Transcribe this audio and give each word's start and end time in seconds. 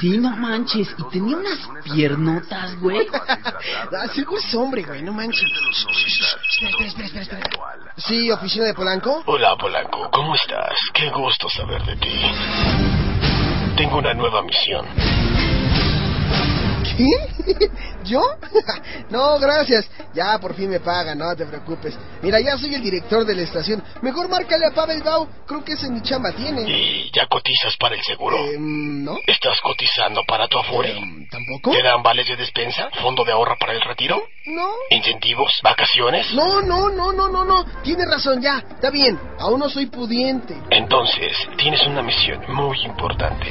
Sí, 0.00 0.18
no 0.18 0.30
manches. 0.36 0.88
Y 0.98 1.02
tenía 1.10 1.36
unas 1.36 1.58
piernotas, 1.84 2.78
güey. 2.80 3.06
Ah, 3.92 4.08
seguro 4.14 4.38
es 4.38 4.54
hombre, 4.54 4.82
güey, 4.82 5.02
no 5.02 5.12
manches. 5.12 5.42
Espera, 5.42 6.86
espera, 6.86 7.06
espera, 7.06 7.22
espera. 7.22 7.94
Sí, 7.96 8.30
oficina 8.30 8.66
de 8.66 8.74
Polanco. 8.74 9.22
Hola, 9.26 9.56
Polanco. 9.56 10.10
¿Cómo 10.10 10.34
estás? 10.34 10.74
Qué 10.92 11.08
gusto 11.10 11.48
saber 11.48 11.82
de 11.84 11.96
ti. 11.96 12.20
Tengo 13.76 13.98
una 13.98 14.14
nueva 14.14 14.42
misión. 14.42 14.84
¿Qué? 16.96 17.70
¿Yo? 18.04 18.22
no, 19.10 19.38
gracias. 19.38 19.90
Ya 20.12 20.38
por 20.38 20.54
fin 20.54 20.70
me 20.70 20.80
pagan, 20.80 21.18
no 21.18 21.34
te 21.34 21.46
preocupes. 21.46 21.96
Mira, 22.22 22.40
ya 22.40 22.56
soy 22.58 22.74
el 22.74 22.82
director 22.82 23.24
de 23.24 23.34
la 23.34 23.42
estación. 23.42 23.82
Mejor 24.02 24.28
márcale 24.28 24.66
a 24.66 24.70
Pavel 24.70 25.02
Bau. 25.02 25.28
Creo 25.46 25.64
que 25.64 25.72
ese 25.72 25.88
ni 25.90 26.02
chamba 26.02 26.32
tiene. 26.32 26.62
¿Y 26.62 27.10
ya 27.12 27.26
cotizas 27.26 27.76
para 27.76 27.94
el 27.94 28.02
seguro? 28.02 28.36
Eh, 28.36 28.56
¿No? 28.58 29.18
¿Estás 29.26 29.60
cotizando 29.60 30.22
para 30.24 30.46
tu 30.48 30.58
afore? 30.58 30.90
Eh, 30.90 31.28
¿Tampoco? 31.30 31.72
¿Te 31.72 31.82
dan 31.82 32.02
vales 32.02 32.28
de 32.28 32.36
despensa? 32.36 32.90
¿Fondo 33.02 33.24
de 33.24 33.32
ahorro 33.32 33.56
para 33.58 33.72
el 33.72 33.80
retiro? 33.80 34.22
No. 34.46 34.68
¿Incentivos? 34.90 35.50
¿Vacaciones? 35.62 36.32
No, 36.34 36.60
no, 36.60 36.90
no, 36.90 37.12
no, 37.12 37.28
no, 37.28 37.44
no. 37.44 37.64
Tienes 37.82 38.08
razón, 38.08 38.40
ya. 38.42 38.58
Está 38.58 38.90
bien. 38.90 39.18
Aún 39.38 39.60
no 39.60 39.68
soy 39.68 39.86
pudiente. 39.86 40.54
Entonces, 40.70 41.36
tienes 41.56 41.86
una 41.86 42.02
misión 42.02 42.44
muy 42.48 42.78
importante. 42.84 43.46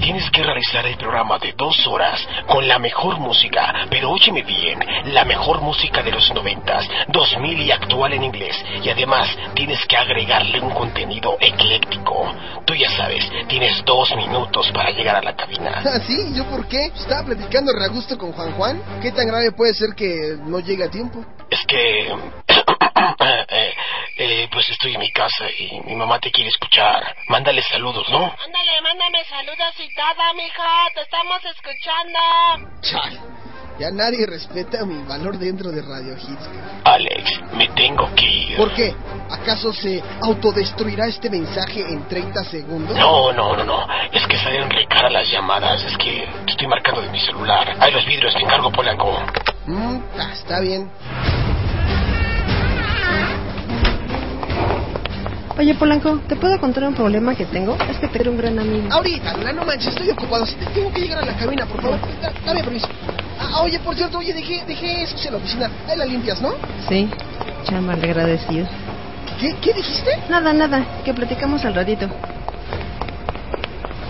Tienes 0.00 0.30
que 0.30 0.42
realizar 0.42 0.86
el 0.86 0.96
programa 0.96 1.38
de 1.38 1.52
dos 1.52 1.86
horas 1.86 2.26
con 2.46 2.66
la 2.66 2.78
mejor 2.78 3.18
música, 3.18 3.86
pero 3.90 4.10
óyeme 4.10 4.42
bien, 4.42 4.78
la 5.12 5.24
mejor 5.24 5.60
música 5.60 6.02
de 6.02 6.10
los 6.10 6.32
noventas, 6.32 6.88
2000 7.08 7.60
y 7.60 7.70
actual 7.70 8.14
en 8.14 8.24
inglés. 8.24 8.56
Y 8.82 8.88
además 8.88 9.28
tienes 9.54 9.84
que 9.86 9.96
agregarle 9.96 10.60
un 10.60 10.70
contenido 10.70 11.36
ecléctico. 11.38 12.34
Tú 12.64 12.74
ya 12.74 12.90
sabes, 12.96 13.30
tienes 13.46 13.84
dos 13.84 14.14
minutos 14.16 14.70
para 14.72 14.90
llegar 14.90 15.16
a 15.16 15.22
la 15.22 15.36
cabina. 15.36 15.82
¿Ah, 15.84 16.00
sí? 16.06 16.32
¿Yo 16.34 16.46
por 16.46 16.66
qué? 16.66 16.86
Estaba 16.86 17.24
platicando 17.24 17.72
re 17.72 17.84
a 17.84 17.88
gusto 17.88 18.16
con 18.16 18.32
Juan 18.32 18.52
Juan. 18.52 18.82
¿Qué 19.02 19.12
tan 19.12 19.26
grave 19.26 19.52
puede 19.52 19.74
ser 19.74 19.90
que 19.94 20.38
no 20.46 20.60
llegue 20.60 20.84
a 20.84 20.90
tiempo? 20.90 21.24
Es 21.50 21.60
que... 21.66 22.14
eh, 24.20 24.48
pues 24.52 24.68
estoy 24.68 24.94
en 24.94 25.00
mi 25.00 25.10
casa 25.12 25.50
y 25.50 25.80
mi 25.86 25.94
mamá 25.96 26.18
te 26.20 26.30
quiere 26.30 26.50
escuchar. 26.50 27.16
Mándale 27.28 27.62
saludos, 27.62 28.06
¿no? 28.10 28.24
Ándale, 28.24 28.80
mándame 28.82 29.24
saludos 29.24 29.74
y 29.78 29.94
todo, 29.94 30.34
mija. 30.34 30.88
Te 30.94 31.00
estamos 31.00 31.40
escuchando. 31.44 32.80
Chal. 32.82 33.20
Ya 33.78 33.90
nadie 33.90 34.26
respeta 34.26 34.84
mi 34.84 35.02
valor 35.08 35.38
dentro 35.38 35.70
de 35.70 35.80
Radio 35.80 36.12
Hits. 36.12 36.50
Alex, 36.84 37.40
me 37.54 37.66
tengo 37.68 38.14
que 38.14 38.26
ir. 38.26 38.56
¿Por 38.58 38.74
qué? 38.74 38.94
¿Acaso 39.30 39.72
se 39.72 40.02
autodestruirá 40.20 41.06
este 41.06 41.30
mensaje 41.30 41.80
en 41.80 42.06
30 42.06 42.44
segundos? 42.44 42.94
No, 42.98 43.32
no, 43.32 43.56
no, 43.56 43.64
no. 43.64 43.86
Es 44.12 44.26
que 44.26 44.36
salen 44.36 44.68
re 44.68 44.86
cara 44.86 45.08
las 45.08 45.30
llamadas. 45.30 45.82
Es 45.82 45.96
que 45.96 46.28
te 46.44 46.50
estoy 46.50 46.66
marcando 46.66 47.00
de 47.00 47.08
mi 47.08 47.20
celular. 47.20 47.74
Hay 47.80 47.90
los 47.90 48.04
vidrios, 48.04 48.34
te 48.34 48.42
encargo, 48.42 48.70
Polanco. 48.70 49.18
Mm, 49.64 49.98
ah, 50.18 50.30
está 50.34 50.60
bien. 50.60 50.90
Oye, 55.60 55.74
Polanco, 55.74 56.20
¿te 56.26 56.36
puedo 56.36 56.58
contar 56.58 56.84
un 56.84 56.94
problema 56.94 57.34
que 57.34 57.44
tengo? 57.44 57.76
Es 57.90 57.98
que 57.98 58.08
tengo 58.08 58.30
un 58.30 58.38
gran 58.38 58.58
amigo. 58.58 58.88
Ahorita, 58.90 59.34
Lola, 59.34 59.52
no 59.52 59.62
manches, 59.62 59.88
estoy 59.88 60.08
ocupado. 60.08 60.46
Tengo 60.72 60.90
que 60.90 61.00
llegar 61.02 61.18
a 61.18 61.22
la 61.22 61.36
cabina, 61.36 61.66
por 61.66 61.78
favor. 61.82 61.98
Da- 62.22 62.32
Dame 62.46 62.64
permiso. 62.64 62.86
Ah, 63.38 63.60
oye, 63.60 63.78
por 63.80 63.94
cierto, 63.94 64.16
oye, 64.16 64.32
dejé, 64.32 64.64
dejé 64.66 65.02
eso 65.02 65.16
en 65.26 65.32
la 65.32 65.36
oficina. 65.36 65.70
Ahí 65.86 65.98
la 65.98 66.06
limpias, 66.06 66.40
¿no? 66.40 66.52
Sí, 66.88 67.10
chama, 67.64 67.92
agradecido. 67.92 68.66
¿Qué, 69.38 69.54
¿Qué 69.60 69.74
dijiste? 69.74 70.10
Nada, 70.30 70.54
nada, 70.54 70.82
que 71.04 71.12
platicamos 71.12 71.62
al 71.66 71.74
ratito. 71.74 72.08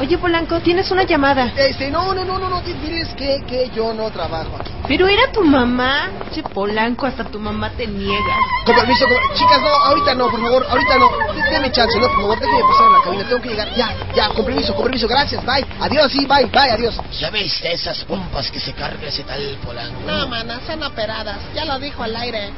Oye, 0.01 0.17
Polanco, 0.17 0.61
tienes 0.61 0.91
una 0.91 1.03
llamada. 1.05 1.53
Este, 1.57 1.91
no, 1.91 2.15
no, 2.15 2.25
no, 2.25 2.39
no, 2.39 2.49
no, 2.49 2.63
diles 2.63 3.09
que, 3.19 3.45
que 3.47 3.69
yo 3.75 3.93
no 3.93 4.11
trabajo 4.11 4.57
aquí. 4.57 4.73
Pero 4.89 5.07
era 5.07 5.31
tu 5.31 5.45
mamá. 5.45 6.09
Che, 6.33 6.43
Polanco, 6.43 7.05
hasta 7.05 7.25
tu 7.25 7.39
mamá 7.39 7.69
te 7.77 7.87
niega. 7.87 8.35
Con 8.65 8.77
permiso, 8.77 9.07
con- 9.07 9.37
chicas, 9.37 9.61
no, 9.61 9.69
ahorita 9.69 10.15
no, 10.15 10.31
por 10.31 10.41
favor, 10.41 10.67
ahorita 10.71 10.97
no. 10.99 11.11
Deme 11.51 11.71
chance, 11.71 11.99
no, 11.99 12.07
por 12.09 12.17
favor, 12.23 12.41
déjeme 12.41 12.63
pasar 12.63 12.87
a 12.87 12.91
la 12.99 13.05
cabina, 13.05 13.25
tengo 13.29 13.43
que 13.43 13.49
llegar. 13.51 13.75
Ya, 13.77 13.95
ya, 14.15 14.29
con 14.31 14.45
permiso, 14.47 14.75
con 14.75 14.85
permiso, 14.85 15.07
gracias, 15.07 15.45
bye. 15.45 15.67
Adiós, 15.81 16.11
sí, 16.11 16.25
bye, 16.25 16.47
bye, 16.47 16.71
adiós. 16.71 16.95
¿Ya 17.21 17.29
viste 17.29 17.71
esas 17.71 18.03
pompas 18.05 18.51
que 18.51 18.59
se 18.59 18.73
carga 18.73 19.07
ese 19.07 19.23
tal 19.25 19.59
Polanco? 19.63 20.01
No, 20.07 20.27
mana, 20.29 20.61
son 20.67 20.83
operadas. 20.83 21.37
Ya 21.55 21.67
lo 21.67 21.79
dijo 21.79 22.03
al 22.03 22.17
aire. 22.17 22.51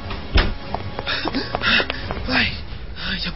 Ay, 2.29 2.53
ay, 3.09 3.19
ya 3.19 3.31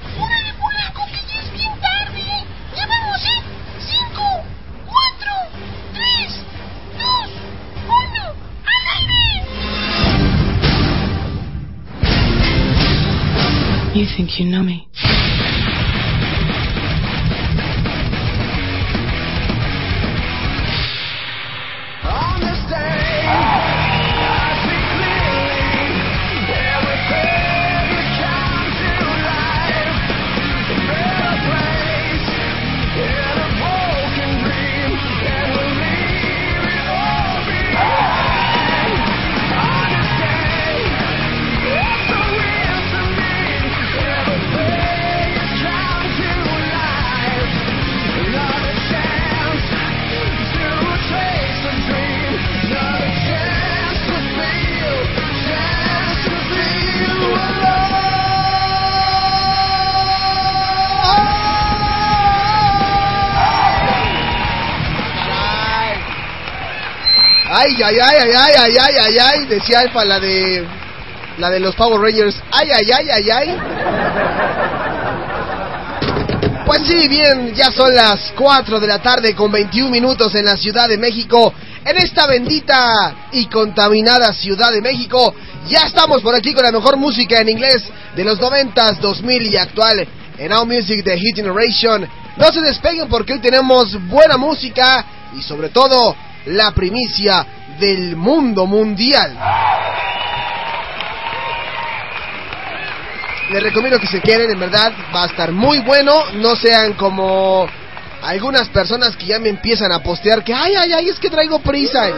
You 13.98 14.06
think 14.16 14.38
you 14.38 14.46
know 14.46 14.62
me. 14.62 14.88
Ay, 67.88 67.96
ay, 68.02 68.18
ay, 68.20 68.54
ay, 68.58 68.78
ay, 68.82 68.96
ay, 69.00 69.18
ay, 69.18 69.46
decía 69.46 69.80
Alfa 69.80 70.04
la 70.04 70.20
de 70.20 70.68
la 71.38 71.50
de 71.50 71.62
los 71.62 71.74
Power 71.74 72.02
Rangers. 72.02 72.36
Ay, 72.52 72.68
ay, 72.70 72.92
ay, 72.92 73.10
ay, 73.10 73.30
ay. 73.30 73.58
Pues 76.66 76.82
sí, 76.86 77.08
bien, 77.08 77.56
ya 77.56 77.72
son 77.72 77.96
las 77.96 78.34
4 78.36 78.82
de 78.82 78.88
la 78.88 79.00
tarde 79.00 79.34
con 79.34 79.50
21 79.54 79.90
minutos 79.90 80.36
en 80.36 80.44
la 80.44 80.58
Ciudad 80.58 80.90
de 80.90 80.98
México. 80.98 81.54
en 81.86 81.96
esta 81.96 82.28
bendita 82.28 83.30
y 83.32 83.46
contaminada 83.46 84.34
Ciudad 84.34 84.74
de 84.74 84.82
México. 84.82 85.34
Ya 85.70 85.84
estamos 85.88 86.22
por 86.22 86.36
aquí 86.36 86.54
con 86.54 86.66
la 86.66 86.74
mejor 86.74 86.98
música 86.98 87.40
en 87.40 87.48
inglés 87.48 87.84
de 88.18 88.26
los 88.26 88.38
90s, 88.38 88.98
2000 89.00 89.44
y 89.44 89.56
actual 89.56 90.06
en 90.38 90.50
Now 90.50 90.66
Music 90.66 91.06
de 91.06 91.18
Hit 91.18 91.38
Generation. 91.38 92.06
No 92.36 92.48
se 92.52 92.60
despeguen 92.60 93.08
porque 93.08 93.32
hoy 93.32 93.40
tenemos 93.40 93.98
buena 94.10 94.36
música 94.36 95.06
y 95.38 95.42
sobre 95.42 95.70
todo 95.70 96.18
la 96.48 96.72
primicia 96.72 97.46
del 97.80 98.16
mundo 98.16 98.66
mundial. 98.66 99.38
Les 103.50 103.64
recomiendo 103.64 104.00
que 104.00 104.08
se 104.08 104.20
queden, 104.20 104.52
en 104.52 104.60
verdad 104.60 104.92
va 105.16 105.24
a 105.24 105.28
estar 105.28 105.52
muy 105.52 105.80
bueno. 105.80 106.14
No 106.34 106.56
sean 106.56 106.94
como 106.94 107.68
algunas 108.22 108.68
personas 108.70 109.16
que 109.16 109.26
ya 109.26 109.40
me 109.40 109.50
empiezan 109.50 109.92
a 109.92 110.00
postear 110.00 110.44
que, 110.44 110.54
ay, 110.54 110.76
ay, 110.76 110.94
ay, 110.94 111.10
es 111.10 111.20
que 111.20 111.30
traigo 111.30 111.60
prisa. 111.60 112.10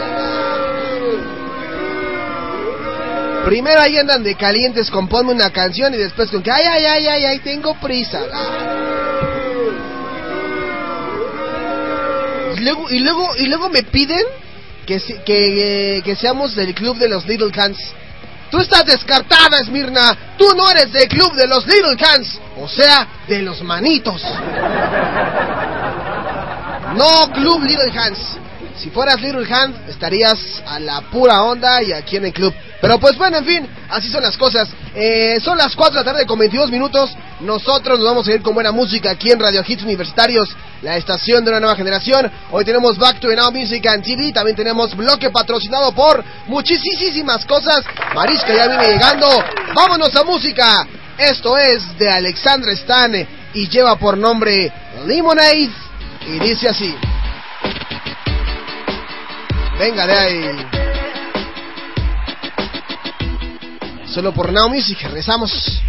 Primero 3.45 3.81
ahí 3.81 3.97
andan 3.97 4.23
de 4.23 4.35
calientes 4.35 4.89
con 4.89 5.07
ponme 5.07 5.31
una 5.31 5.51
canción 5.51 5.94
y 5.94 5.97
después 5.97 6.29
con 6.31 6.41
que, 6.41 6.51
ay, 6.51 6.63
ay, 6.65 6.85
ay, 6.85 7.07
ay, 7.07 7.25
ay, 7.25 7.39
tengo 7.39 7.75
prisa. 7.75 8.21
Y 12.57 12.61
luego, 12.61 12.89
y 12.89 13.00
luego, 13.00 13.35
y 13.38 13.45
luego 13.45 13.69
me 13.69 13.83
piden 13.83 14.23
que, 14.89 15.21
que, 15.24 15.97
eh, 15.97 16.01
que 16.01 16.15
seamos 16.15 16.56
del 16.56 16.74
club 16.74 16.97
de 16.97 17.07
los 17.07 17.27
Little 17.27 17.51
Cans. 17.51 17.77
Tú 18.50 18.57
estás 18.57 18.86
descartada, 18.86 19.59
Esmirna. 19.62 20.18
Tú 20.36 20.47
no 20.56 20.68
eres 20.71 20.91
del 20.91 21.07
club 21.07 21.36
de 21.36 21.45
los 21.45 21.68
Little 21.68 21.95
Cans. 21.95 22.39
O 22.57 22.68
sea, 22.68 23.07
de 23.27 23.44
los 23.44 23.62
manitos. 23.62 24.19
No 26.95 27.31
Club 27.31 27.63
Little 27.63 27.91
Hands. 28.00 28.18
Si 28.81 28.90
fueras 28.92 29.22
Little 29.22 29.46
Hand, 29.54 29.90
estarías 29.90 30.40
a 30.66 30.80
la 30.80 31.02
pura 31.02 31.44
onda 31.44 31.84
y 31.84 31.92
aquí 31.92 32.16
en 32.16 32.26
el 32.26 32.34
club. 32.34 32.54
Pero 32.80 32.98
pues 32.98 33.18
bueno, 33.18 33.38
en 33.38 33.46
fin, 33.46 33.68
así 33.90 34.10
son 34.10 34.24
las 34.24 34.38
cosas. 34.38 34.70
Eh, 34.96 35.38
son 35.44 35.58
las 35.58 35.76
4 35.76 36.00
de 36.00 36.06
la 36.06 36.12
tarde 36.12 36.26
con 36.26 36.40
22 36.40 36.72
minutos. 36.72 37.12
Nosotros 37.42 38.00
nos 38.00 38.08
vamos 38.08 38.28
a 38.28 38.34
ir 38.34 38.42
con 38.42 38.54
buena 38.54 38.72
música 38.72 39.12
aquí 39.12 39.31
en 39.31 39.40
Radio 39.40 39.64
Hits 39.68 39.84
Universitarios, 39.84 40.48
la 40.81 40.96
estación 40.96 41.44
de 41.44 41.52
una 41.52 41.60
nueva 41.60 41.76
generación. 41.76 42.31
Hoy 42.52 42.64
tenemos 42.64 42.98
Back 42.98 43.20
to 43.20 43.28
the 43.28 43.36
Now 43.36 43.52
Music 43.52 43.86
and 43.86 44.02
TV. 44.02 44.31
También 44.31 44.56
tenemos 44.56 44.96
bloque 44.96 45.30
patrocinado 45.30 45.92
por 45.92 46.24
muchísimas 46.48 47.46
cosas. 47.46 47.84
Marisca 48.16 48.56
ya 48.56 48.68
viene 48.68 48.94
llegando. 48.94 49.28
Vámonos 49.76 50.16
a 50.16 50.24
música. 50.24 50.88
Esto 51.18 51.58
es 51.58 51.98
de 51.98 52.10
Alexandra 52.10 52.72
Stan 52.72 53.28
y 53.54 53.68
lleva 53.68 53.98
por 53.98 54.18
nombre 54.18 54.72
Lemonade. 55.06 55.70
Y 56.28 56.40
dice 56.40 56.70
así. 56.70 56.96
Venga 59.80 60.06
de 60.06 60.14
ahí. 60.14 60.68
Solo 64.08 64.34
por 64.34 64.52
Now 64.52 64.68
Music, 64.68 65.00
rezamos. 65.10 65.81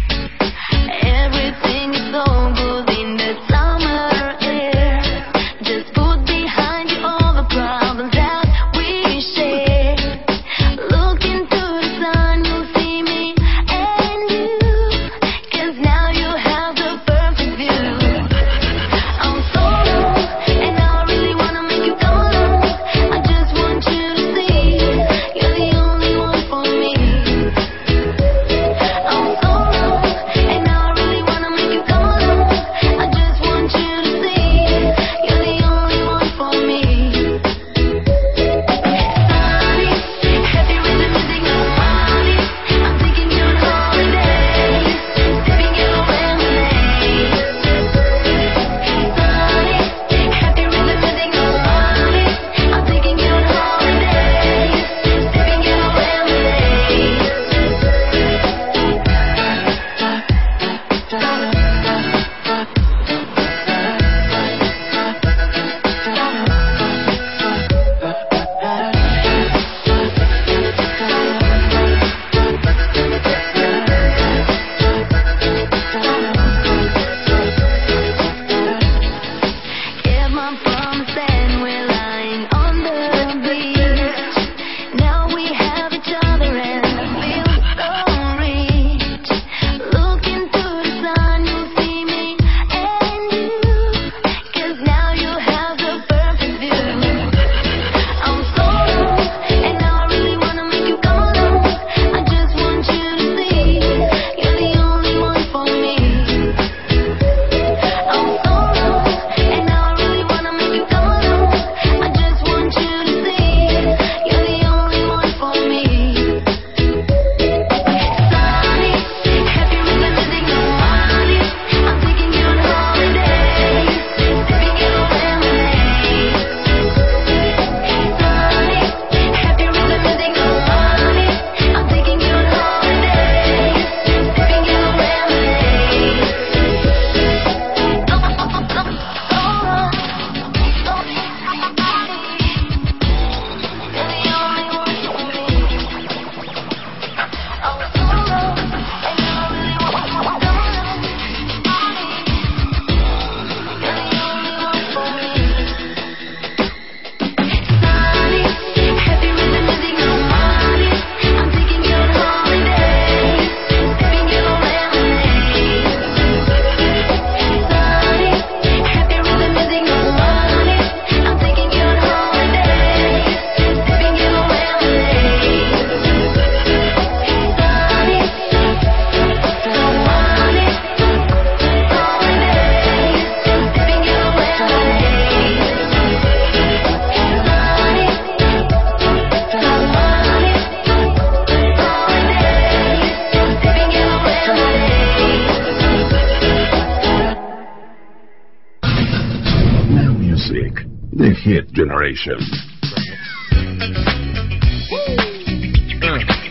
hit 201.51 201.67
generation. 201.73 202.37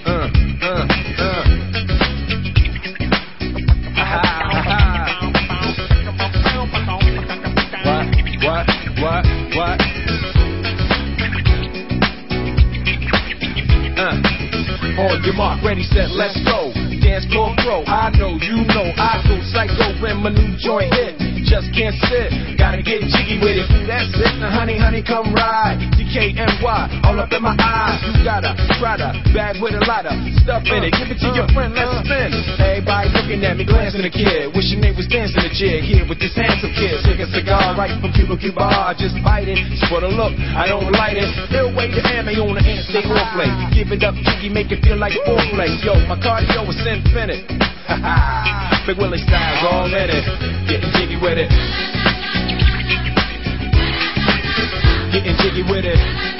Uh. 0.04 0.37
Oh, 15.02 15.16
your 15.25 15.33
mark, 15.33 15.64
ready, 15.64 15.83
set, 15.83 16.11
let's 16.11 16.39
You 28.00 28.25
got 28.25 28.45
a 28.45 28.57
Prada 28.80 29.12
bag 29.37 29.61
with 29.61 29.76
a 29.76 29.85
lot 29.85 30.09
of 30.09 30.16
stuff 30.40 30.64
in 30.69 30.85
it. 30.85 30.97
Give 30.97 31.12
it 31.12 31.21
to 31.21 31.30
your 31.37 31.45
friend, 31.52 31.76
let's 31.76 31.92
spin. 32.04 32.33
Everybody 32.57 33.12
looking 33.12 33.40
at 33.45 33.57
me, 33.61 33.64
glancing 33.69 34.04
the 34.04 34.12
kid. 34.12 34.52
Wishing 34.57 34.80
they 34.80 34.92
was 34.92 35.04
dancing 35.09 35.45
a 35.45 35.52
jig 35.52 35.85
here 35.85 36.09
with 36.09 36.16
this 36.16 36.33
handsome 36.33 36.73
kid. 36.73 36.97
Take 37.04 37.21
a 37.21 37.28
cigar 37.28 37.76
right 37.76 37.92
from 38.00 38.12
Cuba 38.16 38.40
Cuba. 38.40 38.64
I 38.64 38.97
just 38.97 39.16
bite 39.21 39.49
it. 39.52 39.61
It's 39.61 39.85
for 39.92 40.00
the 40.00 40.09
look, 40.09 40.33
I 40.57 40.69
don't 40.69 40.88
light 40.97 41.21
it. 41.21 41.28
They'll 41.52 41.73
wait 41.76 41.92
to 41.97 42.02
me 42.25 42.37
on 42.40 42.57
the 42.57 42.64
hand, 42.64 42.85
stay 42.88 43.04
on 43.04 43.26
play. 43.37 43.50
Give 43.76 43.92
it 43.92 44.00
up, 44.00 44.16
jiggy, 44.16 44.49
make 44.49 44.73
it 44.73 44.80
feel 44.80 44.97
like 44.97 45.12
foreplay. 45.28 45.69
Yo, 45.85 45.95
my 46.09 46.16
cardio 46.16 46.64
is 46.69 46.80
infinite. 46.85 47.45
Ha 47.87 47.97
ha. 48.00 48.85
Big 48.87 48.97
Willie 48.97 49.19
style's 49.19 49.62
all 49.71 49.87
in 49.87 50.09
it. 50.09 50.25
Getting 50.69 50.90
jiggy 50.97 51.19
with 51.21 51.38
it. 51.38 51.50
Getting 55.12 55.37
jiggy 55.37 55.62
with 55.69 55.85
it. 55.85 56.39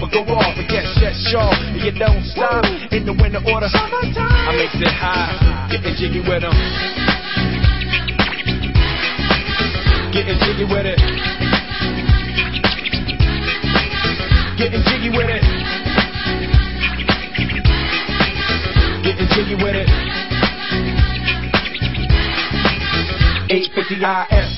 but 0.00 0.10
go 0.12 0.22
off. 0.34 0.56
And 0.58 0.68
yes, 0.70 0.88
yes, 1.00 1.14
sure. 1.30 1.52
You 1.78 1.92
don't 1.92 2.24
stop 2.24 2.64
in 2.92 3.06
the 3.06 3.12
winter 3.12 3.40
order. 3.46 3.68
I 3.70 4.52
makes 4.56 4.74
it 4.76 4.90
high, 4.90 5.68
getting 5.70 5.94
jiggy 5.96 6.20
with 6.20 6.42
them. 6.42 6.54
Getting 10.12 10.38
jiggy 10.46 10.64
with 10.64 10.86
it. 10.86 10.98
Getting 14.58 14.82
jiggy 14.86 15.10
with 15.10 15.28
it. 15.28 15.42
Getting 19.02 19.28
jiggy 19.34 19.54
with 19.56 19.74
it. 19.74 19.88
850 23.50 23.94
IS 24.34 24.43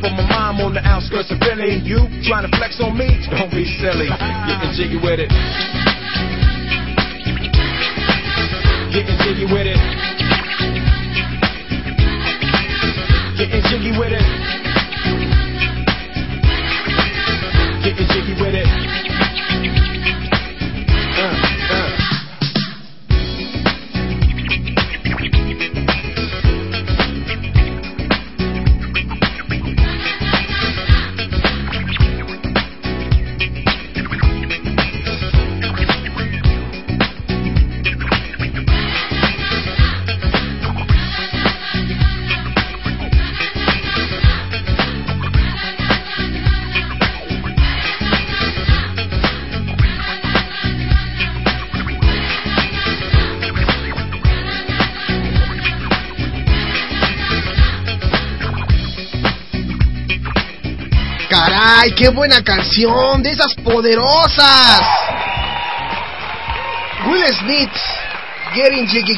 for 0.00 0.10
my 0.10 0.26
mom 0.28 0.60
on 0.60 0.74
the 0.74 0.82
outskirts 0.86 1.30
of 1.30 1.38
Philly. 1.38 1.80
You 1.82 2.06
trying 2.24 2.48
to 2.48 2.52
flex 2.56 2.80
on 2.80 2.96
me? 2.96 3.08
Don't 3.30 3.50
be 3.50 3.64
silly. 3.80 4.08
Getting 4.08 4.72
jiggy 4.74 4.98
with 4.98 5.20
it. 5.20 5.30
Getting 8.92 9.18
jiggy 9.22 9.46
with 9.50 9.66
it. 9.66 9.78
Getting 13.36 13.62
jiggy 13.66 13.92
with 13.98 14.12
it. 14.12 14.24
Getting 17.82 18.08
jiggy 18.08 18.34
with 18.40 18.54
it. 18.54 18.83
Qué 61.96 62.08
buena 62.08 62.42
canción, 62.42 63.22
de 63.22 63.30
esas 63.30 63.54
poderosas. 63.62 64.80
Will 67.06 67.24
Smith, 67.38 67.70
Getting 68.52 68.88
Jiggy. 68.88 69.16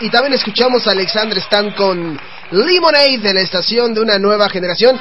Y 0.00 0.10
también 0.10 0.32
escuchamos 0.32 0.84
a 0.88 0.90
Alexander 0.90 1.38
Stan 1.38 1.70
con 1.70 2.20
Lemonade 2.50 3.18
de 3.18 3.34
la 3.34 3.40
estación 3.40 3.94
de 3.94 4.00
una 4.00 4.18
nueva 4.18 4.48
generación. 4.48 4.98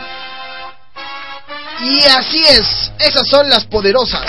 Y 1.81 2.03
así 2.05 2.43
es, 2.43 2.91
esas 2.99 3.27
son 3.27 3.49
las 3.49 3.65
poderosas. 3.65 4.21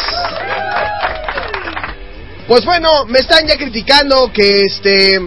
Pues 2.48 2.64
bueno, 2.64 3.04
me 3.04 3.18
están 3.18 3.46
ya 3.46 3.58
criticando 3.58 4.32
que 4.32 4.62
este... 4.62 5.20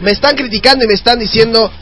Me 0.00 0.10
están 0.10 0.36
criticando 0.36 0.84
y 0.84 0.88
me 0.88 0.94
están 0.94 1.18
diciendo 1.18 1.72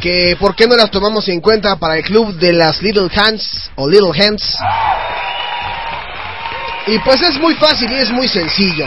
que 0.00 0.36
por 0.38 0.54
qué 0.54 0.66
no 0.66 0.76
las 0.76 0.90
tomamos 0.90 1.28
en 1.28 1.40
cuenta 1.40 1.76
para 1.76 1.96
el 1.96 2.04
club 2.04 2.34
de 2.34 2.52
las 2.52 2.82
Little 2.82 3.08
Hands 3.14 3.70
o 3.76 3.88
Little 3.88 4.12
Hands. 4.12 4.56
Y 6.86 6.98
pues 7.00 7.20
es 7.22 7.38
muy 7.40 7.54
fácil 7.54 7.90
y 7.90 7.96
es 7.96 8.10
muy 8.10 8.28
sencillo. 8.28 8.86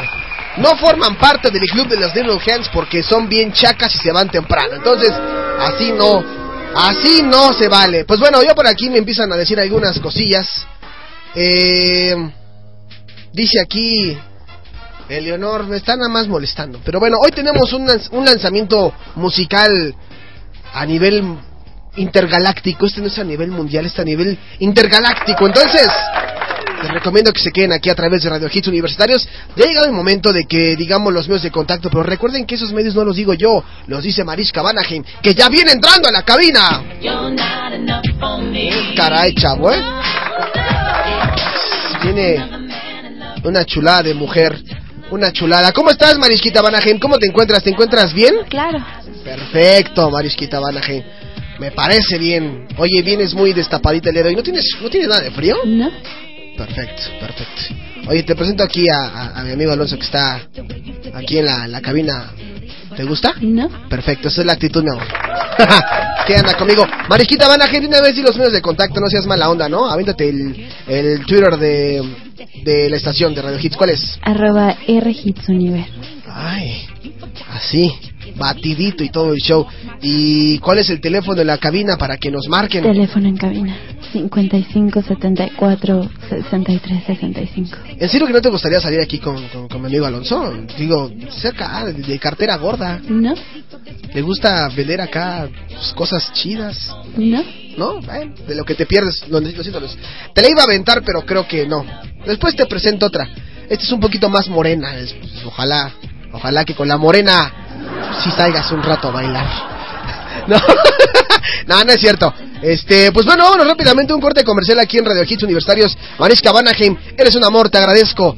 No 0.58 0.76
forman 0.78 1.18
parte 1.18 1.52
del 1.52 1.62
club 1.64 1.88
de 1.88 2.00
las 2.00 2.16
Little 2.16 2.40
Hands 2.40 2.70
porque 2.74 3.04
son 3.04 3.28
bien 3.28 3.52
chacas 3.52 3.94
y 3.96 3.98
se 3.98 4.12
van 4.12 4.30
temprano. 4.30 4.76
Entonces, 4.76 5.12
así 5.60 5.92
no, 5.92 6.24
así 6.76 7.22
no 7.24 7.54
se 7.54 7.68
vale. 7.68 8.06
Pues 8.06 8.20
bueno, 8.20 8.42
yo 8.42 8.56
por 8.56 8.68
aquí 8.68 8.90
me 8.90 9.00
empiezan 9.00 9.32
a 9.32 9.38
decir 9.38 9.60
algunas 9.60 10.00
cosillas. 10.00 10.66
Eh, 11.36 12.16
dice 13.34 13.60
aquí 13.62 14.18
Eleonor, 15.10 15.66
me 15.66 15.78
está 15.78 15.96
nada 15.96 16.10
más 16.10 16.28
molestando. 16.28 16.80
Pero 16.86 17.00
bueno, 17.00 17.18
hoy 17.20 17.32
tenemos 17.32 17.74
un, 17.74 17.90
un 18.12 18.26
lanzamiento 18.26 18.94
musical 19.16 19.96
a 20.74 20.86
nivel 20.86 21.38
intergaláctico. 21.96 22.86
Este 22.86 23.02
no 23.02 23.08
es 23.08 23.18
a 23.20 23.24
nivel 23.24 23.52
mundial, 23.52 23.86
este 23.86 24.02
a 24.02 24.06
nivel 24.06 24.38
intergaláctico. 24.60 25.46
Entonces, 25.48 25.88
les 26.82 26.92
recomiendo 26.94 27.34
que 27.34 27.42
se 27.42 27.52
queden 27.52 27.74
aquí 27.74 27.90
a 27.90 27.96
través 27.96 28.24
de 28.24 28.30
Radio 28.30 28.50
Hits 28.52 28.68
Universitarios. 28.68 29.28
Ya 29.56 29.66
ha 29.66 29.68
llegado 29.68 29.88
el 29.88 29.92
momento 29.92 30.32
de 30.32 30.46
que 30.46 30.76
digamos 30.76 31.14
los 31.14 31.28
medios 31.28 31.44
de 31.44 31.52
contacto, 31.52 31.90
pero 31.90 32.04
recuerden 32.04 32.46
que 32.46 32.56
esos 32.56 32.72
medios 32.72 32.96
no 32.96 33.04
los 33.04 33.16
digo 33.16 33.34
yo, 33.34 33.64
los 33.88 34.04
dice 34.04 34.24
Mariska 34.24 34.62
Vanaheim, 34.62 35.04
que 35.22 35.34
ya 35.34 35.50
viene 35.50 35.72
entrando 35.72 36.08
a 36.08 36.12
la 36.12 36.24
cabina. 36.24 36.84
Caray, 38.96 39.34
chavo, 39.36 39.72
¿eh? 39.72 39.84
Viene 42.04 42.50
una 43.44 43.66
chulada 43.66 44.04
de 44.04 44.14
mujer. 44.14 44.62
Una 45.12 45.32
chulada. 45.34 45.72
¿Cómo 45.72 45.90
estás, 45.90 46.18
Marisquita 46.20 46.62
Vanaheim? 46.62 47.00
¿Cómo 47.00 47.18
te 47.18 47.28
encuentras? 47.28 47.64
¿Te 47.64 47.72
encuentras 47.72 48.14
bien? 48.14 48.36
Claro. 48.48 48.80
Perfecto, 49.24 50.10
Marisquita 50.12 50.60
Vanaheim. 50.60 51.04
Me 51.60 51.72
parece 51.72 52.18
bien. 52.18 52.68
Oye, 52.78 53.02
vienes 53.02 53.34
muy 53.34 53.52
destapadita 53.54 54.10
el 54.10 54.14
día 54.16 54.24
de 54.24 54.30
hoy. 54.30 54.36
¿No 54.36 54.44
tienes, 54.44 54.66
¿No 54.82 54.90
tienes 54.90 55.10
nada 55.10 55.22
de 55.22 55.32
frío? 55.32 55.58
No. 55.66 55.90
Perfecto, 56.58 57.04
perfecto. 57.20 57.62
Oye, 58.08 58.24
te 58.24 58.36
presento 58.36 58.64
aquí 58.64 58.88
a, 58.90 58.98
a- 59.08 59.40
a 59.40 59.44
mi 59.44 59.52
amigo 59.52 59.72
Alonso 59.72 59.98
que 59.98 60.06
está 60.06 60.42
aquí 61.14 61.38
en 61.40 61.46
la, 61.46 61.68
la 61.68 61.82
cabina 61.82 62.32
¿Te 63.00 63.06
gusta? 63.06 63.34
No. 63.40 63.70
Perfecto, 63.88 64.28
esa 64.28 64.42
es 64.42 64.46
la 64.46 64.52
actitud, 64.52 64.84
mi 64.84 64.90
amor. 64.90 65.08
¿Qué 66.28 66.36
anda 66.36 66.54
conmigo? 66.58 66.86
Marisquita 67.08 67.48
Van 67.48 67.62
Agen, 67.62 67.88
una 67.88 68.02
vez 68.02 68.18
y 68.18 68.22
los 68.22 68.36
medios 68.36 68.52
de 68.52 68.62
contacto, 68.62 69.00
no 69.00 69.08
seas 69.08 69.26
mala 69.26 69.50
onda, 69.50 69.70
¿no? 69.70 69.90
Avéntate 69.90 70.28
el, 70.28 70.68
el 70.86 71.26
Twitter 71.26 71.58
de, 71.58 72.04
de 72.62 72.90
la 72.90 72.98
estación 72.98 73.34
de 73.34 73.42
Radio 73.42 73.58
Hits. 73.58 73.78
¿Cuál 73.78 73.92
es? 73.92 74.20
Arroba 74.22 74.76
Rhits 74.86 75.48
Universe. 75.48 75.90
Ay, 76.28 76.90
así, 77.54 77.90
batidito 78.36 79.04
y 79.04 79.10
todo 79.10 79.34
el 79.34 79.40
show. 79.40 79.66
¿Y 80.02 80.58
cuál 80.60 80.80
es 80.80 80.90
el 80.90 81.02
teléfono 81.02 81.36
de 81.36 81.46
la 81.46 81.58
cabina 81.58 81.98
para 81.98 82.18
que 82.18 82.32
nos 82.32 82.48
marquen? 82.48 82.84
Teléfono 82.84 83.28
en 83.28 83.38
cabina. 83.38 83.76
55 84.12 85.02
74 85.04 86.10
63 86.30 87.04
65. 87.06 87.78
¿En 87.98 88.10
serio 88.10 88.28
que 88.28 88.34
no 88.34 88.42
te 88.42 88.50
gustaría 88.50 88.80
salir 88.82 89.00
aquí 89.00 89.20
con, 89.20 89.48
con, 89.50 89.68
con 89.68 89.82
mi 89.82 89.88
amigo 89.88 90.06
Alonso? 90.06 90.54
Digo, 90.78 91.12
cerca, 91.32 91.86
de, 91.86 91.94
de 91.94 92.20
cartera 92.20 92.56
gorda. 92.58 93.00
¿No? 93.08 93.34
¿Le 94.14 94.22
gusta 94.22 94.68
vender 94.70 95.02
acá 95.02 95.48
pues, 95.68 95.94
cosas 95.94 96.32
chidas? 96.34 96.92
¿No? 97.18 97.44
¿No? 97.78 98.00
De 98.48 98.56
lo 98.56 98.66
que 98.66 98.76
te 98.76 98.86
pierdes, 98.86 99.28
lo, 99.30 99.40
lo 99.40 99.50
siento, 99.64 99.80
Luz. 99.80 99.96
Te 100.34 100.42
la 100.42 100.50
iba 100.50 100.62
a 100.62 100.66
aventar, 100.66 101.04
pero 101.06 101.22
creo 101.26 101.48
que 101.48 101.68
no. 101.68 101.86
Después 102.26 102.56
te 102.56 102.66
presento 102.66 103.06
otra. 103.06 103.30
Esta 103.70 103.84
es 103.86 103.92
un 103.92 104.00
poquito 104.00 104.30
más 104.30 104.48
morena. 104.50 104.98
es- 104.98 105.14
pues, 105.14 105.46
ojalá, 105.46 105.92
ojalá 106.34 106.66
que 106.66 106.74
con 106.74 106.88
la 106.88 106.98
morena 106.98 107.69
sí 108.24 108.32
salgas 108.32 108.72
un 108.72 108.84
rato 108.84 109.10
a 109.10 109.12
bailar. 109.12 109.46
No, 110.48 110.56
no, 111.68 111.84
no 111.84 111.92
es 111.92 112.00
cierto. 112.00 112.34
Este, 112.62 113.12
pues 113.12 113.26
bueno, 113.26 113.44
vámonos 113.44 113.68
rápidamente 113.68 114.14
un 114.14 114.22
corte 114.22 114.44
comercial 114.44 114.80
aquí 114.80 114.98
en 114.98 115.06
Radio 115.06 115.24
Hits 115.24 115.44
Universitarios. 115.44 115.98
Mariska 116.18 116.52
Vanaheim, 116.52 116.96
eres 117.18 117.36
un 117.36 117.44
amor, 117.44 117.70
te 117.70 117.78
agradezco. 117.78 118.36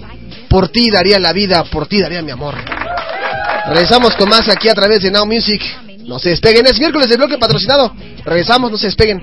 Por 0.50 0.70
ti 0.70 0.90
daría 0.90 1.20
la 1.20 1.32
vida, 1.32 1.64
por 1.66 1.88
ti 1.88 2.02
daría 2.02 2.22
mi 2.22 2.32
amor. 2.32 2.56
Regresamos 3.68 4.16
con 4.16 4.30
más 4.30 4.50
aquí 4.50 4.68
a 4.68 4.74
través 4.74 5.02
de 5.02 5.12
Now 5.12 5.26
Music. 5.26 5.62
No 6.06 6.20
se 6.20 6.30
despeguen, 6.30 6.66
es 6.68 6.80
miércoles 6.80 7.10
de 7.10 7.18
bloque 7.18 7.38
patrocinado. 7.38 7.94
Regresamos, 8.26 8.72
no 8.72 8.78
se 8.78 8.88
despeguen. 8.88 9.22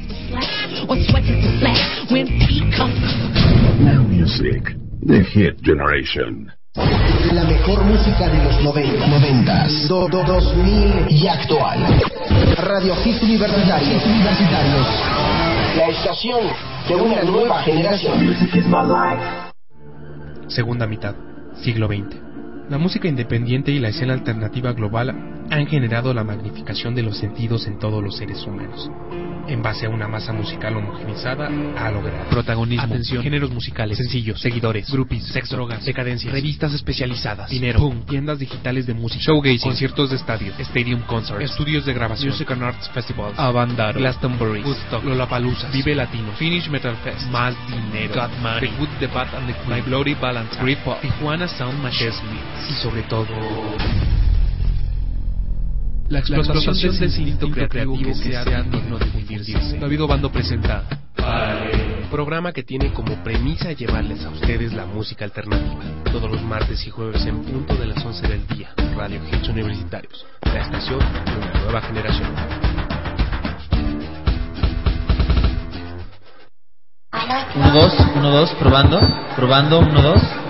Now 3.80 4.02
Music, 4.04 4.76
the 5.06 5.24
hit 5.24 5.56
generation. 5.62 6.57
La 6.74 7.44
mejor 7.44 7.82
música 7.84 8.28
de 8.28 8.44
los 8.44 8.62
90, 8.62 9.06
90 9.06 9.66
do, 9.88 10.08
do- 10.08 10.22
2000 10.22 11.06
y 11.08 11.26
actual. 11.26 11.78
Radio 12.58 12.94
Hits 13.04 13.22
Universitarios. 13.22 14.04
Universitarios. 14.04 14.86
La 15.76 15.88
estación 15.88 16.40
de 16.88 16.94
una 16.94 17.22
nueva 17.22 17.62
generación. 17.62 18.34
Segunda 20.48 20.86
mitad, 20.86 21.14
siglo 21.62 21.86
XX. 21.88 22.16
La 22.70 22.78
música 22.78 23.08
independiente 23.08 23.70
y 23.70 23.78
la 23.78 23.88
escena 23.88 24.12
alternativa 24.12 24.72
global 24.72 25.37
han 25.50 25.66
generado 25.66 26.12
la 26.12 26.24
magnificación 26.24 26.94
de 26.94 27.02
los 27.02 27.18
sentidos 27.18 27.66
en 27.66 27.78
todos 27.78 28.02
los 28.02 28.16
seres 28.16 28.42
humanos. 28.44 28.90
En 29.48 29.62
base 29.62 29.86
a 29.86 29.88
una 29.88 30.06
masa 30.06 30.34
musical 30.34 30.76
homogenizada, 30.76 31.46
ha 31.48 31.90
logrado 31.90 32.28
protagonismo, 32.28 32.84
atención, 32.84 33.22
géneros 33.22 33.50
musicales, 33.50 33.96
sencillos, 33.96 34.38
seguidores, 34.42 34.90
groupies, 34.90 35.24
sexo, 35.24 35.56
drogas, 35.56 35.86
decadencias, 35.86 36.30
revistas 36.34 36.74
especializadas, 36.74 37.48
dinero, 37.48 37.78
pum, 37.78 38.02
tiendas 38.02 38.38
digitales 38.38 38.86
de 38.86 38.92
música, 38.92 39.24
showgazing, 39.24 39.60
conciertos 39.60 40.10
de 40.10 40.16
estadio, 40.16 40.52
stadium 40.58 41.00
concerts, 41.02 41.50
estudios 41.50 41.86
de 41.86 41.94
grabación, 41.94 42.28
music 42.28 42.50
and 42.50 42.62
arts 42.62 42.90
festivals, 42.90 43.38
Avandaro, 43.38 43.98
Glastonbury, 43.98 44.62
Woodstock, 44.62 45.02
Lollapalooza, 45.02 45.70
Vive 45.70 45.94
Latino, 45.94 46.30
Finish 46.32 46.68
Metal 46.68 46.94
Fest, 46.96 47.26
Más 47.30 47.54
Dinero, 47.68 48.14
Got 48.14 48.38
Money, 48.42 48.68
The 48.68 48.76
Good, 48.76 48.88
The 49.00 49.06
Bad 49.06 49.34
and 49.34 49.46
The 49.46 49.54
Queen, 49.64 49.70
My 49.70 49.80
Bloody 49.80 50.12
Valentine, 50.12 50.60
Grip 50.60 50.80
Tijuana 51.00 51.48
Sound 51.48 51.82
Machine, 51.82 52.12
y 52.68 52.72
sobre 52.82 53.00
todo... 53.04 53.34
La 56.08 56.20
explotación, 56.20 56.98
del 56.98 57.04
instinto 57.04 57.50
creativo, 57.50 57.98
que 57.98 58.14
sea 58.14 58.44
digno 58.62 58.98
de 58.98 59.04
difundirse. 59.04 59.78
David 59.78 60.02
Obando 60.02 60.32
presenta 60.32 60.84
programa 62.10 62.52
que 62.52 62.62
tiene 62.62 62.92
como 62.92 63.22
premisa 63.22 63.72
llevarles 63.72 64.24
a 64.24 64.30
ustedes 64.30 64.72
la 64.72 64.86
música 64.86 65.24
alternativa. 65.24 65.84
Todos 66.04 66.30
los 66.30 66.42
martes 66.42 66.86
y 66.86 66.90
jueves 66.90 67.24
en 67.26 67.42
punto 67.42 67.76
de 67.76 67.86
las 67.86 68.02
11 68.02 68.26
del 68.26 68.46
día. 68.46 68.70
Radio 68.96 69.20
Hits 69.30 69.48
Universitarios. 69.48 70.26
La 70.42 70.60
estación 70.60 70.98
de 70.98 71.36
una 71.36 71.60
nueva 71.62 71.80
generación. 71.82 72.34
Uno, 77.54 77.72
dos, 77.72 77.94
uno, 78.16 78.30
dos, 78.30 78.50
probando, 78.58 79.00
probando, 79.36 79.80
uno, 79.80 80.02
dos. 80.02 80.47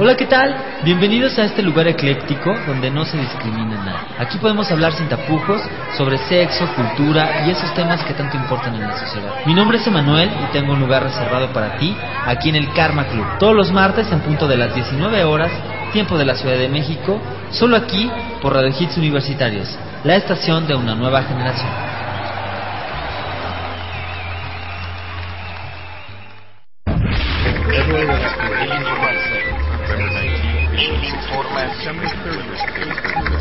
Hola, 0.00 0.16
¿qué 0.16 0.26
tal? 0.26 0.54
Bienvenidos 0.84 1.36
a 1.40 1.44
este 1.44 1.60
lugar 1.60 1.88
ecléctico 1.88 2.54
donde 2.68 2.88
no 2.88 3.04
se 3.04 3.18
discrimina 3.18 3.84
nada. 3.84 4.06
Aquí 4.20 4.38
podemos 4.38 4.70
hablar 4.70 4.92
sin 4.92 5.08
tapujos 5.08 5.60
sobre 5.96 6.18
sexo, 6.18 6.68
cultura 6.76 7.44
y 7.44 7.50
esos 7.50 7.74
temas 7.74 8.04
que 8.04 8.14
tanto 8.14 8.36
importan 8.36 8.76
en 8.76 8.82
la 8.82 8.96
sociedad. 8.96 9.44
Mi 9.44 9.54
nombre 9.54 9.78
es 9.78 9.86
Emanuel 9.88 10.30
y 10.30 10.52
tengo 10.52 10.74
un 10.74 10.78
lugar 10.78 11.02
reservado 11.02 11.52
para 11.52 11.78
ti 11.78 11.96
aquí 12.24 12.48
en 12.48 12.54
el 12.54 12.72
Karma 12.74 13.08
Club. 13.08 13.26
Todos 13.40 13.56
los 13.56 13.72
martes 13.72 14.06
en 14.12 14.20
punto 14.20 14.46
de 14.46 14.56
las 14.56 14.72
19 14.72 15.24
horas, 15.24 15.50
tiempo 15.92 16.16
de 16.16 16.26
la 16.26 16.36
Ciudad 16.36 16.58
de 16.58 16.68
México, 16.68 17.20
solo 17.50 17.76
aquí 17.76 18.08
por 18.40 18.54
Radio 18.54 18.72
Hits 18.78 18.96
Universitarios, 18.98 19.76
la 20.04 20.14
estación 20.14 20.68
de 20.68 20.76
una 20.76 20.94
nueva 20.94 21.24
generación. 21.24 21.72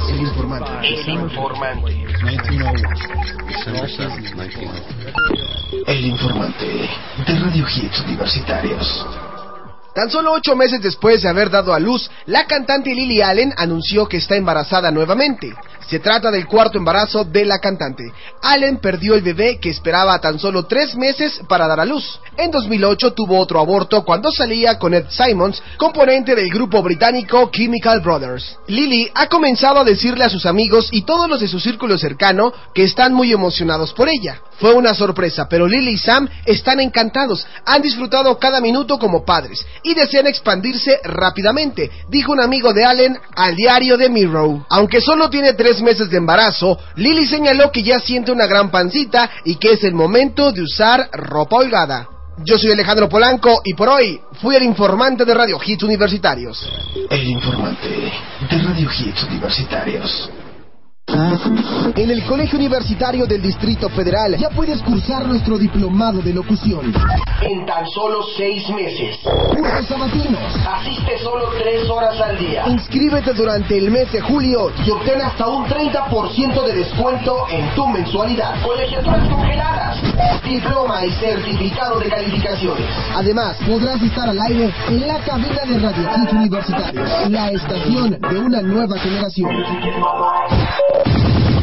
El 0.09 0.19
informante. 0.19 0.71
El 0.89 1.09
informante. 1.09 1.95
El 5.87 6.05
informante 6.05 6.65
de 7.25 7.39
Radio 7.39 7.65
Hits 7.65 8.01
Universitarios. 8.01 9.05
Tan 9.95 10.11
solo 10.11 10.33
ocho 10.33 10.55
meses 10.55 10.81
después 10.81 11.21
de 11.21 11.29
haber 11.29 11.49
dado 11.49 11.73
a 11.73 11.79
luz, 11.79 12.11
la 12.25 12.45
cantante 12.45 12.93
Lily 12.93 13.21
Allen 13.21 13.53
anunció 13.55 14.07
que 14.07 14.17
está 14.17 14.35
embarazada 14.35 14.91
nuevamente. 14.91 15.55
Se 15.89 15.99
trata 15.99 16.29
del 16.31 16.47
cuarto 16.47 16.77
embarazo 16.77 17.23
de 17.23 17.45
la 17.45 17.59
cantante. 17.59 18.03
Allen 18.41 18.77
perdió 18.77 19.15
el 19.15 19.21
bebé 19.21 19.57
que 19.59 19.69
esperaba 19.69 20.19
tan 20.19 20.37
solo 20.37 20.65
tres 20.65 20.95
meses 20.95 21.39
para 21.47 21.67
dar 21.67 21.79
a 21.79 21.85
luz. 21.85 22.19
En 22.35 22.51
2008 22.51 23.13
tuvo 23.13 23.39
otro 23.39 23.59
aborto 23.59 24.03
cuando 24.03 24.31
salía 24.31 24.77
con 24.77 24.93
Ed 24.93 25.05
Simons, 25.09 25.61
componente 25.77 26.35
del 26.35 26.49
grupo 26.49 26.81
británico 26.83 27.49
Chemical 27.51 28.01
Brothers. 28.01 28.57
Lily 28.67 29.09
ha 29.15 29.27
comenzado 29.27 29.79
a 29.79 29.83
decirle 29.83 30.25
a 30.25 30.29
sus 30.29 30.45
amigos 30.45 30.89
y 30.91 31.03
todos 31.03 31.29
los 31.29 31.39
de 31.39 31.47
su 31.47 31.59
círculo 31.59 31.97
cercano 31.97 32.51
que 32.73 32.83
están 32.83 33.13
muy 33.13 33.31
emocionados 33.31 33.93
por 33.93 34.09
ella. 34.09 34.41
Fue 34.59 34.73
una 34.73 34.93
sorpresa, 34.93 35.47
pero 35.47 35.67
Lily 35.67 35.91
y 35.91 35.97
Sam 35.97 36.27
están 36.45 36.79
encantados, 36.79 37.45
han 37.65 37.81
disfrutado 37.81 38.37
cada 38.39 38.59
minuto 38.59 38.97
como 38.97 39.23
padres 39.23 39.65
y 39.83 39.93
desean 39.93 40.27
expandirse 40.27 40.99
rápidamente, 41.03 41.91
dijo 42.09 42.31
un 42.31 42.41
amigo 42.41 42.73
de 42.73 42.83
Allen 42.83 43.17
al 43.35 43.55
diario 43.55 43.97
de 43.97 44.09
Mirror. 44.09 44.65
Aunque 44.69 44.99
solo 44.99 45.29
tiene 45.29 45.53
tres 45.53 45.76
meses 45.81 46.09
de 46.09 46.17
embarazo, 46.17 46.79
Lily 46.95 47.25
señaló 47.25 47.71
que 47.71 47.83
ya 47.83 47.99
siente 47.99 48.31
una 48.31 48.45
gran 48.45 48.69
pancita 48.69 49.29
y 49.45 49.55
que 49.55 49.73
es 49.73 49.83
el 49.83 49.93
momento 49.93 50.51
de 50.51 50.61
usar 50.61 51.09
ropa 51.11 51.57
holgada. 51.57 52.07
Yo 52.43 52.57
soy 52.57 52.71
Alejandro 52.71 53.09
Polanco 53.09 53.61
y 53.65 53.73
por 53.73 53.89
hoy 53.89 54.21
fui 54.41 54.55
el 54.55 54.63
informante 54.63 55.25
de 55.25 55.33
Radio 55.33 55.59
Hits 55.63 55.83
Universitarios. 55.83 56.69
El 57.09 57.27
informante 57.27 57.89
de 57.89 58.57
Radio 58.61 58.89
Hits 58.91 59.23
Universitarios. 59.23 60.29
En 61.07 62.11
el 62.11 62.23
Colegio 62.25 62.59
Universitario 62.59 63.25
del 63.25 63.41
Distrito 63.41 63.87
Federal 63.89 64.35
Ya 64.37 64.49
puedes 64.49 64.81
cursar 64.81 65.25
nuestro 65.25 65.57
diplomado 65.57 66.21
de 66.21 66.33
locución. 66.33 66.93
En 67.41 67.65
tan 67.65 67.87
solo 67.87 68.23
seis 68.35 68.69
meses. 68.69 69.17
Cursos 69.23 69.87
sabatinos. 69.87 70.41
Asiste 70.67 71.17
solo 71.19 71.49
tres 71.57 71.89
horas 71.89 72.19
al 72.19 72.37
día. 72.37 72.65
Inscríbete 72.67 73.33
durante 73.33 73.77
el 73.77 73.89
mes 73.89 74.11
de 74.11 74.19
julio 74.21 74.71
Y 74.85 74.89
obtén 74.89 75.21
hasta 75.21 75.47
un 75.47 75.65
30% 75.65 76.65
de 76.65 76.75
descuento 76.75 77.45
en 77.51 77.73
tu 77.73 77.87
mensualidad. 77.87 78.61
Colegiaturas 78.63 79.29
congeladas. 79.29 79.97
Diploma 80.43 81.05
y 81.05 81.11
certificado 81.11 81.99
de 81.99 82.09
calificaciones. 82.09 82.85
Además, 83.15 83.55
podrás 83.65 84.01
estar 84.01 84.29
al 84.29 84.39
aire 84.41 84.73
en 84.89 85.07
la 85.07 85.19
cabina 85.19 85.61
de 85.65 85.79
Radio 85.79 86.09
Hits 86.17 86.33
Universitarios, 86.33 87.29
la 87.29 87.51
estación 87.51 88.19
de 88.19 88.39
una 88.39 88.61
nueva 88.61 88.97
generación. 88.99 89.51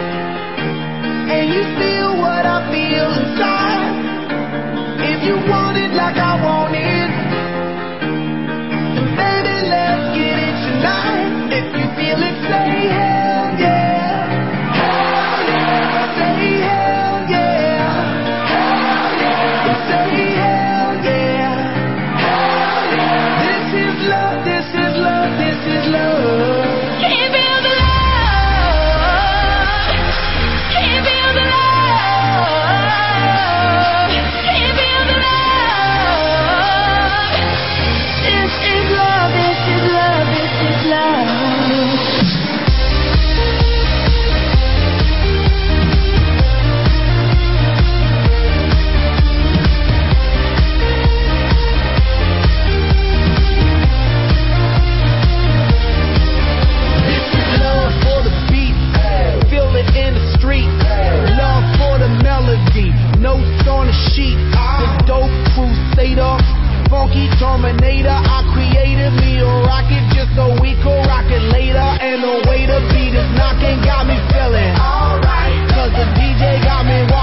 funky 66.92 67.24
Terminator. 67.40 68.12
I 68.12 68.44
created 68.52 69.16
me 69.16 69.40
a 69.40 69.48
rocket 69.64 70.05
just 70.12 70.37
so 70.37 70.52
we 70.61 70.76
could 70.85 71.02
rock 71.09 71.24
it 71.33 71.40
later. 71.48 71.81
And 71.81 72.20
the 72.20 72.44
way 72.44 72.68
the 72.68 72.85
beat 72.92 73.16
is 73.16 73.31
knocking 73.33 73.81
got 73.81 74.05
me 74.05 74.20
feeling 74.28 74.76
alright. 74.76 75.57
Cause 75.72 75.92
the 75.96 76.05
DJ 76.12 76.61
got 76.62 76.85
me 76.85 77.00
walking. 77.09 77.22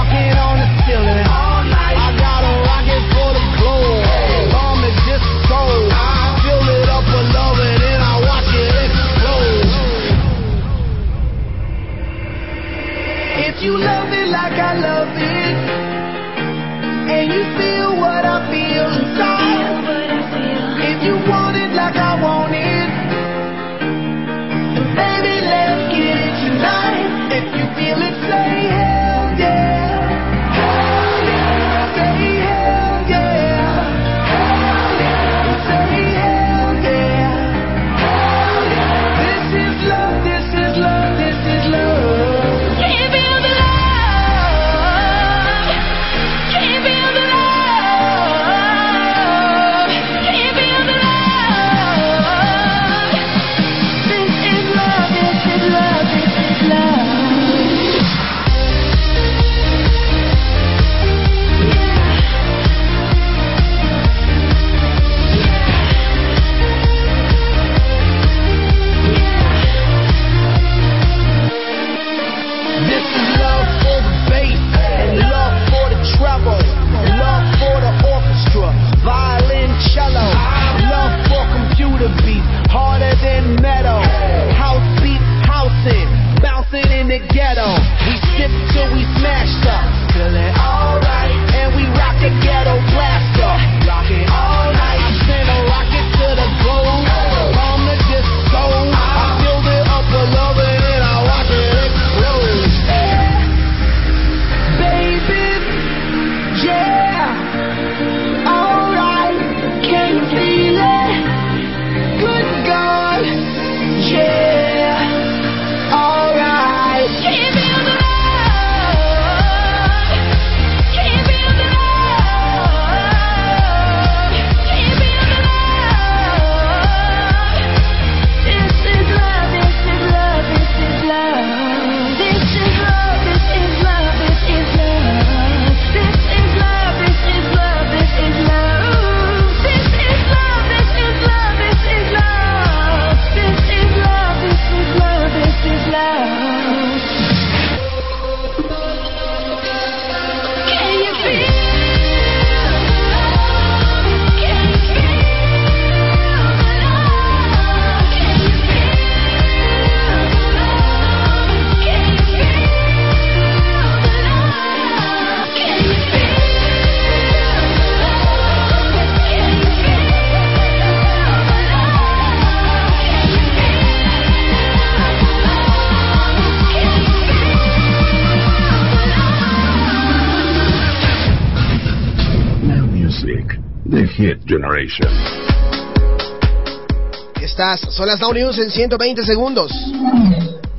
las 188.09 188.19
Now 188.21 188.33
News 188.33 188.57
en 188.57 188.71
120 188.71 189.23
segundos. 189.23 189.71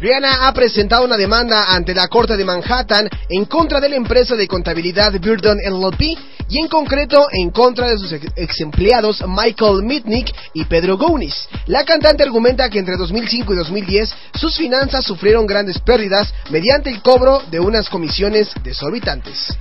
Rihanna 0.01 0.49
ha 0.49 0.53
presentado 0.53 1.05
una 1.05 1.17
demanda 1.17 1.77
ante 1.77 1.95
la 1.95 2.09
Corte 2.09 2.37
de 2.37 2.45
Manhattan 2.45 3.09
en 3.29 3.45
contra 3.45 3.79
de 3.79 3.89
la 3.89 3.95
empresa 3.95 4.35
de 4.35 4.49
contabilidad 4.49 5.13
Burden 5.13 5.59
LLP 5.65 6.19
y 6.49 6.59
en 6.59 6.67
concreto 6.67 7.29
en 7.31 7.51
contra 7.51 7.87
de 7.87 7.99
sus 7.99 8.13
ex 8.13 8.61
empleados 8.61 9.23
Michael 9.29 9.85
Mitnick 9.85 10.35
y 10.55 10.65
Pedro 10.65 10.99
Gounis. 10.99 11.49
La 11.67 11.85
cantante 11.85 12.25
argumenta 12.25 12.69
que 12.69 12.81
entre 12.81 12.97
2005 12.97 13.53
y 13.53 13.57
2010 13.57 14.13
sus 14.35 14.57
finanzas 14.57 15.05
sufrieron 15.05 15.47
grandes 15.47 15.79
pérdidas 15.79 16.35
mediante 16.51 16.91
el 16.91 17.01
cobro 17.01 17.45
de 17.49 17.61
unas 17.61 17.89
comisiones 17.89 18.51
desorbitantes. 18.65 19.57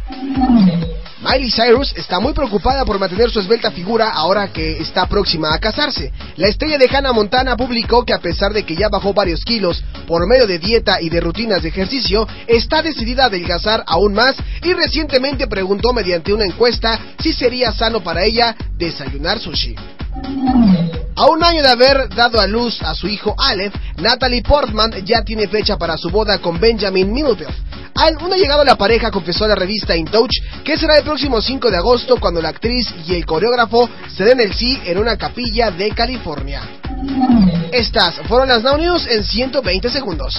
Miley 1.21 1.51
Cyrus 1.51 1.93
está 1.97 2.21
muy 2.21 2.31
preocupada 2.31 2.85
por 2.85 2.97
mantener 2.97 3.29
su 3.29 3.41
esbelta 3.41 3.71
figura 3.71 4.09
ahora 4.09 4.53
que 4.53 4.77
está 4.79 5.05
próxima 5.05 5.53
a 5.53 5.59
casarse. 5.59 6.13
La 6.37 6.47
estrella 6.47 6.77
de 6.77 6.87
Hannah 6.87 7.11
Montana 7.11 7.57
publicó 7.57 8.05
que 8.05 8.13
a 8.13 8.19
pesar 8.19 8.53
de 8.53 8.63
que 8.63 8.75
ya 8.75 8.87
bajó 8.87 9.13
varios 9.13 9.43
kilos 9.43 9.83
por 10.07 10.25
medio 10.27 10.47
de 10.47 10.59
dieta 10.59 11.01
y 11.01 11.09
de 11.09 11.19
rutinas 11.19 11.61
de 11.61 11.69
ejercicio, 11.69 12.25
está 12.47 12.81
decidida 12.81 13.23
a 13.23 13.27
adelgazar 13.27 13.83
aún 13.85 14.13
más 14.13 14.35
y 14.63 14.73
recientemente 14.73 15.47
preguntó 15.47 15.91
mediante 15.91 16.31
una 16.31 16.45
encuesta 16.45 16.97
si 17.21 17.33
sería 17.33 17.73
sano 17.73 18.01
para 18.01 18.23
ella 18.23 18.55
desayunar 18.77 19.39
sushi. 19.39 19.75
A 21.17 21.25
un 21.25 21.43
año 21.43 21.61
de 21.61 21.69
haber 21.69 22.07
dado 22.15 22.39
a 22.39 22.47
luz 22.47 22.81
a 22.81 22.95
su 22.95 23.09
hijo 23.09 23.35
Aleph, 23.37 23.75
Natalie 23.97 24.41
Portman 24.41 25.05
ya 25.05 25.21
tiene 25.23 25.49
fecha 25.49 25.77
para 25.77 25.97
su 25.97 26.09
boda 26.09 26.37
con 26.39 26.61
Benjamin 26.61 27.11
Middleton. 27.11 27.53
Al 27.99 28.15
una 28.23 28.37
llegada 28.37 28.63
la 28.63 28.77
pareja 28.77 29.11
confesó 29.11 29.43
a 29.43 29.49
la 29.49 29.55
revista 29.55 29.93
In 29.93 30.05
Touch 30.05 30.31
que 30.63 30.77
será 30.77 30.97
el 30.97 31.03
próximo 31.03 31.41
5 31.41 31.69
de 31.69 31.75
agosto 31.75 32.15
cuando 32.17 32.41
la 32.41 32.47
actriz 32.47 32.87
y 33.05 33.13
el 33.13 33.25
coreógrafo 33.25 33.89
se 34.15 34.23
den 34.23 34.39
el 34.39 34.53
sí 34.53 34.79
en 34.85 34.97
una 34.97 35.17
capilla 35.17 35.69
de 35.69 35.91
California. 35.91 36.61
Estas 37.73 38.15
fueron 38.29 38.47
las 38.47 38.63
Now 38.63 38.77
News 38.77 39.05
en 39.05 39.25
120 39.25 39.89
segundos. 39.89 40.33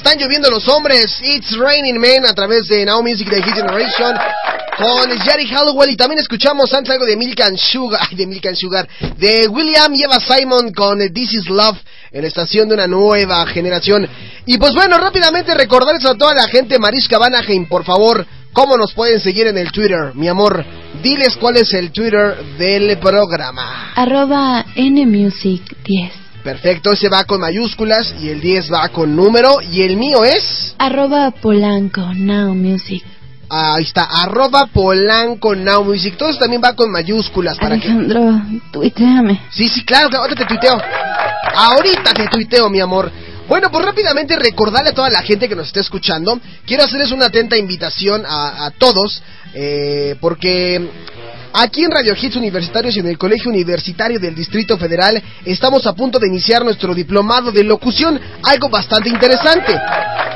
Están 0.00 0.18
lloviendo 0.18 0.50
los 0.50 0.66
hombres. 0.66 1.20
It's 1.22 1.54
Raining 1.58 1.98
Men 1.98 2.24
a 2.24 2.32
través 2.32 2.68
de 2.68 2.86
Now 2.86 3.02
Music 3.02 3.28
de 3.28 3.42
Hit 3.42 3.54
Generation 3.54 4.16
con 4.78 5.20
Jerry 5.20 5.46
Hallowell 5.46 5.90
y 5.90 5.96
también 5.96 6.20
escuchamos 6.20 6.72
antes 6.72 6.90
algo 6.90 7.04
de 7.04 7.18
Milk 7.18 7.38
and 7.42 7.58
Sugar, 7.58 8.08
de 8.16 8.26
Milk 8.26 8.46
and 8.46 8.56
Sugar, 8.56 8.88
de 9.18 9.46
William 9.48 9.94
y 9.94 10.02
Eva 10.02 10.18
Simon 10.18 10.72
con 10.72 11.00
This 11.12 11.34
Is 11.34 11.50
Love 11.50 11.76
en 12.12 12.22
la 12.22 12.28
estación 12.28 12.68
de 12.68 12.76
una 12.76 12.86
nueva 12.86 13.44
generación. 13.48 14.08
Y 14.46 14.56
pues 14.56 14.72
bueno, 14.72 14.96
rápidamente 14.96 15.52
recordarles 15.52 16.06
a 16.06 16.14
toda 16.14 16.32
la 16.32 16.48
gente, 16.48 16.78
Mariska 16.78 17.18
Vanaheim, 17.18 17.66
por 17.68 17.84
favor, 17.84 18.26
cómo 18.54 18.78
nos 18.78 18.94
pueden 18.94 19.20
seguir 19.20 19.48
en 19.48 19.58
el 19.58 19.70
Twitter, 19.70 20.14
mi 20.14 20.28
amor. 20.28 20.64
Diles 21.02 21.36
cuál 21.38 21.58
es 21.58 21.74
el 21.74 21.92
Twitter 21.92 22.42
del 22.56 22.96
programa. 23.00 23.92
Arroba 23.96 24.64
NMusic10. 24.76 26.29
Perfecto, 26.42 26.92
ese 26.92 27.08
va 27.08 27.24
con 27.24 27.40
mayúsculas 27.40 28.14
y 28.20 28.30
el 28.30 28.40
10 28.40 28.72
va 28.72 28.88
con 28.88 29.14
número 29.14 29.60
y 29.60 29.82
el 29.82 29.96
mío 29.96 30.24
es... 30.24 30.74
Arroba 30.78 31.30
Polanco 31.32 32.00
Now 32.14 32.54
Music. 32.54 33.04
Ahí 33.52 33.82
está, 33.82 34.04
arroba 34.04 34.66
Polanco 34.66 35.54
Now 35.54 35.84
Music. 35.84 36.16
Todo 36.16 36.30
eso 36.30 36.38
también 36.38 36.62
va 36.64 36.74
con 36.74 36.90
mayúsculas 36.90 37.58
para 37.58 37.74
Alejandro, 37.74 38.40
tuiteame. 38.72 39.40
Sí, 39.50 39.68
sí, 39.68 39.84
claro, 39.84 40.08
claro, 40.08 40.22
ahorita 40.22 40.46
te 40.46 40.54
tuiteo. 40.54 40.80
Ahorita 41.54 42.14
te 42.14 42.28
tuiteo, 42.28 42.70
mi 42.70 42.80
amor. 42.80 43.10
Bueno, 43.48 43.68
pues 43.70 43.84
rápidamente 43.84 44.36
recordarle 44.36 44.90
a 44.90 44.94
toda 44.94 45.10
la 45.10 45.22
gente 45.22 45.48
que 45.48 45.56
nos 45.56 45.66
está 45.66 45.80
escuchando, 45.80 46.40
quiero 46.64 46.84
hacerles 46.84 47.10
una 47.10 47.26
atenta 47.26 47.56
invitación 47.56 48.24
a, 48.24 48.66
a 48.66 48.70
todos, 48.70 49.20
eh, 49.52 50.14
porque 50.20 50.88
aquí 51.52 51.84
en 51.84 51.90
Radio 51.90 52.14
Hits 52.20 52.36
Universitarios 52.36 52.96
y 52.96 53.00
en 53.00 53.08
el 53.08 53.18
Colegio 53.18 53.50
Universitario 53.50 54.18
del 54.18 54.34
Distrito 54.34 54.76
Federal 54.78 55.22
estamos 55.44 55.86
a 55.86 55.94
punto 55.94 56.18
de 56.18 56.28
iniciar 56.28 56.64
nuestro 56.64 56.94
diplomado 56.94 57.52
de 57.52 57.64
locución, 57.64 58.20
algo 58.42 58.68
bastante 58.68 59.08
interesante. 59.08 59.74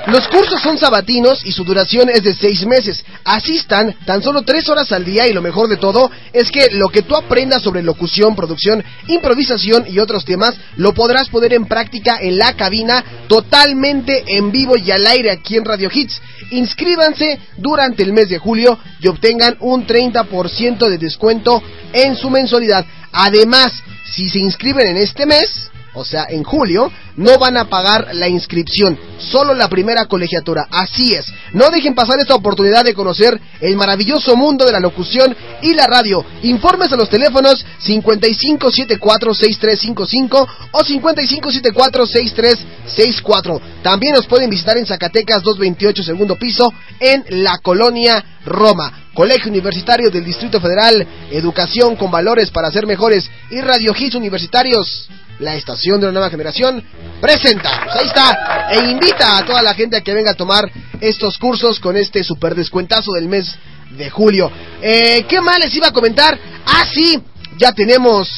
Los 0.06 0.28
cursos 0.28 0.60
son 0.60 0.76
sabatinos 0.76 1.46
y 1.46 1.52
su 1.52 1.64
duración 1.64 2.10
es 2.10 2.22
de 2.22 2.34
seis 2.34 2.66
meses. 2.66 3.02
Asistan 3.24 3.94
tan 4.04 4.22
solo 4.22 4.42
tres 4.42 4.68
horas 4.68 4.92
al 4.92 5.02
día 5.02 5.26
y 5.26 5.32
lo 5.32 5.40
mejor 5.40 5.66
de 5.66 5.78
todo 5.78 6.10
es 6.32 6.50
que 6.50 6.68
lo 6.72 6.88
que 6.88 7.02
tú 7.02 7.16
aprendas 7.16 7.62
sobre 7.62 7.82
locución, 7.82 8.36
producción, 8.36 8.84
improvisación 9.08 9.86
y 9.88 9.98
otros 9.98 10.26
temas 10.26 10.56
lo 10.76 10.92
podrás 10.92 11.30
poner 11.30 11.54
en 11.54 11.64
práctica 11.64 12.18
en 12.20 12.36
la 12.36 12.54
cabina 12.54 13.02
totalmente 13.28 14.24
en 14.26 14.52
vivo 14.52 14.76
y 14.76 14.90
al 14.90 15.06
aire 15.06 15.30
aquí 15.30 15.56
en 15.56 15.64
Radio 15.64 15.88
Hits. 15.92 16.20
Inscríbanse 16.50 17.38
durante 17.56 18.02
el 18.02 18.12
mes 18.12 18.28
de 18.28 18.38
julio 18.38 18.78
y 19.00 19.08
obtengan 19.08 19.56
un 19.60 19.86
30% 19.86 20.86
de 20.86 20.98
descuento 21.04 21.62
en 21.92 22.16
su 22.16 22.30
mensualidad. 22.30 22.84
Además, 23.12 23.72
si 24.04 24.28
se 24.28 24.38
inscriben 24.40 24.88
en 24.88 24.96
este 24.96 25.26
mes, 25.26 25.70
o 25.94 26.04
sea, 26.04 26.26
en 26.28 26.42
julio, 26.42 26.92
no 27.16 27.38
van 27.38 27.56
a 27.56 27.66
pagar 27.66 28.14
la 28.14 28.28
inscripción, 28.28 28.98
solo 29.18 29.54
la 29.54 29.68
primera 29.68 30.06
colegiatura. 30.06 30.66
Así 30.70 31.14
es, 31.14 31.26
no 31.52 31.70
dejen 31.70 31.94
pasar 31.94 32.18
esta 32.18 32.34
oportunidad 32.34 32.82
de 32.84 32.94
conocer 32.94 33.40
el 33.60 33.76
maravilloso 33.76 34.34
mundo 34.36 34.66
de 34.66 34.72
la 34.72 34.80
locución 34.80 35.36
y 35.62 35.72
la 35.74 35.86
radio. 35.86 36.24
Informes 36.42 36.90
a 36.92 36.96
los 36.96 37.08
teléfonos 37.08 37.64
5574-6355 37.84 40.48
o 40.72 40.80
5574-6364. 40.80 43.60
También 43.82 44.14
nos 44.14 44.26
pueden 44.26 44.50
visitar 44.50 44.76
en 44.76 44.86
Zacatecas 44.86 45.42
228 45.42 46.02
segundo 46.02 46.34
piso 46.36 46.72
en 47.00 47.24
la 47.42 47.58
colonia 47.58 48.24
Roma. 48.44 49.00
Colegio 49.14 49.50
Universitario 49.50 50.10
del 50.10 50.24
Distrito 50.24 50.60
Federal, 50.60 51.06
educación 51.30 51.94
con 51.94 52.10
valores 52.10 52.50
para 52.50 52.72
ser 52.72 52.84
mejores 52.86 53.30
y 53.50 53.60
Radio 53.60 53.94
Hits 53.96 54.16
Universitarios 54.16 55.08
la 55.38 55.56
estación 55.56 56.00
de 56.00 56.06
una 56.06 56.12
nueva 56.12 56.30
generación, 56.30 56.82
presenta, 57.20 57.82
pues 57.84 57.96
ahí 57.96 58.06
está, 58.06 58.68
e 58.70 58.90
invita 58.90 59.38
a 59.38 59.44
toda 59.44 59.62
la 59.62 59.74
gente 59.74 59.96
a 59.96 60.00
que 60.00 60.14
venga 60.14 60.32
a 60.32 60.34
tomar 60.34 60.70
estos 61.00 61.38
cursos 61.38 61.80
con 61.80 61.96
este 61.96 62.22
super 62.22 62.54
descuentazo 62.54 63.12
del 63.12 63.28
mes 63.28 63.56
de 63.90 64.10
julio. 64.10 64.50
Eh, 64.80 65.24
¿Qué 65.28 65.40
más 65.40 65.58
les 65.58 65.74
iba 65.74 65.88
a 65.88 65.92
comentar? 65.92 66.38
Ah, 66.66 66.84
sí, 66.92 67.20
ya 67.58 67.72
tenemos... 67.72 68.28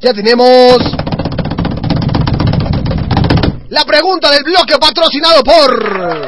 Ya 0.00 0.12
tenemos... 0.12 0.78
La 3.70 3.84
pregunta 3.84 4.30
del 4.30 4.44
bloque 4.44 4.78
patrocinado 4.78 5.42
por... 5.42 6.24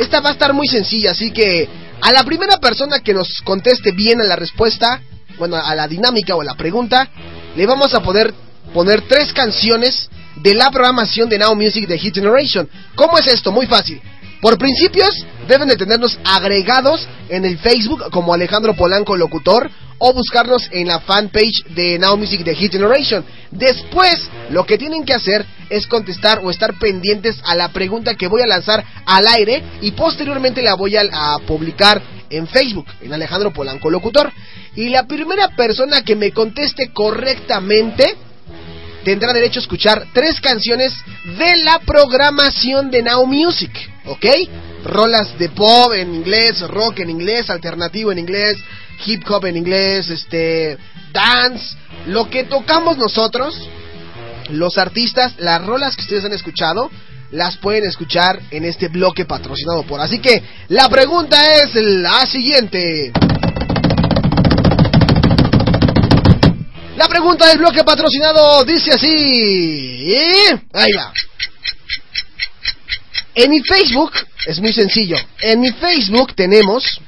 Esta 0.00 0.20
va 0.20 0.30
a 0.30 0.32
estar 0.32 0.52
muy 0.54 0.66
sencilla, 0.66 1.10
así 1.10 1.30
que 1.30 1.68
a 2.00 2.12
la 2.12 2.24
primera 2.24 2.56
persona 2.56 3.00
que 3.00 3.12
nos 3.12 3.42
conteste 3.42 3.92
bien 3.92 4.20
a 4.20 4.24
la 4.24 4.36
respuesta, 4.36 5.02
bueno, 5.40 5.56
a 5.56 5.74
la 5.74 5.88
dinámica 5.88 6.36
o 6.36 6.42
a 6.42 6.44
la 6.44 6.54
pregunta, 6.54 7.08
le 7.56 7.66
vamos 7.66 7.94
a 7.94 8.02
poder 8.02 8.32
poner 8.74 9.00
tres 9.08 9.32
canciones 9.32 10.08
de 10.36 10.54
la 10.54 10.70
programación 10.70 11.30
de 11.30 11.38
Now 11.38 11.56
Music 11.56 11.88
de 11.88 11.98
Hit 11.98 12.14
Generation. 12.14 12.68
¿Cómo 12.94 13.18
es 13.18 13.26
esto? 13.26 13.50
Muy 13.50 13.66
fácil. 13.66 14.00
Por 14.42 14.58
principios, 14.58 15.08
deben 15.48 15.68
de 15.68 15.76
tenernos 15.76 16.18
agregados 16.24 17.08
en 17.30 17.46
el 17.46 17.58
Facebook 17.58 18.10
como 18.10 18.34
Alejandro 18.34 18.74
Polanco 18.74 19.16
Locutor 19.16 19.70
o 20.00 20.12
buscarnos 20.12 20.68
en 20.72 20.88
la 20.88 21.00
fanpage 21.00 21.64
de 21.68 21.98
Now 21.98 22.16
Music 22.16 22.42
de 22.42 22.54
Hit 22.54 22.72
Generation. 22.72 23.24
Después, 23.50 24.28
lo 24.50 24.64
que 24.64 24.78
tienen 24.78 25.04
que 25.04 25.14
hacer 25.14 25.46
es 25.68 25.86
contestar 25.86 26.40
o 26.42 26.50
estar 26.50 26.78
pendientes 26.78 27.40
a 27.44 27.54
la 27.54 27.68
pregunta 27.68 28.16
que 28.16 28.26
voy 28.26 28.42
a 28.42 28.46
lanzar 28.46 28.84
al 29.06 29.28
aire 29.28 29.62
y 29.82 29.92
posteriormente 29.92 30.62
la 30.62 30.74
voy 30.74 30.96
a, 30.96 31.02
a 31.02 31.38
publicar 31.46 32.02
en 32.30 32.46
Facebook, 32.46 32.86
en 33.02 33.12
Alejandro 33.12 33.52
Polanco 33.52 33.90
Locutor. 33.90 34.32
Y 34.74 34.88
la 34.88 35.06
primera 35.06 35.48
persona 35.48 36.02
que 36.02 36.16
me 36.16 36.32
conteste 36.32 36.90
correctamente 36.92 38.16
tendrá 39.04 39.32
derecho 39.32 39.60
a 39.60 39.62
escuchar 39.62 40.06
tres 40.14 40.40
canciones 40.40 40.94
de 41.38 41.56
la 41.58 41.78
programación 41.80 42.90
de 42.90 43.02
Now 43.02 43.26
Music, 43.26 43.70
¿ok? 44.10 44.26
Rolas 44.84 45.38
de 45.38 45.48
pop 45.50 45.92
en 45.94 46.14
inglés, 46.14 46.60
rock 46.68 47.00
en 47.00 47.10
inglés, 47.10 47.48
alternativo 47.48 48.10
en 48.10 48.18
inglés, 48.18 48.56
hip 49.06 49.22
hop 49.30 49.46
en 49.46 49.56
inglés, 49.56 50.10
este, 50.10 50.76
dance, 51.12 51.76
lo 52.06 52.28
que 52.28 52.44
tocamos 52.44 52.98
nosotros, 52.98 53.56
los 54.50 54.78
artistas, 54.78 55.34
las 55.38 55.64
rolas 55.64 55.94
que 55.94 56.02
ustedes 56.02 56.24
han 56.24 56.32
escuchado, 56.32 56.90
las 57.30 57.56
pueden 57.58 57.84
escuchar 57.84 58.40
en 58.50 58.64
este 58.64 58.88
bloque 58.88 59.24
patrocinado 59.24 59.84
por. 59.84 60.00
Así 60.00 60.18
que 60.18 60.42
la 60.68 60.88
pregunta 60.88 61.38
es 61.54 61.74
la 61.76 62.26
siguiente. 62.26 63.12
La 66.96 67.06
pregunta 67.06 67.46
del 67.46 67.58
bloque 67.58 67.84
patrocinado 67.84 68.64
dice 68.64 68.90
así. 68.92 70.16
Ahí 70.72 70.92
va. 70.92 71.12
En 73.34 73.50
mi 73.50 73.60
Facebook, 73.62 74.12
es 74.46 74.60
muy 74.60 74.72
sencillo, 74.72 75.16
en 75.40 75.60
mi 75.60 75.70
Facebook 75.72 76.34
tenemos 76.34 77.00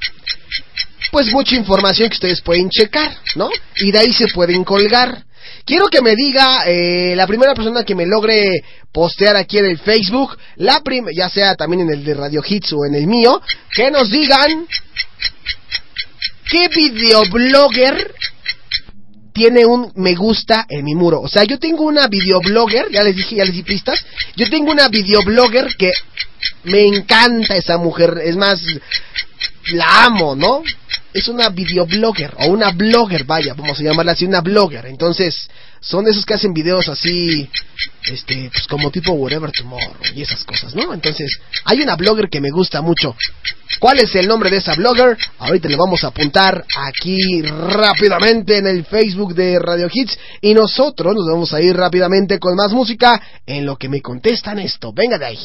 pues 1.11 1.31
mucha 1.31 1.55
información 1.55 2.09
que 2.09 2.15
ustedes 2.15 2.41
pueden 2.41 2.69
checar, 2.69 3.15
¿no? 3.35 3.49
Y 3.77 3.91
de 3.91 3.99
ahí 3.99 4.13
se 4.13 4.27
pueden 4.29 4.63
colgar. 4.63 5.23
Quiero 5.65 5.87
que 5.87 6.01
me 6.01 6.15
diga 6.15 6.63
eh, 6.65 7.15
la 7.15 7.27
primera 7.27 7.53
persona 7.53 7.83
que 7.83 7.93
me 7.93 8.05
logre 8.05 8.63
postear 8.91 9.35
aquí 9.35 9.59
en 9.59 9.65
el 9.65 9.77
Facebook, 9.77 10.37
la 10.55 10.79
prim 10.81 11.05
ya 11.15 11.29
sea 11.29 11.55
también 11.55 11.81
en 11.81 11.91
el 11.91 12.03
de 12.03 12.13
Radio 12.15 12.41
Hits 12.45 12.73
o 12.73 12.85
en 12.85 12.95
el 12.95 13.07
mío, 13.07 13.41
que 13.71 13.91
nos 13.91 14.09
digan 14.09 14.65
qué 16.49 16.67
videoblogger 16.69 18.13
tiene 19.33 19.65
un 19.65 19.91
me 19.95 20.15
gusta 20.15 20.65
en 20.69 20.85
mi 20.85 20.95
muro. 20.95 21.21
O 21.21 21.27
sea, 21.27 21.43
yo 21.43 21.59
tengo 21.59 21.83
una 21.83 22.07
videoblogger, 22.07 22.91
ya 22.91 23.03
les 23.03 23.15
dije, 23.15 23.35
ya 23.35 23.45
les 23.45 23.53
di 23.53 23.63
pistas. 23.63 24.05
Yo 24.35 24.49
tengo 24.49 24.71
una 24.71 24.87
videoblogger 24.87 25.75
que 25.75 25.91
me 26.63 26.85
encanta 26.85 27.55
esa 27.55 27.77
mujer. 27.77 28.19
Es 28.23 28.35
más, 28.35 28.61
la 29.71 30.05
amo, 30.05 30.35
¿no? 30.35 30.63
Es 31.13 31.27
una 31.27 31.49
videoblogger 31.49 32.33
o 32.39 32.47
una 32.47 32.71
blogger, 32.71 33.23
vaya, 33.23 33.53
vamos 33.53 33.79
a 33.79 33.83
llamarla 33.83 34.13
así, 34.13 34.25
una 34.25 34.41
blogger. 34.41 34.85
Entonces, 34.85 35.49
son 35.83 36.07
esos 36.07 36.25
que 36.25 36.33
hacen 36.33 36.53
videos 36.53 36.87
así, 36.87 37.49
este, 38.05 38.49
pues 38.51 38.67
como 38.67 38.89
tipo 38.89 39.11
Whatever 39.11 39.51
Tomorrow 39.51 39.95
y 40.15 40.21
esas 40.21 40.43
cosas, 40.45 40.73
¿no? 40.73 40.93
Entonces, 40.93 41.39
hay 41.65 41.81
una 41.81 41.95
blogger 41.95 42.29
que 42.29 42.39
me 42.39 42.51
gusta 42.51 42.81
mucho. 42.81 43.15
¿Cuál 43.79 43.99
es 43.99 44.15
el 44.15 44.27
nombre 44.27 44.49
de 44.49 44.57
esa 44.57 44.75
blogger? 44.75 45.17
Ahorita 45.39 45.67
le 45.67 45.75
vamos 45.75 46.03
a 46.05 46.07
apuntar 46.07 46.63
aquí 46.87 47.41
rápidamente 47.41 48.57
en 48.57 48.67
el 48.67 48.85
Facebook 48.85 49.35
de 49.35 49.59
Radio 49.59 49.89
Hits 49.91 50.17
y 50.41 50.53
nosotros 50.53 51.13
nos 51.13 51.27
vamos 51.27 51.53
a 51.53 51.61
ir 51.61 51.75
rápidamente 51.75 52.39
con 52.39 52.55
más 52.55 52.71
música 52.71 53.21
en 53.45 53.65
lo 53.65 53.75
que 53.75 53.89
me 53.89 54.01
contestan 54.01 54.59
esto. 54.59 54.93
Venga 54.93 55.17
de 55.17 55.25
ahí. 55.25 55.39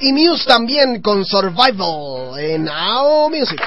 Y 0.00 0.12
Muse 0.14 0.46
también 0.46 1.02
con 1.02 1.26
Survival 1.26 2.38
en 2.38 2.64
Now 2.64 3.28
Music. 3.28 3.60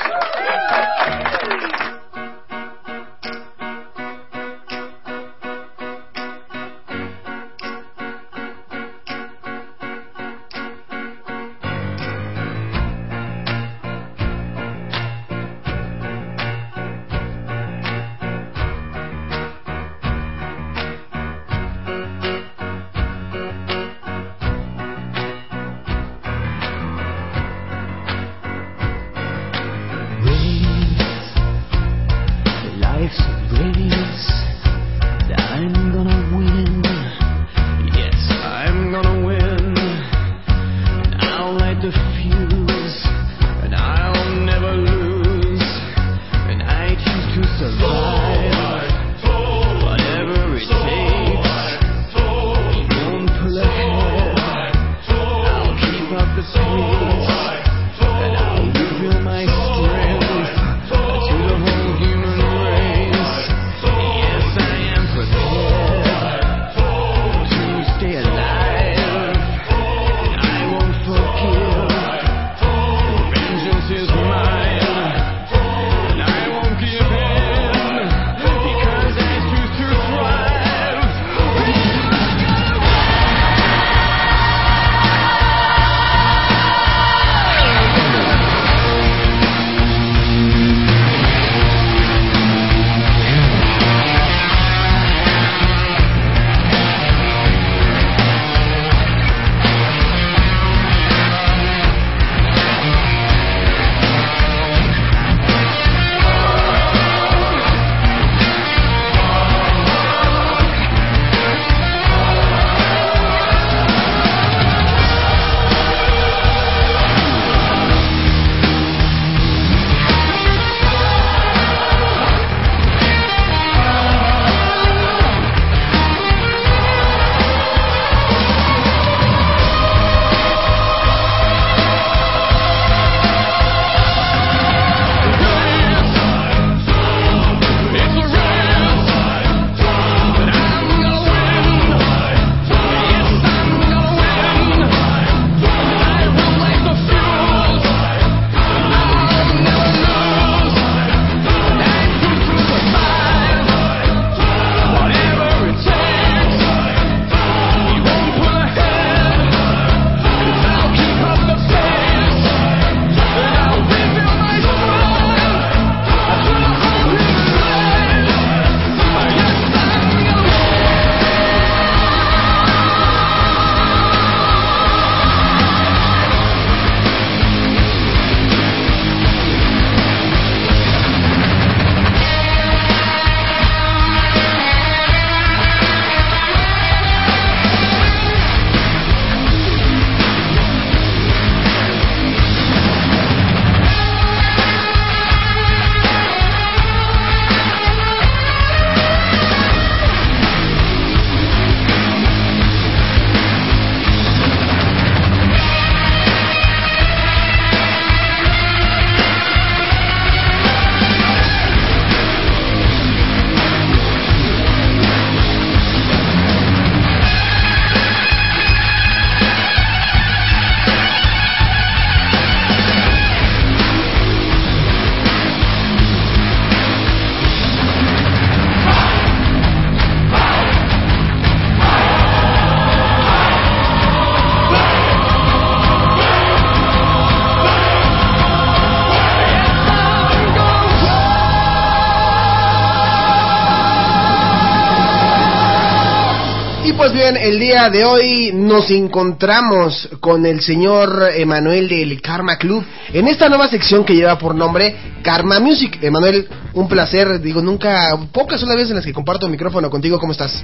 Bien, 247.31 247.37
el 247.37 247.59
día 247.59 247.89
de 247.89 248.05
hoy 248.05 248.51
nos 248.53 248.91
encontramos 248.91 250.07
con 250.19 250.45
el 250.45 250.61
señor 250.61 251.31
Emanuel 251.35 251.89
del 251.89 252.21
Karma 252.21 252.57
Club 252.57 252.85
en 253.13 253.27
esta 253.27 253.49
nueva 253.49 253.67
sección 253.67 254.05
que 254.05 254.13
lleva 254.13 254.37
por 254.37 254.53
nombre 254.53 254.95
Karma 255.23 255.59
Music. 255.59 255.97
Emanuel, 256.03 256.47
un 256.73 256.87
placer, 256.87 257.41
digo, 257.41 257.63
nunca, 257.63 258.15
pocas 258.31 258.59
son 258.59 258.69
las 258.69 258.77
veces 258.77 258.91
en 258.91 258.97
las 258.97 259.05
que 259.05 259.13
comparto 259.13 259.47
micrófono 259.47 259.89
contigo, 259.89 260.19
¿cómo 260.19 260.33
estás? 260.33 260.63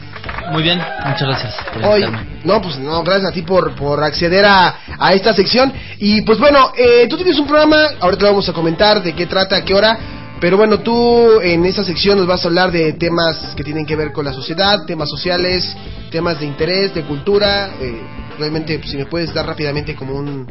Muy 0.51 0.62
bien, 0.62 0.80
muchas 1.03 1.28
gracias 1.28 1.55
por 1.74 1.84
Hoy, 1.84 2.05
no, 2.43 2.62
pues 2.62 2.78
no, 2.78 3.01
gracias 3.01 3.32
a 3.32 3.34
ti 3.34 3.41
por, 3.41 3.74
por 3.74 4.03
acceder 4.03 4.45
a, 4.45 4.76
a 4.99 5.14
esta 5.14 5.34
sección. 5.34 5.74
Y 5.97 6.22
pues 6.22 6.38
bueno, 6.38 6.74
eh, 6.78 7.07
tú 7.09 7.16
tienes 7.16 7.39
un 7.39 7.47
programa, 7.47 7.78
ahorita 7.99 8.26
vamos 8.26 8.47
a 8.47 8.53
comentar 8.53 9.01
de 9.01 9.14
qué 9.14 9.26
trata, 9.26 9.55
a 9.55 9.66
qué 9.66 9.74
hora. 9.74 9.97
Pero 10.42 10.58
bueno, 10.58 10.80
tú 10.80 11.39
en 11.39 11.64
esta 11.66 11.84
sección 11.84 12.18
nos 12.18 12.26
vas 12.26 12.44
a 12.44 12.48
hablar 12.48 12.72
de 12.72 12.94
temas 12.94 13.54
que 13.56 13.64
tienen 13.64 13.86
que 13.86 13.96
ver 13.96 14.12
con 14.12 14.26
la 14.26 14.34
sociedad, 14.34 14.86
temas 14.88 15.08
sociales, 15.08 15.78
temas 16.10 16.39
de 16.39 16.48
interés, 16.48 16.96
de 16.96 17.04
cultura. 17.04 17.76
eh, 17.80 18.02
realmente, 18.39 18.80
pues, 18.80 18.89
si 18.89 18.98
me 18.98 19.06
puedes 19.06 19.32
dar 19.36 19.46
rápidamente 19.46 19.96
como 19.96 20.16
un, 20.16 20.48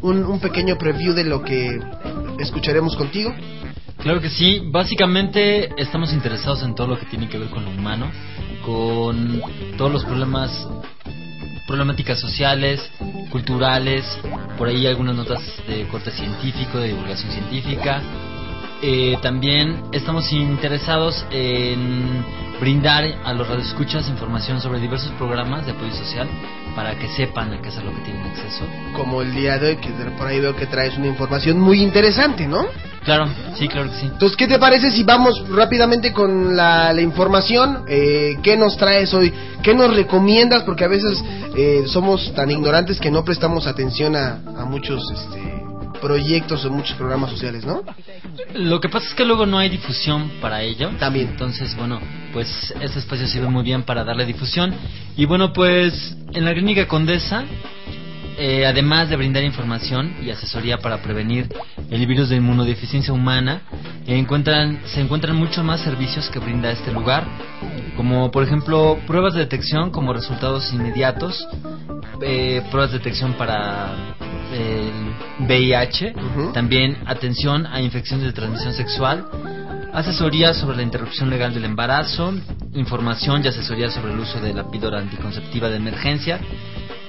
un, 0.00 0.24
un 0.24 0.40
pequeño 0.40 0.78
preview 0.78 1.12
de 1.12 1.24
lo 1.24 1.42
que 1.42 1.78
escucharemos 2.38 2.96
contigo. 2.96 3.34
Claro 3.98 4.18
que 4.22 4.30
sí, 4.30 4.62
básicamente 4.72 5.68
estamos 5.76 6.10
interesados 6.14 6.62
en 6.62 6.74
todo 6.74 6.86
lo 6.86 6.98
que 6.98 7.04
tiene 7.04 7.28
que 7.28 7.36
ver 7.36 7.50
con 7.50 7.66
lo 7.66 7.70
humano, 7.70 8.10
con 8.64 9.42
todos 9.76 9.92
los 9.92 10.04
problemas 10.06 10.66
problemáticas 11.66 12.18
sociales, 12.18 12.80
culturales, 13.30 14.06
por 14.56 14.68
ahí 14.68 14.86
algunas 14.86 15.14
notas 15.14 15.42
de 15.66 15.86
corte 15.88 16.10
científico, 16.12 16.78
de 16.78 16.88
divulgación 16.88 17.30
científica. 17.30 18.00
Eh, 18.80 19.18
también 19.22 19.82
estamos 19.92 20.32
interesados 20.32 21.26
en 21.32 22.24
brindar 22.60 23.04
a 23.24 23.32
los 23.32 23.48
radioescuchas 23.48 24.08
información 24.08 24.60
sobre 24.60 24.78
diversos 24.78 25.10
programas 25.12 25.66
de 25.66 25.72
apoyo 25.72 25.92
social 25.92 26.28
para 26.76 26.96
que 26.96 27.08
sepan 27.08 27.52
a 27.52 27.60
qué 27.60 27.70
es 27.70 27.78
a 27.78 27.82
lo 27.82 27.92
que 27.92 28.00
tienen 28.02 28.22
acceso. 28.26 28.64
Como 28.94 29.22
el 29.22 29.34
día 29.34 29.58
de 29.58 29.70
hoy, 29.70 29.76
que 29.76 29.90
por 30.16 30.28
ahí 30.28 30.40
veo 30.40 30.54
que 30.54 30.66
traes 30.66 30.96
una 30.96 31.08
información 31.08 31.58
muy 31.58 31.82
interesante, 31.82 32.46
¿no? 32.46 32.66
Claro, 33.04 33.28
sí, 33.56 33.66
claro 33.68 33.90
que 33.90 33.96
sí. 33.96 34.06
Entonces, 34.06 34.36
¿qué 34.36 34.46
te 34.46 34.58
parece 34.58 34.90
si 34.90 35.02
vamos 35.02 35.48
rápidamente 35.48 36.12
con 36.12 36.56
la, 36.56 36.92
la 36.92 37.00
información? 37.00 37.84
Eh, 37.88 38.38
¿Qué 38.42 38.56
nos 38.56 38.76
traes 38.76 39.12
hoy? 39.14 39.32
¿Qué 39.62 39.74
nos 39.74 39.94
recomiendas? 39.94 40.62
Porque 40.62 40.84
a 40.84 40.88
veces 40.88 41.24
eh, 41.56 41.84
somos 41.86 42.32
tan 42.34 42.50
ignorantes 42.50 43.00
que 43.00 43.10
no 43.10 43.24
prestamos 43.24 43.66
atención 43.66 44.14
a, 44.14 44.40
a 44.56 44.64
muchos 44.64 45.02
este, 45.10 45.67
proyectos 46.00 46.64
o 46.64 46.70
muchos 46.70 46.96
programas 46.96 47.30
sociales, 47.30 47.64
¿no? 47.64 47.82
Lo 48.54 48.80
que 48.80 48.88
pasa 48.88 49.06
es 49.08 49.14
que 49.14 49.24
luego 49.24 49.46
no 49.46 49.58
hay 49.58 49.68
difusión 49.68 50.30
para 50.40 50.62
ello. 50.62 50.90
También. 50.98 51.28
Entonces, 51.28 51.76
bueno, 51.76 52.00
pues 52.32 52.74
este 52.80 52.98
espacio 52.98 53.26
sirve 53.26 53.48
muy 53.48 53.62
bien 53.62 53.82
para 53.82 54.04
darle 54.04 54.24
difusión. 54.24 54.74
Y 55.16 55.24
bueno, 55.24 55.52
pues 55.52 56.16
en 56.32 56.44
la 56.44 56.52
Clínica 56.52 56.86
Condesa, 56.86 57.44
eh, 58.38 58.64
además 58.66 59.08
de 59.10 59.16
brindar 59.16 59.42
información 59.42 60.14
y 60.22 60.30
asesoría 60.30 60.78
para 60.78 61.02
prevenir 61.02 61.48
el 61.90 62.06
virus 62.06 62.28
de 62.28 62.36
inmunodeficiencia 62.36 63.12
humana, 63.12 63.62
encuentran, 64.06 64.80
se 64.86 65.00
encuentran 65.00 65.36
muchos 65.36 65.64
más 65.64 65.80
servicios 65.80 66.30
que 66.30 66.38
brinda 66.38 66.70
este 66.70 66.92
lugar, 66.92 67.26
como 67.96 68.30
por 68.30 68.44
ejemplo 68.44 68.98
pruebas 69.06 69.34
de 69.34 69.40
detección 69.40 69.90
como 69.90 70.12
resultados 70.12 70.72
inmediatos, 70.72 71.46
eh, 72.22 72.62
pruebas 72.70 72.92
de 72.92 72.98
detección 72.98 73.32
para 73.34 74.14
el 74.52 75.46
VIH, 75.46 76.14
también 76.54 76.96
atención 77.06 77.66
a 77.66 77.80
infecciones 77.80 78.26
de 78.26 78.32
transmisión 78.32 78.72
sexual, 78.72 79.26
asesoría 79.92 80.54
sobre 80.54 80.76
la 80.76 80.84
interrupción 80.84 81.28
legal 81.28 81.52
del 81.52 81.64
embarazo, 81.64 82.32
información 82.74 83.44
y 83.44 83.48
asesoría 83.48 83.90
sobre 83.90 84.12
el 84.12 84.20
uso 84.20 84.40
de 84.40 84.54
la 84.54 84.70
píldora 84.70 85.00
anticonceptiva 85.00 85.68
de 85.68 85.76
emergencia, 85.76 86.40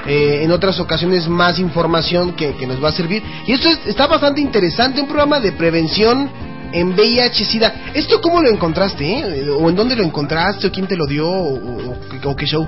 eh, 0.06 0.40
en 0.42 0.50
otras 0.50 0.80
ocasiones 0.80 1.28
más 1.28 1.58
información 1.58 2.32
que, 2.32 2.54
que 2.56 2.66
nos 2.66 2.82
va 2.82 2.88
a 2.88 2.92
servir. 2.92 3.22
Y 3.46 3.52
esto 3.52 3.68
es- 3.68 3.86
está 3.86 4.06
bastante 4.08 4.40
interesante, 4.40 5.00
un 5.00 5.06
programa 5.06 5.38
de 5.40 5.52
prevención 5.52 6.28
en 6.72 6.94
VIH-Sida. 6.94 7.92
¿Esto 7.94 8.20
cómo 8.20 8.40
lo 8.42 8.48
encontraste? 8.50 9.04
eh? 9.18 9.48
¿O 9.50 9.68
en 9.70 9.76
dónde 9.76 9.94
lo 9.94 10.02
encontraste? 10.02 10.66
¿O 10.66 10.72
quién 10.72 10.86
te 10.88 10.96
lo 10.96 11.06
dio? 11.06 11.28
¿O, 11.28 11.54
o- 11.54 11.96
o 12.30 12.36
qué 12.36 12.46
show? 12.46 12.66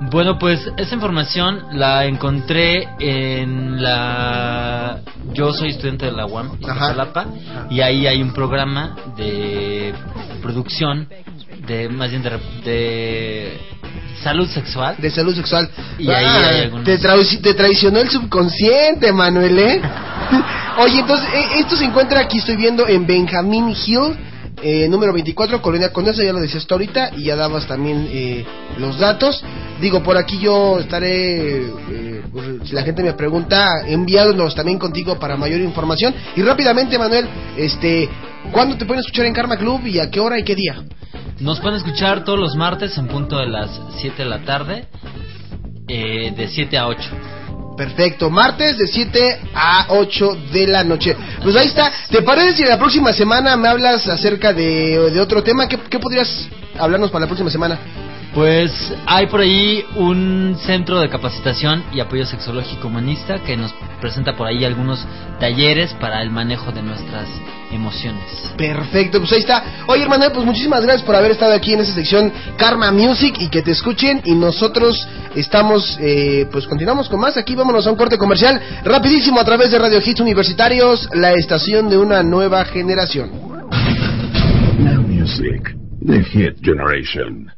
Bueno, 0.00 0.38
pues 0.38 0.60
esa 0.76 0.94
información 0.94 1.64
la 1.72 2.04
encontré 2.06 2.88
en 3.00 3.82
la... 3.82 5.00
Yo 5.32 5.52
soy 5.52 5.70
estudiante 5.70 6.06
de 6.06 6.12
la 6.12 6.24
UAM, 6.26 6.52
Iztapalapa, 6.60 7.26
y 7.68 7.80
ahí 7.80 8.06
hay 8.06 8.22
un 8.22 8.32
programa 8.32 8.94
de 9.16 9.92
producción, 10.40 11.08
de 11.66 11.88
más 11.88 12.10
bien 12.10 12.22
de, 12.22 12.30
de 12.64 13.60
salud 14.22 14.46
sexual. 14.48 14.94
De 14.98 15.10
salud 15.10 15.34
sexual. 15.34 15.68
Y 15.98 16.08
ahí 16.10 16.24
Ah, 16.26 16.48
hay 16.48 16.60
algunos... 16.62 16.84
te, 16.86 16.98
traici- 17.00 17.40
te 17.42 17.54
traicionó 17.54 17.98
el 17.98 18.08
subconsciente, 18.08 19.12
Manuel, 19.12 19.58
¿eh? 19.58 19.82
Oye, 20.78 21.00
entonces, 21.00 21.28
eh, 21.34 21.46
esto 21.58 21.74
se 21.76 21.84
encuentra 21.86 22.20
aquí, 22.20 22.38
estoy 22.38 22.56
viendo, 22.56 22.86
en 22.86 23.04
Benjamin 23.04 23.70
Hill, 23.70 24.16
eh, 24.62 24.88
número 24.88 25.12
24, 25.12 25.62
Colonia 25.62 25.92
Condesa, 25.92 26.22
ya 26.22 26.32
lo 26.32 26.40
decías 26.40 26.66
tú 26.66 26.74
ahorita, 26.74 27.12
y 27.16 27.24
ya 27.24 27.36
dabas 27.36 27.66
también 27.66 28.08
eh, 28.10 28.44
los 28.78 28.98
datos. 28.98 29.42
Digo, 29.80 30.02
por 30.02 30.16
aquí 30.16 30.38
yo 30.38 30.78
estaré, 30.78 31.66
eh, 31.66 32.22
pues, 32.32 32.46
si 32.64 32.74
la 32.74 32.82
gente 32.82 33.02
me 33.02 33.12
pregunta, 33.14 33.82
enviándolos 33.86 34.54
también 34.54 34.78
contigo 34.78 35.18
para 35.18 35.36
mayor 35.36 35.60
información. 35.60 36.14
Y 36.36 36.42
rápidamente, 36.42 36.98
Manuel, 36.98 37.26
este, 37.56 38.08
¿cuándo 38.52 38.76
te 38.76 38.84
pueden 38.84 39.00
escuchar 39.00 39.26
en 39.26 39.34
Karma 39.34 39.56
Club 39.56 39.86
y 39.86 40.00
a 40.00 40.10
qué 40.10 40.20
hora 40.20 40.38
y 40.38 40.44
qué 40.44 40.54
día? 40.54 40.82
Nos 41.40 41.60
pueden 41.60 41.76
escuchar 41.76 42.24
todos 42.24 42.38
los 42.38 42.56
martes 42.56 42.98
en 42.98 43.06
punto 43.06 43.38
de 43.38 43.46
las 43.46 43.80
7 43.98 44.24
de 44.24 44.28
la 44.28 44.40
tarde, 44.40 44.88
eh, 45.86 46.32
de 46.36 46.48
7 46.48 46.76
a 46.76 46.88
8. 46.88 47.37
Perfecto, 47.78 48.28
martes 48.28 48.76
de 48.76 48.88
7 48.88 49.40
a 49.54 49.86
8 49.90 50.36
de 50.52 50.66
la 50.66 50.82
noche. 50.82 51.16
Pues 51.44 51.54
ahí 51.54 51.68
está. 51.68 51.92
¿Te 52.10 52.22
parece 52.22 52.56
si 52.56 52.64
la 52.64 52.76
próxima 52.76 53.12
semana 53.12 53.56
me 53.56 53.68
hablas 53.68 54.08
acerca 54.08 54.52
de, 54.52 55.10
de 55.12 55.20
otro 55.20 55.44
tema? 55.44 55.68
¿Qué, 55.68 55.78
¿Qué 55.88 56.00
podrías 56.00 56.48
hablarnos 56.76 57.12
para 57.12 57.20
la 57.20 57.26
próxima 57.28 57.50
semana? 57.50 57.78
Pues 58.34 58.92
hay 59.06 59.26
por 59.26 59.40
ahí 59.40 59.84
un 59.96 60.56
centro 60.60 61.00
de 61.00 61.08
capacitación 61.08 61.82
y 61.92 62.00
apoyo 62.00 62.26
sexológico 62.26 62.88
humanista 62.88 63.38
que 63.40 63.56
nos 63.56 63.74
presenta 64.00 64.36
por 64.36 64.46
ahí 64.46 64.64
algunos 64.64 65.04
talleres 65.40 65.94
para 65.94 66.22
el 66.22 66.30
manejo 66.30 66.70
de 66.70 66.82
nuestras 66.82 67.26
emociones. 67.72 68.22
Perfecto, 68.56 69.18
pues 69.18 69.32
ahí 69.32 69.40
está. 69.40 69.84
Oye, 69.86 70.02
hermano, 70.02 70.26
pues 70.32 70.44
muchísimas 70.44 70.82
gracias 70.82 71.04
por 71.04 71.14
haber 71.14 71.32
estado 71.32 71.54
aquí 71.54 71.72
en 71.72 71.80
esta 71.80 71.94
sección 71.94 72.32
Karma 72.56 72.90
Music 72.92 73.36
y 73.40 73.48
que 73.48 73.62
te 73.62 73.72
escuchen. 73.72 74.20
Y 74.24 74.34
nosotros 74.34 75.06
estamos, 75.34 75.98
eh, 76.00 76.46
pues 76.52 76.66
continuamos 76.66 77.08
con 77.08 77.20
más. 77.20 77.36
Aquí 77.36 77.54
vámonos 77.54 77.86
a 77.86 77.90
un 77.90 77.96
corte 77.96 78.18
comercial 78.18 78.60
rapidísimo 78.84 79.40
a 79.40 79.44
través 79.44 79.70
de 79.70 79.78
Radio 79.78 80.00
Hits 80.04 80.20
Universitarios, 80.20 81.08
la 81.14 81.32
estación 81.32 81.88
de 81.88 81.98
una 81.98 82.22
nueva 82.22 82.64
generación. 82.66 83.30
Now 84.78 85.02
Music, 85.02 85.74
the 86.06 86.22
hit 86.22 86.56
generation. 86.62 87.57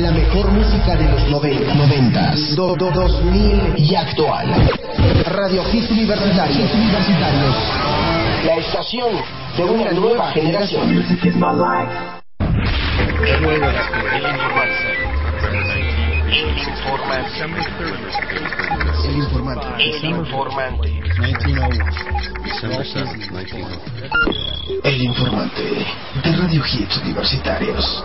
La 0.00 0.10
mejor 0.10 0.50
música 0.50 0.96
de 0.96 1.08
los 1.10 1.28
90, 1.30 1.74
90s, 1.74 2.54
do- 2.56 2.74
do- 2.76 2.90
2000 2.90 3.74
y 3.76 3.94
actual. 3.94 4.48
Radio 5.26 5.62
Hits 5.72 5.90
Universitarios. 5.90 6.74
Universitarios. 6.74 7.54
La 8.44 8.56
estación 8.56 9.08
de 9.56 9.64
una 9.64 9.90
nueva 9.92 10.30
generación. 10.32 10.90
El 19.04 19.16
informante. 19.16 19.66
El 19.76 20.04
informante. 20.10 20.88
El 24.84 25.02
informante 25.02 25.62
de 26.22 26.32
Radio 26.36 26.62
Hits 26.66 26.96
Universitarios. 26.98 28.04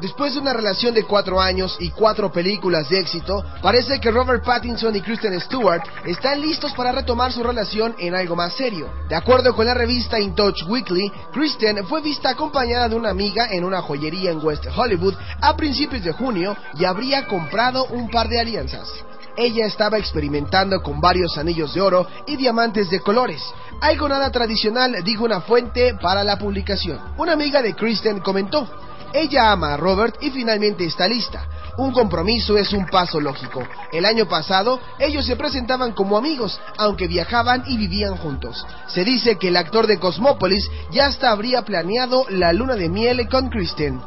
Después 0.00 0.32
de 0.32 0.40
una 0.40 0.54
relación 0.54 0.94
de 0.94 1.04
cuatro 1.04 1.40
años 1.40 1.76
y 1.78 1.90
cuatro 1.90 2.32
películas 2.32 2.88
de 2.88 3.00
éxito, 3.00 3.44
parece 3.60 4.00
que 4.00 4.10
Robert 4.10 4.42
Pattinson 4.42 4.96
y 4.96 5.02
Kristen 5.02 5.38
Stewart 5.38 5.82
están 6.06 6.40
listos 6.40 6.72
para 6.72 6.90
retomar 6.90 7.32
su 7.32 7.42
relación 7.42 7.94
en 7.98 8.14
algo 8.14 8.34
más 8.34 8.54
serio. 8.54 8.90
De 9.10 9.14
acuerdo 9.14 9.54
con 9.54 9.66
la 9.66 9.74
revista 9.74 10.18
In 10.18 10.34
Touch 10.34 10.62
Weekly, 10.66 11.12
Kristen 11.32 11.86
fue 11.86 12.00
vista 12.00 12.30
acompañada 12.30 12.88
de 12.88 12.96
una 12.96 13.10
amiga 13.10 13.48
en 13.50 13.62
una 13.62 13.82
joyería 13.82 14.30
en 14.30 14.42
West 14.42 14.64
Hollywood 14.74 15.14
a 15.42 15.54
principios 15.54 16.02
de 16.02 16.12
junio 16.12 16.56
y 16.78 16.86
habría 16.86 17.26
comprado 17.26 17.84
un 17.86 18.08
par 18.08 18.28
de 18.28 18.40
alianzas. 18.40 18.88
Ella 19.36 19.66
estaba 19.66 19.98
experimentando 19.98 20.82
con 20.82 21.00
varios 21.00 21.36
anillos 21.36 21.74
de 21.74 21.80
oro 21.80 22.06
y 22.26 22.36
diamantes 22.36 22.88
de 22.88 23.00
colores. 23.00 23.42
Algo 23.82 24.08
nada 24.08 24.30
tradicional, 24.30 25.02
dijo 25.04 25.24
una 25.24 25.42
fuente 25.42 25.94
para 26.00 26.24
la 26.24 26.38
publicación. 26.38 26.98
Una 27.16 27.32
amiga 27.32 27.62
de 27.62 27.74
Kristen 27.74 28.20
comentó, 28.20 28.68
ella 29.12 29.52
ama 29.52 29.74
a 29.74 29.76
Robert 29.76 30.16
y 30.20 30.30
finalmente 30.30 30.84
está 30.84 31.08
lista. 31.08 31.46
Un 31.78 31.92
compromiso 31.92 32.58
es 32.58 32.72
un 32.72 32.86
paso 32.86 33.20
lógico. 33.20 33.62
El 33.92 34.04
año 34.04 34.26
pasado 34.28 34.80
ellos 34.98 35.24
se 35.24 35.36
presentaban 35.36 35.92
como 35.92 36.18
amigos, 36.18 36.60
aunque 36.76 37.06
viajaban 37.06 37.64
y 37.66 37.76
vivían 37.76 38.16
juntos. 38.16 38.66
Se 38.88 39.04
dice 39.04 39.36
que 39.36 39.48
el 39.48 39.56
actor 39.56 39.86
de 39.86 39.98
Cosmópolis 39.98 40.68
ya 40.90 41.06
hasta 41.06 41.30
habría 41.30 41.62
planeado 41.62 42.26
la 42.28 42.52
luna 42.52 42.74
de 42.74 42.88
miel 42.88 43.28
con 43.28 43.48
Kristen. 43.48 44.00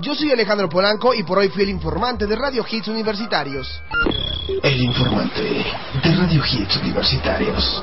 Yo 0.00 0.14
soy 0.14 0.30
Alejandro 0.30 0.68
Polanco 0.68 1.14
y 1.14 1.24
por 1.24 1.38
hoy 1.38 1.48
fui 1.48 1.64
el 1.64 1.70
informante 1.70 2.26
de 2.26 2.36
Radio 2.36 2.64
Hits 2.68 2.88
Universitarios. 2.88 3.68
El 4.62 4.82
informante 4.82 5.42
de 5.42 6.14
Radio 6.14 6.42
Hits 6.44 6.76
Universitarios. 6.76 7.82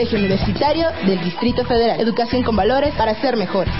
Universitario 0.09 0.87
del 1.05 1.23
Distrito 1.23 1.63
Federal. 1.65 1.99
Educación 1.99 2.43
con 2.43 2.55
valores 2.55 2.93
para 2.95 3.13
ser 3.21 3.37
mejores. 3.37 3.73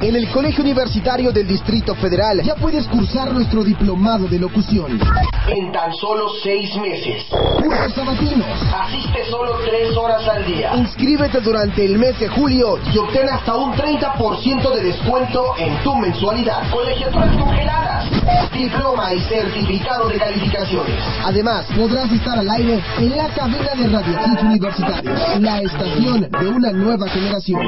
En 0.00 0.14
el 0.14 0.28
Colegio 0.30 0.62
Universitario 0.62 1.32
del 1.32 1.46
Distrito 1.46 1.94
Federal 1.96 2.40
ya 2.42 2.54
puedes 2.54 2.86
cursar 2.86 3.32
nuestro 3.32 3.64
diplomado 3.64 4.28
de 4.28 4.38
locución. 4.38 5.00
En 5.48 5.72
tan 5.72 5.92
solo 5.94 6.28
seis 6.42 6.76
meses. 6.76 7.24
Cursos 7.56 7.94
sabatinos. 7.94 8.46
Asiste 8.72 9.24
solo 9.28 9.58
tres 9.64 9.96
horas 9.96 10.28
al 10.28 10.44
día. 10.46 10.76
Inscríbete 10.76 11.40
durante 11.40 11.84
el 11.84 11.98
mes 11.98 12.18
de 12.20 12.28
julio 12.28 12.78
y 12.92 12.98
obtén 12.98 13.28
hasta 13.28 13.56
un 13.56 13.72
30% 13.72 14.74
de 14.74 14.84
descuento 14.84 15.54
en 15.58 15.82
tu 15.82 15.96
mensualidad. 15.96 16.70
Colegiaturas 16.70 17.36
congeladas. 17.36 18.04
Diploma 18.52 19.14
y 19.14 19.20
certificado 19.22 20.08
de 20.08 20.18
calificaciones. 20.18 20.94
Además, 21.24 21.66
podrás 21.76 22.10
estar 22.12 22.38
al 22.38 22.50
aire 22.50 22.80
en 22.98 23.16
la 23.16 23.28
cabina 23.28 23.74
de 23.74 23.88
Radio 23.88 24.18
Hits 24.26 24.42
Universitarios, 24.42 25.40
la 25.40 25.60
estación 25.62 26.28
de 26.30 26.48
una 26.48 26.72
nueva 26.72 27.08
generación. 27.08 27.60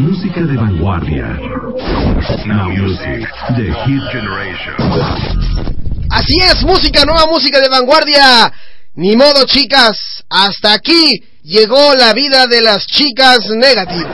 Música 0.00 0.40
de 0.40 0.56
vanguardia. 0.56 1.26
Now 2.46 2.70
Music, 2.70 3.28
The 3.54 3.68
Hit 3.84 4.02
Generation. 4.10 4.74
Así 6.08 6.40
es, 6.40 6.62
música 6.62 7.04
nueva, 7.04 7.26
música 7.26 7.60
de 7.60 7.68
vanguardia. 7.68 8.50
Ni 8.94 9.14
modo, 9.14 9.44
chicas, 9.44 10.24
hasta 10.30 10.72
aquí 10.72 11.22
llegó 11.42 11.94
la 11.94 12.14
vida 12.14 12.46
de 12.46 12.62
las 12.62 12.86
chicas 12.86 13.50
negative. 13.50 14.08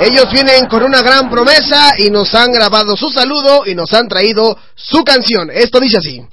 Ellos 0.00 0.26
vienen 0.32 0.66
con 0.66 0.82
una 0.82 1.02
gran 1.02 1.30
promesa 1.30 1.92
y 1.96 2.10
nos 2.10 2.34
han 2.34 2.52
grabado 2.52 2.96
su 2.96 3.10
saludo 3.10 3.64
y 3.64 3.76
nos 3.76 3.94
han 3.94 4.08
traído 4.08 4.58
su 4.74 5.04
canción. 5.04 5.50
Esto 5.52 5.78
dice 5.78 5.98
así. 5.98 6.26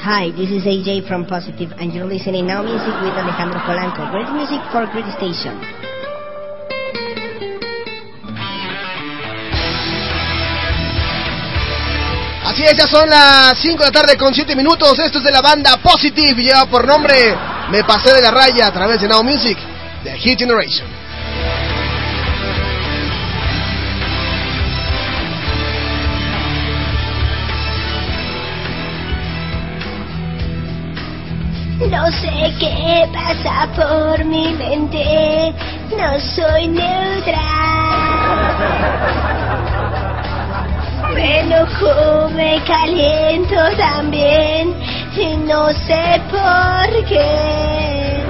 Hi, 0.00 0.32
this 0.32 0.50
is 0.50 0.64
AJ 0.64 1.06
from 1.06 1.26
Positive, 1.26 1.70
and 1.78 1.92
you're 1.92 2.08
listening 2.08 2.46
Now 2.46 2.62
Music 2.62 2.94
with 3.02 3.12
Alejandro 3.12 3.60
Polanco. 3.60 4.10
Great 4.10 4.30
music 4.32 4.60
for 4.72 4.86
Great 4.86 5.04
Station. 5.18 5.87
Así 12.58 12.66
es, 12.66 12.76
ya 12.76 12.88
son 12.88 13.08
las 13.08 13.56
5 13.56 13.78
de 13.78 13.84
la 13.84 13.92
tarde 13.92 14.16
con 14.16 14.34
7 14.34 14.56
minutos. 14.56 14.98
Esto 14.98 15.18
es 15.18 15.24
de 15.24 15.30
la 15.30 15.40
banda 15.40 15.76
Positive 15.76 16.42
y 16.42 16.46
lleva 16.46 16.66
por 16.66 16.84
nombre 16.84 17.14
Me 17.70 17.84
Pasé 17.84 18.12
de 18.12 18.20
la 18.20 18.32
Raya 18.32 18.66
a 18.66 18.72
través 18.72 19.00
de 19.00 19.06
Now 19.06 19.22
Music, 19.22 19.56
de 20.02 20.18
Hit 20.18 20.40
Generation. 20.40 20.88
No 31.88 32.10
sé 32.10 32.52
qué 32.58 33.08
pasa 33.12 33.68
por 33.76 34.24
mi 34.24 34.52
mente, 34.54 35.54
no 35.96 36.18
soy 36.34 36.66
neutral. 36.66 37.38
Me 41.14 41.40
enojo, 41.40 42.28
me 42.30 42.62
caliento 42.64 43.56
también 43.76 44.74
y 45.16 45.36
no 45.36 45.68
sé 45.86 46.20
por 46.30 47.04
qué. 47.06 48.24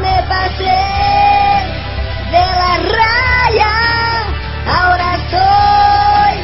Me 0.00 0.22
pasé 0.28 0.78
de 2.30 2.44
la 2.60 2.74
raya, 2.94 3.74
ahora 4.66 5.10
soy 5.30 6.34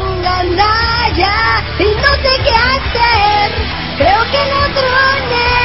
un 0.00 0.22
gandalla 0.22 1.36
y 1.78 1.84
no 1.84 2.10
sé 2.22 2.32
qué 2.44 2.54
hacer. 2.74 3.52
Creo 3.98 4.22
que 4.30 4.42
troné. 4.74 5.58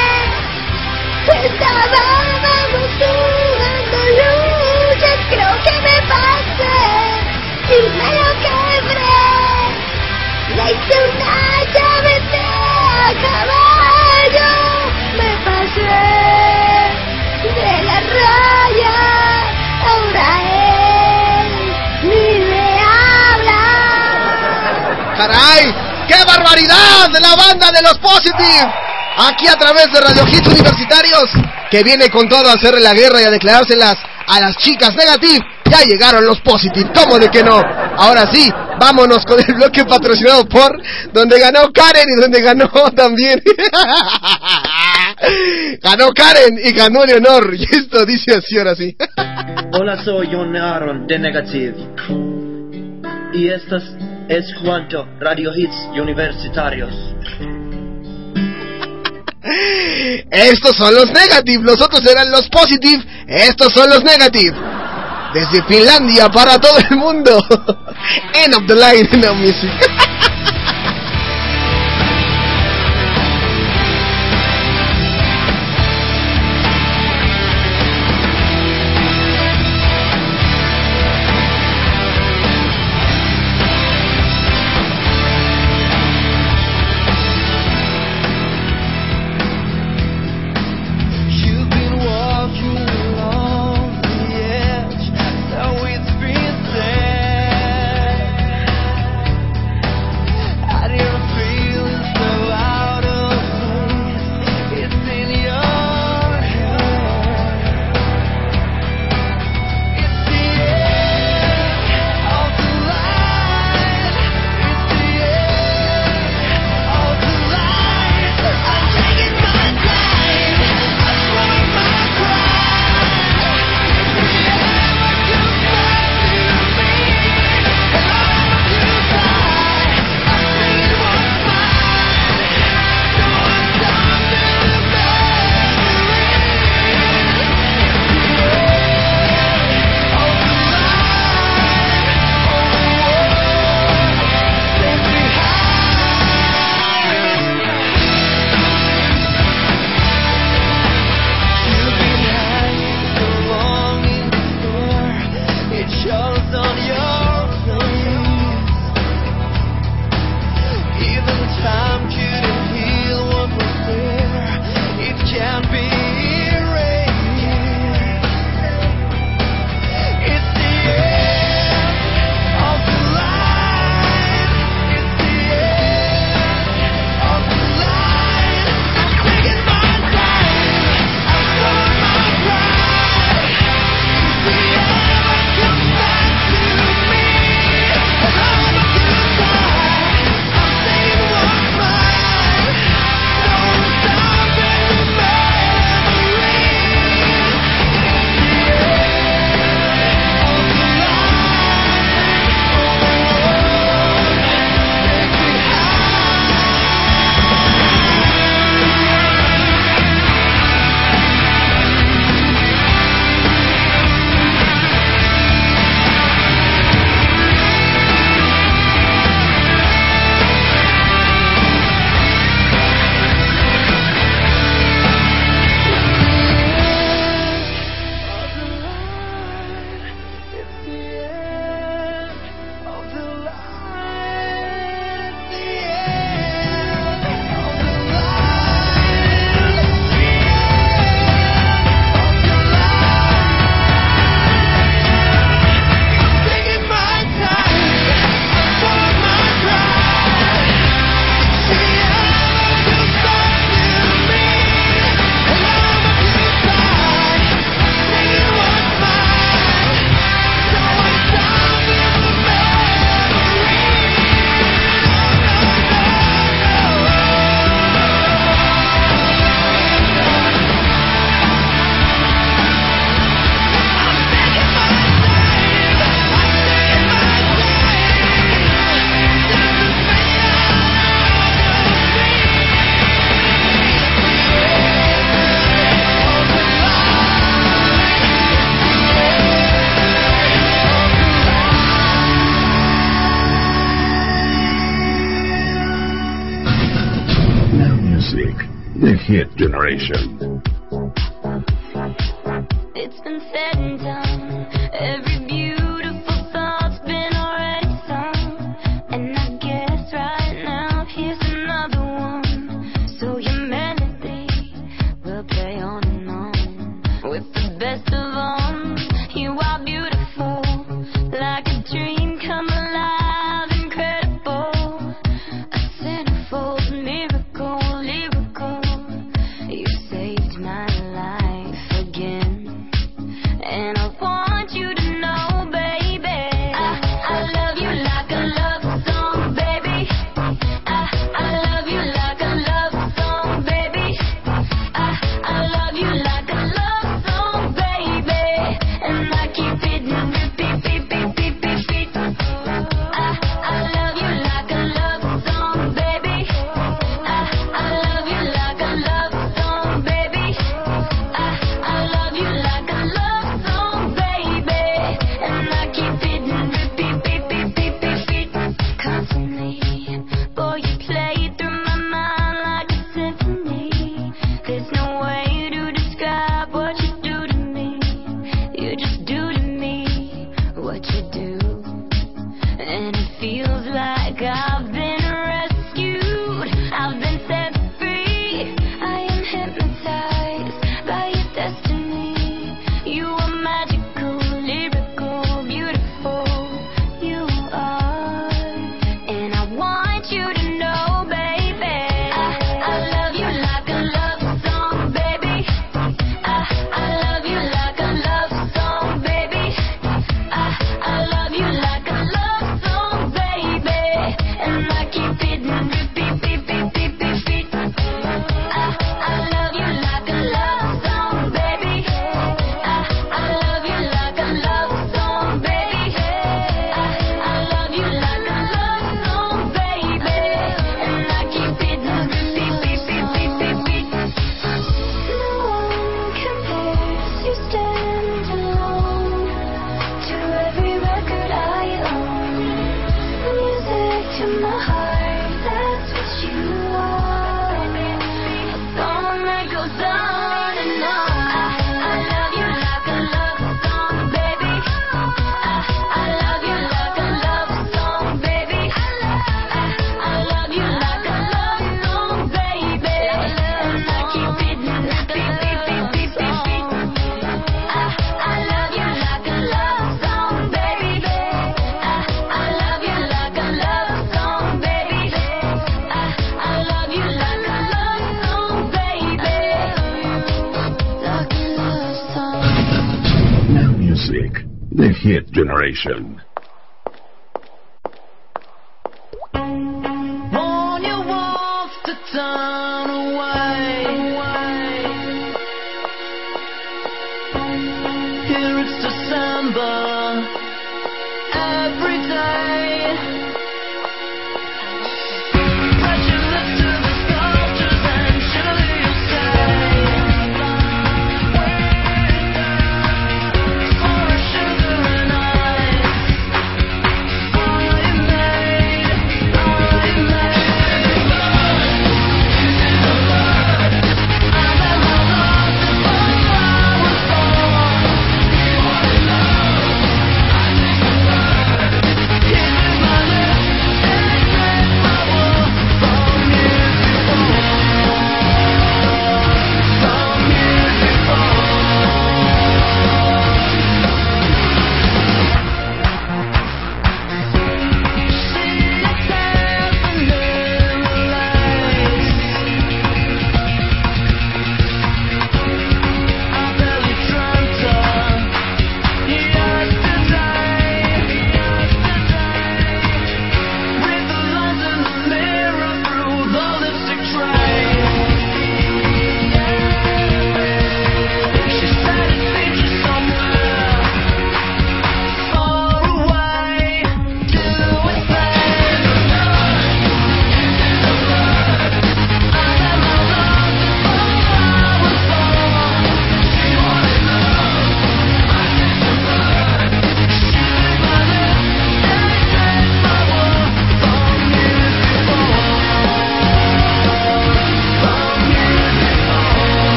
Estábamos 1.46 2.88
jugando 2.98 3.98
luchas, 4.18 5.18
creo 5.30 5.54
que 5.64 5.83
De 27.14 27.20
la 27.20 27.36
banda 27.36 27.70
de 27.70 27.80
los 27.80 27.96
Positive. 27.98 28.72
Aquí 29.16 29.46
a 29.46 29.54
través 29.54 29.86
de 29.92 30.00
Radio 30.00 30.26
Hits 30.26 30.48
Universitarios. 30.48 31.30
Que 31.70 31.84
viene 31.84 32.10
con 32.10 32.28
todo 32.28 32.50
a 32.50 32.54
hacerle 32.54 32.80
la 32.80 32.92
guerra 32.92 33.22
y 33.22 33.24
a 33.24 33.30
declarárselas 33.30 33.94
a 34.26 34.40
las 34.40 34.56
chicas 34.56 34.96
Negative. 34.96 35.38
Ya 35.70 35.82
llegaron 35.82 36.26
los 36.26 36.40
Positive. 36.40 36.90
¿Cómo 36.92 37.20
de 37.20 37.30
que 37.30 37.44
no? 37.44 37.62
Ahora 37.96 38.28
sí, 38.32 38.52
vámonos 38.80 39.24
con 39.24 39.38
el 39.38 39.54
bloque 39.54 39.84
patrocinado 39.84 40.48
por 40.48 40.76
donde 41.12 41.38
ganó 41.38 41.72
Karen 41.72 42.04
y 42.16 42.20
donde 42.20 42.42
ganó 42.42 42.68
también. 42.96 43.40
ganó 45.80 46.08
Karen 46.12 46.58
y 46.64 46.72
ganó 46.72 47.06
Leonor. 47.06 47.54
Y 47.54 47.62
esto 47.62 48.04
dice 48.04 48.34
así 48.34 48.58
ahora 48.58 48.74
sí. 48.74 48.96
Hola, 49.72 50.04
soy 50.04 50.30
John 50.32 50.56
Aaron 50.56 51.06
de 51.06 51.18
Negative. 51.20 51.76
Y 53.32 53.50
esto 53.50 53.78
es 54.28 54.54
cuanto 54.62 55.06
Radio 55.20 55.50
Hits 55.54 55.76
Universitarios. 56.00 56.92
Estos 60.30 60.76
son 60.76 60.94
los 60.94 61.10
negativos, 61.12 61.64
los 61.64 61.80
otros 61.82 62.04
eran 62.06 62.30
los 62.30 62.48
positive, 62.48 63.04
estos 63.26 63.72
son 63.72 63.88
los 63.90 64.02
negativos. 64.02 64.60
Desde 65.34 65.62
Finlandia 65.64 66.28
para 66.30 66.58
todo 66.58 66.78
el 66.90 66.96
mundo. 66.96 67.38
End 68.34 68.54
of 68.54 68.66
the 68.66 68.74
line, 68.74 69.08
no 69.20 69.34
music. 69.34 69.70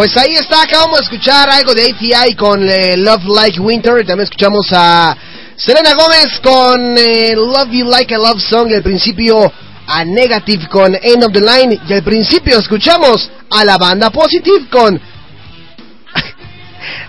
Pues 0.00 0.16
ahí 0.16 0.32
está, 0.32 0.62
acabamos 0.62 1.00
de 1.00 1.04
escuchar 1.04 1.50
algo 1.50 1.74
de 1.74 1.92
ATI 1.92 2.34
con 2.34 2.66
eh, 2.66 2.96
Love 2.96 3.22
Like 3.36 3.60
Winter. 3.60 4.00
y 4.00 4.06
También 4.06 4.24
escuchamos 4.24 4.66
a 4.72 5.14
Selena 5.54 5.92
Gómez 5.92 6.40
con 6.42 6.96
eh, 6.96 7.34
Love 7.36 7.68
You 7.70 7.84
Like 7.84 8.14
a 8.14 8.16
Love 8.16 8.40
Song. 8.40 8.70
Y 8.70 8.76
al 8.76 8.82
principio 8.82 9.52
a 9.86 10.04
Negative 10.06 10.66
con 10.70 10.96
End 11.02 11.22
of 11.22 11.34
the 11.34 11.40
Line. 11.40 11.78
Y 11.86 11.92
al 11.92 12.02
principio 12.02 12.60
escuchamos 12.60 13.30
a 13.50 13.62
la 13.62 13.76
banda 13.76 14.08
Positive 14.08 14.70
con 14.70 14.98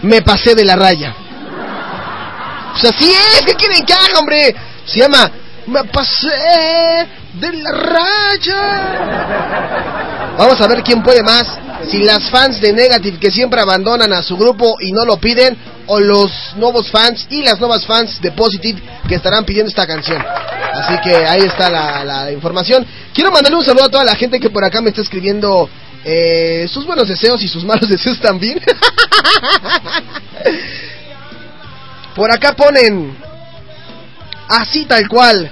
Me 0.01 0.21
pasé 0.21 0.53
de 0.53 0.65
la 0.65 0.75
raya. 0.75 1.15
Pues 2.73 2.93
así 2.93 3.09
es, 3.09 3.45
¿qué 3.45 3.53
quieren 3.53 3.85
que 3.85 3.93
haga, 3.93 4.19
hombre? 4.19 4.53
Se 4.85 4.99
llama 4.99 5.31
Me 5.65 5.85
pasé 5.85 7.07
de 7.33 7.53
la 7.53 7.71
raya. 7.71 8.61
Vamos 10.37 10.59
a 10.61 10.67
ver 10.67 10.83
quién 10.83 11.01
puede 11.03 11.23
más. 11.23 11.47
Si 11.87 12.03
las 12.03 12.29
fans 12.29 12.61
de 12.61 12.73
Negative 12.73 13.17
que 13.19 13.31
siempre 13.31 13.59
abandonan 13.61 14.13
a 14.13 14.21
su 14.21 14.37
grupo 14.37 14.75
y 14.79 14.91
no 14.91 15.03
lo 15.05 15.17
piden, 15.17 15.57
o 15.87 15.99
los 15.99 16.31
nuevos 16.55 16.89
fans 16.89 17.27
y 17.29 17.41
las 17.41 17.59
nuevas 17.59 17.85
fans 17.85 18.21
de 18.21 18.31
Positive 18.31 18.81
que 19.07 19.15
estarán 19.15 19.43
pidiendo 19.43 19.69
esta 19.69 19.85
canción. 19.85 20.23
Así 20.73 20.97
que 21.03 21.15
ahí 21.15 21.41
está 21.41 21.69
la, 21.69 22.05
la 22.05 22.31
información. 22.31 22.85
Quiero 23.13 23.31
mandarle 23.31 23.57
un 23.57 23.65
saludo 23.65 23.85
a 23.85 23.89
toda 23.89 24.05
la 24.05 24.15
gente 24.15 24.39
que 24.39 24.49
por 24.49 24.63
acá 24.63 24.79
me 24.81 24.89
está 24.89 25.01
escribiendo 25.01 25.69
eh, 26.03 26.67
sus 26.71 26.85
buenos 26.85 27.07
deseos 27.07 27.41
y 27.43 27.47
sus 27.47 27.63
malos 27.63 27.89
deseos 27.89 28.19
también. 28.19 28.59
por 32.15 32.31
acá 32.31 32.53
ponen 32.55 33.17
así 34.47 34.85
tal 34.85 35.07
cual. 35.07 35.51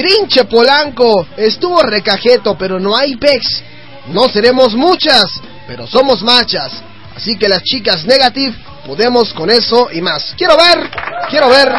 Trinche 0.00 0.46
Polanco, 0.46 1.26
estuvo 1.36 1.82
recajeto, 1.82 2.56
pero 2.56 2.80
no 2.80 2.96
hay 2.96 3.16
pex. 3.16 3.62
No 4.06 4.30
seremos 4.30 4.74
muchas, 4.74 5.24
pero 5.66 5.86
somos 5.86 6.22
machas. 6.22 6.72
Así 7.14 7.36
que 7.36 7.46
las 7.46 7.62
chicas 7.62 8.06
negative 8.06 8.56
podemos 8.86 9.30
con 9.34 9.50
eso 9.50 9.90
y 9.92 10.00
más. 10.00 10.34
Quiero 10.38 10.56
ver, 10.56 10.90
quiero 11.28 11.50
ver. 11.50 11.70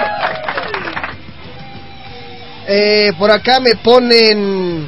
Eh, 2.68 3.14
por 3.18 3.32
acá 3.32 3.60
me 3.60 3.78
ponen 3.78 4.88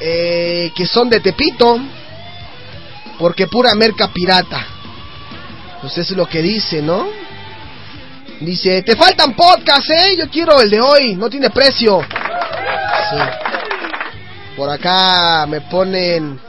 eh, 0.00 0.72
que 0.74 0.86
son 0.86 1.10
de 1.10 1.20
Tepito, 1.20 1.78
porque 3.18 3.46
pura 3.46 3.74
merca 3.74 4.08
pirata. 4.08 4.66
Pues 5.82 5.98
eso 5.98 6.14
es 6.14 6.16
lo 6.16 6.26
que 6.26 6.40
dice, 6.40 6.80
¿no? 6.80 7.08
Dice, 8.40 8.82
te 8.82 8.96
faltan 8.96 9.34
podcasts, 9.34 9.90
¿eh? 9.90 10.16
Yo 10.18 10.30
quiero 10.30 10.60
el 10.60 10.70
de 10.70 10.80
hoy, 10.80 11.14
no 11.14 11.28
tiene 11.28 11.50
precio. 11.50 12.00
Sí. 13.10 13.18
Por 14.56 14.70
acá 14.70 15.46
me 15.46 15.60
ponen... 15.62 16.40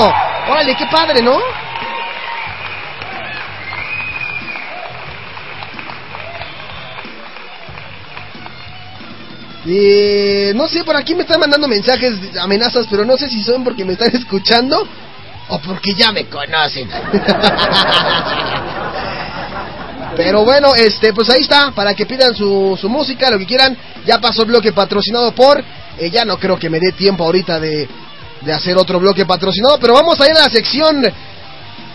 Órale, 0.50 0.76
qué 0.76 0.86
padre, 0.86 1.22
¿no? 1.22 1.38
Eh, 9.70 10.52
no 10.54 10.66
sé, 10.66 10.82
por 10.82 10.96
aquí 10.96 11.14
me 11.14 11.22
están 11.22 11.40
mandando 11.40 11.68
mensajes, 11.68 12.14
amenazas, 12.40 12.86
pero 12.90 13.04
no 13.04 13.18
sé 13.18 13.28
si 13.28 13.42
son 13.42 13.62
porque 13.62 13.84
me 13.84 13.92
están 13.92 14.10
escuchando 14.16 14.88
o 15.48 15.58
porque 15.58 15.92
ya 15.94 16.10
me 16.12 16.24
conocen. 16.26 16.88
Pero 20.16 20.44
bueno, 20.44 20.74
este, 20.74 21.12
pues 21.12 21.30
ahí 21.30 21.42
está, 21.42 21.70
para 21.70 21.94
que 21.94 22.04
pidan 22.04 22.34
su, 22.34 22.76
su 22.80 22.88
música, 22.88 23.30
lo 23.30 23.38
que 23.38 23.46
quieran. 23.46 23.76
Ya 24.04 24.18
pasó 24.18 24.42
el 24.42 24.48
bloque 24.48 24.72
patrocinado 24.72 25.32
por. 25.32 25.62
eh, 25.98 26.10
ya 26.10 26.24
no 26.24 26.38
creo 26.38 26.58
que 26.58 26.68
me 26.68 26.80
dé 26.80 26.90
tiempo 26.92 27.24
ahorita 27.24 27.60
de, 27.60 27.88
de 28.40 28.52
hacer 28.52 28.76
otro 28.76 28.98
bloque 28.98 29.26
patrocinado, 29.26 29.78
pero 29.78 29.94
vamos 29.94 30.20
a 30.20 30.26
ir 30.26 30.32
a 30.32 30.42
la 30.44 30.50
sección 30.50 31.04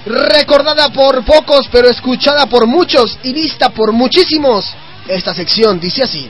recordada 0.05 0.89
por 0.89 1.25
pocos, 1.25 1.67
pero 1.71 1.89
escuchada 1.89 2.45
por 2.45 2.65
muchos 2.65 3.17
y 3.23 3.33
vista 3.33 3.69
por 3.71 3.91
muchísimos. 3.91 4.73
Esta 5.07 5.33
sección 5.33 5.79
dice 5.79 6.03
así. 6.03 6.29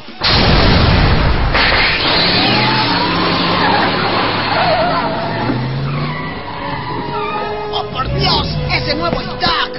Dios! 8.24 8.48
¡Ese 8.72 8.96
nuevo 8.96 9.20
es 9.20 9.28
Doc! 9.28 9.76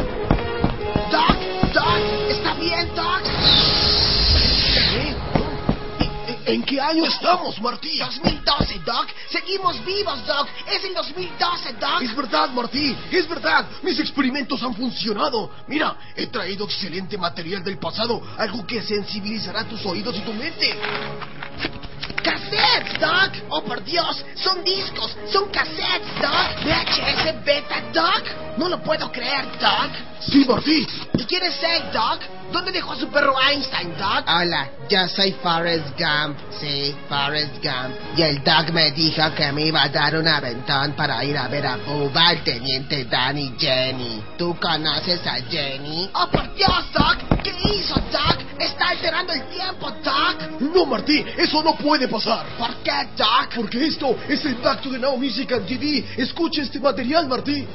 ¿Doc? 1.11 1.73
¿Doc? 1.73 1.99
¿Está 2.29 2.53
bien, 2.57 2.95
Doc? 2.95 3.23
¿En 6.45 6.63
qué 6.63 6.79
año 6.79 7.07
estamos, 7.07 7.59
Martí? 7.63 7.97
2012, 7.99 8.81
Doc. 8.85 9.07
Seguimos 9.31 9.83
vivos, 9.87 10.27
Doc. 10.27 10.47
Es 10.71 10.85
el 10.85 10.93
2012, 10.93 11.73
Doc. 11.81 12.03
Es 12.03 12.15
verdad, 12.15 12.51
Martí, 12.51 12.95
es 13.11 13.27
verdad. 13.27 13.67
Mis 13.83 13.99
experimentos 13.99 14.63
han 14.63 14.75
funcionado. 14.75 15.51
Mira, 15.67 15.97
he 16.15 16.27
traído 16.27 16.67
excelente 16.67 17.17
material 17.17 17.65
del 17.65 17.79
pasado, 17.79 18.21
algo 18.37 18.67
que 18.67 18.83
sensibilizará 18.83 19.65
tus 19.65 19.87
oídos 19.87 20.17
y 20.17 20.21
tu 20.21 20.35
mente. 20.35 20.79
¡Cassettes, 22.25 22.99
Doc! 22.99 23.33
¡Oh, 23.51 23.63
por 23.63 23.85
Dios! 23.85 24.25
¡Son 24.35 24.65
discos! 24.65 25.15
¡Son 25.31 25.51
cassettes, 25.51 26.09
Doc! 26.21 26.65
¿VHS 26.65 27.45
beta, 27.45 27.83
Doc? 27.93 28.25
No 28.57 28.69
lo 28.69 28.83
puedo 28.83 29.13
creer, 29.13 29.45
Doc. 29.61 29.91
Sí, 30.21 30.45
Martí. 30.49 30.87
¿Y 31.19 31.25
quién 31.27 31.43
es 31.43 31.63
él, 31.63 31.83
Doc? 31.93 32.21
¿Dónde 32.51 32.73
dejó 32.73 32.93
a 32.93 32.97
su 32.97 33.09
perro 33.09 33.35
Einstein, 33.39 33.97
Doc? 33.99 34.25
Hola, 34.27 34.71
yo 34.89 35.09
soy 35.09 35.33
Forrest 35.43 35.89
Gump, 35.99 36.39
sí, 36.61 36.95
Forrest 37.09 37.57
Gump. 37.63 37.95
Y 38.17 38.23
el 38.23 38.43
Doc 38.43 38.71
me 38.71 38.91
dijo 38.93 39.23
que 39.35 39.53
me 39.53 39.67
iba 39.67 39.83
a 39.83 39.89
dar 39.89 40.17
un 40.17 40.27
aventón 40.27 40.93
para 40.93 41.23
ir 41.25 41.37
a 41.37 41.49
ver 41.49 41.67
a 41.67 41.77
Bubba, 41.77 42.29
al 42.29 42.45
teniente 42.45 43.05
Dan 43.05 43.37
y 43.39 43.55
Jenny. 43.59 44.23
¿Tú 44.39 44.57
conoces 44.61 45.27
a 45.27 45.35
Jenny? 45.43 46.09
¡Oh, 46.15 46.29
por 46.29 46.55
Dios, 46.55 46.93
Doc! 46.93 47.43
¿Qué 47.43 47.53
hizo, 47.75 47.95
Doc? 47.95 48.39
¡Está 48.59 48.91
alterando 48.91 49.33
el 49.33 49.43
tiempo, 49.49 49.91
Doc! 50.03 50.61
No, 50.61 50.87
Martí, 50.87 51.25
eso 51.37 51.63
no 51.63 51.75
puede 51.75 52.09
pasar. 52.15 52.47
¿Por 52.57 52.77
qué, 52.85 52.93
Doc? 53.17 53.55
Porque 53.57 53.87
esto 53.87 54.17
es 54.29 54.45
el 54.45 54.55
Back 54.57 54.83
to 54.83 54.91
the 54.91 54.99
Now 54.99 55.17
Music 55.17 55.51
and 55.51 55.67
TV. 55.67 56.05
Escucha 56.17 56.63
este 56.63 56.79
material, 56.79 57.27
Martí. 57.27 57.67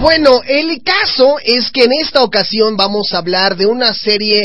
Bueno, 0.00 0.40
el 0.46 0.82
caso 0.82 1.36
es 1.44 1.70
que 1.70 1.84
en 1.84 1.92
esta 2.00 2.22
ocasión 2.22 2.76
vamos 2.76 3.12
a 3.12 3.18
hablar 3.18 3.56
de 3.56 3.66
una 3.66 3.92
serie 3.92 4.40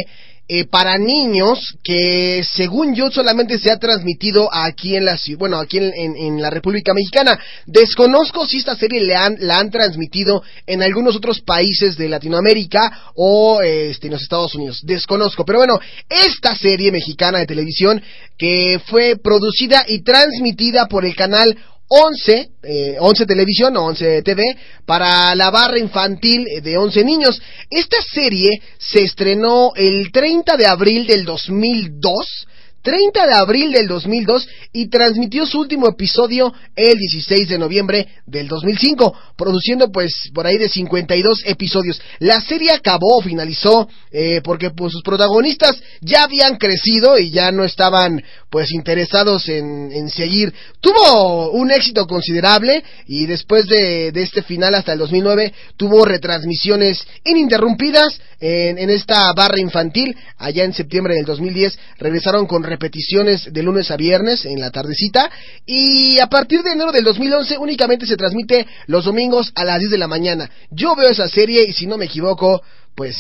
eh, 0.54 0.66
para 0.66 0.97
niños 0.97 1.76
que 1.82 2.43
según 2.43 2.93
yo 2.93 3.10
solamente 3.10 3.58
se 3.58 3.72
ha 3.72 3.78
transmitido 3.80 4.49
aquí 4.52 4.97
en 4.97 5.06
la 5.06 5.18
bueno, 5.38 5.58
aquí 5.58 5.78
en, 5.78 5.93
en- 5.95 6.18
en 6.18 6.41
la 6.41 6.49
República 6.49 6.93
Mexicana. 6.93 7.39
Desconozco 7.66 8.45
si 8.45 8.58
esta 8.58 8.76
serie 8.76 8.99
le 9.02 9.16
han- 9.16 9.38
la 9.39 9.60
han 9.60 9.72
transmitido 9.72 10.43
en 10.68 10.84
algunos 10.84 11.16
otros 11.16 11.39
países 11.39 11.95
de 11.95 12.10
Latinoamérica 12.10 13.12
o 13.16 13.62
este, 13.62 14.08
en 14.08 14.14
los 14.14 14.24
Estados 14.24 14.54
Unidos. 14.56 14.82
Desconozco, 14.84 15.45
pero 15.45 15.60
bueno, 15.60 15.80
esta 16.10 16.54
serie 16.54 16.91
mexicana 16.91 17.39
de 17.39 17.45
televisión 17.45 18.02
que 18.38 18.82
fue 18.88 19.16
producida 19.16 19.86
y 19.88 20.02
transmitida 20.04 20.88
por 20.88 21.06
el 21.06 21.16
canal 21.16 21.56
11, 21.94 22.52
eh, 22.64 22.96
11 22.98 23.26
Televisión 23.26 23.76
o 23.76 23.84
11 23.84 24.22
TV 24.22 24.44
para 24.86 25.36
la 25.36 25.52
barra 25.52 25.78
infantil 25.78 26.48
eh, 26.48 26.62
de 26.62 26.78
11 26.78 27.04
niños. 27.04 27.42
Esta 27.70 27.98
serie 28.02 28.62
se 28.78 29.04
estrenó 29.04 29.74
el 29.76 30.10
30 30.10 30.56
de 30.56 30.68
abril 30.68 31.06
del 31.06 31.26
2002. 31.26 32.48
30 32.82 33.28
de 33.28 33.34
abril 33.34 33.72
del 33.72 33.88
2002 33.88 34.48
y 34.74 34.89
transmitió 34.89 35.46
su 35.46 35.60
último 35.60 35.88
episodio 35.88 36.52
el 36.76 36.98
16 36.98 37.50
de 37.50 37.60
noviembre 37.60 38.08
del 38.26 38.48
2005, 38.48 39.14
produciendo 39.38 39.92
pues 39.92 40.32
por 40.34 40.48
ahí 40.48 40.58
de 40.58 40.70
52 40.70 41.44
episodios. 41.46 42.02
La 42.20 42.42
serie 42.42 42.72
acabó 42.72 43.22
finalizó 43.22 43.88
eh, 44.12 44.42
porque 44.44 44.72
pues 44.72 44.94
sus 44.94 45.04
protagonistas 45.04 45.80
ya 46.02 46.24
habían 46.24 46.58
crecido 46.58 47.20
y 47.20 47.30
ya 47.30 47.52
no 47.52 47.64
estaban 47.64 48.24
pues 48.52 48.70
interesados 48.74 49.47
en, 49.47 50.10
seguir. 50.10 50.54
Tuvo 50.82 51.52
un 51.52 51.72
éxito 51.72 52.06
considerable 52.06 52.84
y 53.08 53.26
después 53.26 53.66
de, 53.66 54.12
de 54.12 54.22
este 54.22 54.41
final 54.41 54.76
hasta 54.76 54.91
el 54.91 54.99
2009 54.99 55.54
tuvo 55.78 56.04
retransmisiones 56.04 57.08
ininterrumpidas 57.24 58.20
en, 58.42 58.78
en 58.78 58.89
esta 58.89 59.32
barra 59.32 59.58
infantil. 59.58 60.17
Allá 60.38 60.66
en 60.66 60.74
septiembre 60.74 61.16
del 61.16 61.24
2010 61.24 61.80
regresaron 61.97 62.46
con 62.46 62.63
repeticiones 62.63 63.54
de 63.54 63.63
lunes 63.63 63.89
a 63.89 63.96
viernes 63.96 64.43
en 64.43 64.59
la 64.59 64.70
tardecita 64.70 65.32
y 65.66 66.20
a 66.20 66.28
partir 66.28 66.62
de 66.62 66.74
enero 66.74 66.92
del 66.92 67.05
2011 67.05 67.58
únicamente 67.58 68.05
se 68.05 68.17
transmite 68.17 68.67
los 68.88 69.05
domingos 69.05 69.54
a 69.55 69.63
las 69.63 69.80
10 69.80 69.92
de 69.92 69.97
la 69.97 70.08
mañana. 70.08 70.51
Yo 70.71 70.93
veo 70.97 71.09
esa 71.09 71.30
serie 71.30 71.63
y 71.63 71.71
si 71.71 71.88
no 71.88 71.97
me 71.97 72.05
equivoco, 72.05 72.62
pues 72.96 73.16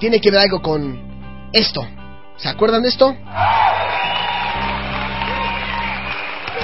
tiene 0.00 0.18
que 0.18 0.30
ver 0.30 0.40
algo 0.40 0.62
con 0.62 1.50
esto. 1.52 1.97
¿Se 2.38 2.48
acuerdan 2.48 2.82
de 2.82 2.88
esto? 2.88 3.14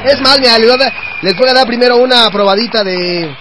Es 0.05 0.21
más, 0.21 0.39
mira, 0.39 0.59
les 0.59 0.69
voy 0.69 0.79
dar, 0.79 0.93
les 1.23 1.37
voy 1.37 1.49
a 1.49 1.53
dar 1.53 1.67
primero 1.67 1.97
una 1.97 2.31
probadita 2.31 2.85
de, 2.85 3.35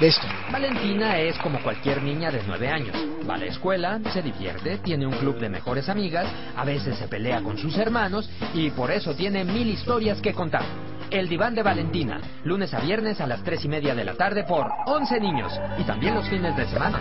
de 0.00 0.08
esto. 0.08 0.26
Valentina 0.50 1.18
es 1.20 1.38
como 1.38 1.60
cualquier 1.60 2.02
niña 2.02 2.30
de 2.30 2.42
9 2.44 2.68
años. 2.68 2.96
Va 3.28 3.34
a 3.34 3.38
la 3.38 3.46
escuela, 3.46 4.00
se 4.12 4.22
divierte, 4.22 4.78
tiene 4.78 5.06
un 5.06 5.12
club 5.12 5.38
de 5.38 5.48
mejores 5.48 5.88
amigas, 5.88 6.26
a 6.56 6.64
veces 6.64 6.98
se 6.98 7.06
pelea 7.06 7.42
con 7.42 7.56
sus 7.56 7.76
hermanos 7.78 8.28
y 8.54 8.70
por 8.70 8.90
eso 8.90 9.14
tiene 9.14 9.44
mil 9.44 9.68
historias 9.68 10.20
que 10.20 10.34
contar. 10.34 10.64
El 11.10 11.28
diván 11.28 11.54
de 11.54 11.62
Valentina, 11.62 12.20
lunes 12.42 12.74
a 12.74 12.80
viernes 12.80 13.20
a 13.20 13.28
las 13.28 13.44
3 13.44 13.64
y 13.64 13.68
media 13.68 13.94
de 13.94 14.04
la 14.04 14.14
tarde 14.14 14.42
por 14.42 14.66
11 14.86 15.20
niños 15.20 15.52
y 15.78 15.84
también 15.84 16.14
los 16.14 16.28
fines 16.28 16.56
de 16.56 16.66
semana. 16.66 17.00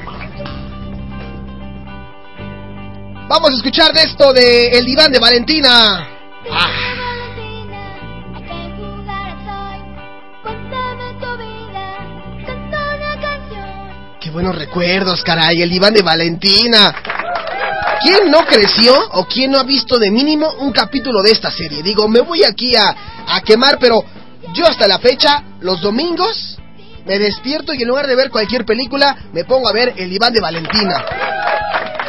Vamos 3.28 3.50
a 3.50 3.56
escuchar 3.56 3.92
de 3.92 4.04
esto 4.04 4.32
de 4.34 4.68
El 4.78 4.86
diván 4.86 5.12
de 5.12 5.18
Valentina. 5.18 6.08
Ah. 6.52 6.70
Qué 14.22 14.30
buenos 14.30 14.56
recuerdos, 14.56 15.24
caray, 15.24 15.60
el 15.64 15.72
diván 15.72 15.96
de 15.96 16.04
Valentina. 16.04 16.94
¿Quién 18.02 18.30
no 18.30 18.46
creció 18.46 18.94
o 19.14 19.26
quién 19.26 19.52
no 19.52 19.60
ha 19.60 19.64
visto 19.64 19.98
de 19.98 20.12
mínimo 20.12 20.48
un 20.60 20.72
capítulo 20.72 21.24
de 21.24 21.32
esta 21.32 21.50
serie? 21.50 21.82
Digo, 21.82 22.08
me 22.08 22.22
voy 22.22 22.44
aquí 22.44 22.76
a, 22.76 22.96
a 23.28 23.42
quemar, 23.42 23.80
pero 23.80 24.04
yo 24.54 24.68
hasta 24.68 24.88
la 24.88 25.00
fecha, 25.00 25.44
los 25.62 25.82
domingos, 25.82 26.60
me 27.06 27.20
despierto 27.20 27.74
y 27.74 27.82
en 27.82 27.88
lugar 27.88 28.08
de 28.08 28.16
ver 28.16 28.30
cualquier 28.30 28.66
película, 28.66 29.16
me 29.32 29.46
pongo 29.46 29.70
a 29.70 29.74
ver 29.74 29.94
el 29.98 30.10
diván 30.10 30.34
de 30.34 30.42
Valentina. 30.42 31.06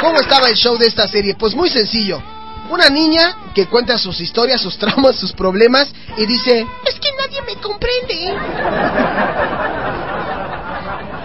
¿Cómo 0.00 0.20
estaba 0.20 0.48
el 0.48 0.56
show 0.56 0.76
de 0.76 0.86
esta 0.86 1.06
serie? 1.06 1.34
Pues 1.38 1.54
muy 1.54 1.68
sencillo. 1.70 2.22
una 2.68 2.88
niña 2.88 3.36
que 3.54 3.66
cuenta 3.66 3.96
sus 3.96 4.20
historias, 4.20 4.60
sus 4.60 4.76
traumas, 4.82 5.16
sus 5.16 5.32
problemas 5.32 5.92
y 6.16 6.26
dice, 6.26 6.66
Es 6.84 6.98
que 6.98 7.10
nadie 7.12 7.42
me 7.42 7.60
comprende. 7.60 8.34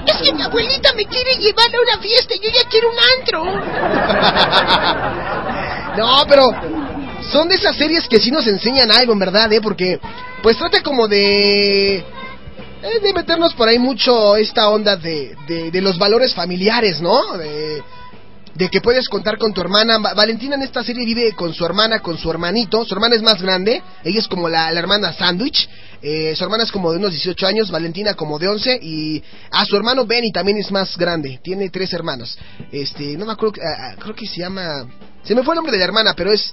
Es 0.05 0.17
que 0.17 0.33
mi 0.33 0.41
abuelita 0.41 0.93
me 0.93 1.05
quiere 1.05 1.35
llevar 1.37 1.67
a 1.67 1.81
una 1.81 2.01
fiesta 2.01 2.35
y 2.35 2.39
yo 2.39 2.49
ya 2.49 2.67
quiero 2.69 2.89
un 2.89 2.97
antro. 3.19 3.43
No, 5.97 6.23
pero 6.25 6.45
son 7.33 7.49
de 7.49 7.55
esas 7.55 7.75
series 7.75 8.07
que 8.07 8.17
sí 8.17 8.31
nos 8.31 8.47
enseñan 8.47 8.89
algo, 8.91 9.11
en 9.11 9.19
verdad, 9.19 9.51
¿eh? 9.51 9.59
Porque, 9.61 9.99
pues 10.41 10.57
trata 10.57 10.81
como 10.81 11.05
de... 11.07 12.01
eh, 12.83 12.99
de 13.01 13.13
meternos 13.13 13.53
por 13.53 13.67
ahí 13.67 13.79
mucho 13.79 14.35
esta 14.35 14.69
onda 14.69 14.95
de, 14.95 15.35
de, 15.71 15.81
los 15.81 15.97
valores 15.97 16.33
familiares, 16.33 17.01
¿no? 17.01 17.37
De, 17.37 17.81
que 18.69 18.81
puedes 18.81 19.09
contar 19.09 19.37
con 19.37 19.53
tu 19.53 19.61
hermana. 19.61 19.97
Va- 19.97 20.13
Valentina 20.13 20.55
en 20.55 20.61
esta 20.61 20.83
serie 20.83 21.03
vive 21.05 21.33
con 21.33 21.53
su 21.53 21.65
hermana, 21.65 21.99
con 21.99 22.17
su 22.17 22.29
hermanito. 22.29 22.85
Su 22.85 22.93
hermana 22.93 23.15
es 23.15 23.21
más 23.23 23.41
grande, 23.41 23.81
ella 24.03 24.19
es 24.19 24.27
como 24.27 24.47
la, 24.49 24.71
la 24.71 24.79
hermana 24.79 25.13
Sandwich. 25.13 25.67
Eh, 26.03 26.33
su 26.35 26.43
hermana 26.43 26.63
es 26.63 26.71
como 26.71 26.91
de 26.91 26.97
unos 26.97 27.11
18 27.11 27.47
años, 27.47 27.69
Valentina 27.71 28.13
como 28.15 28.39
de 28.39 28.47
11 28.47 28.79
y 28.81 29.23
a 29.51 29.65
su 29.65 29.75
hermano 29.75 30.05
Benny 30.05 30.31
también 30.31 30.57
es 30.57 30.71
más 30.71 30.97
grande, 30.97 31.39
tiene 31.43 31.69
tres 31.69 31.93
hermanos. 31.93 32.37
Este, 32.71 33.17
no 33.17 33.25
me 33.25 33.33
acuerdo, 33.33 33.61
ah, 33.63 33.95
creo 33.99 34.15
que 34.15 34.25
se 34.25 34.39
llama, 34.41 34.87
se 35.23 35.35
me 35.35 35.43
fue 35.43 35.53
el 35.53 35.57
nombre 35.57 35.71
de 35.71 35.77
la 35.79 35.85
hermana, 35.85 36.13
pero 36.15 36.31
es 36.31 36.51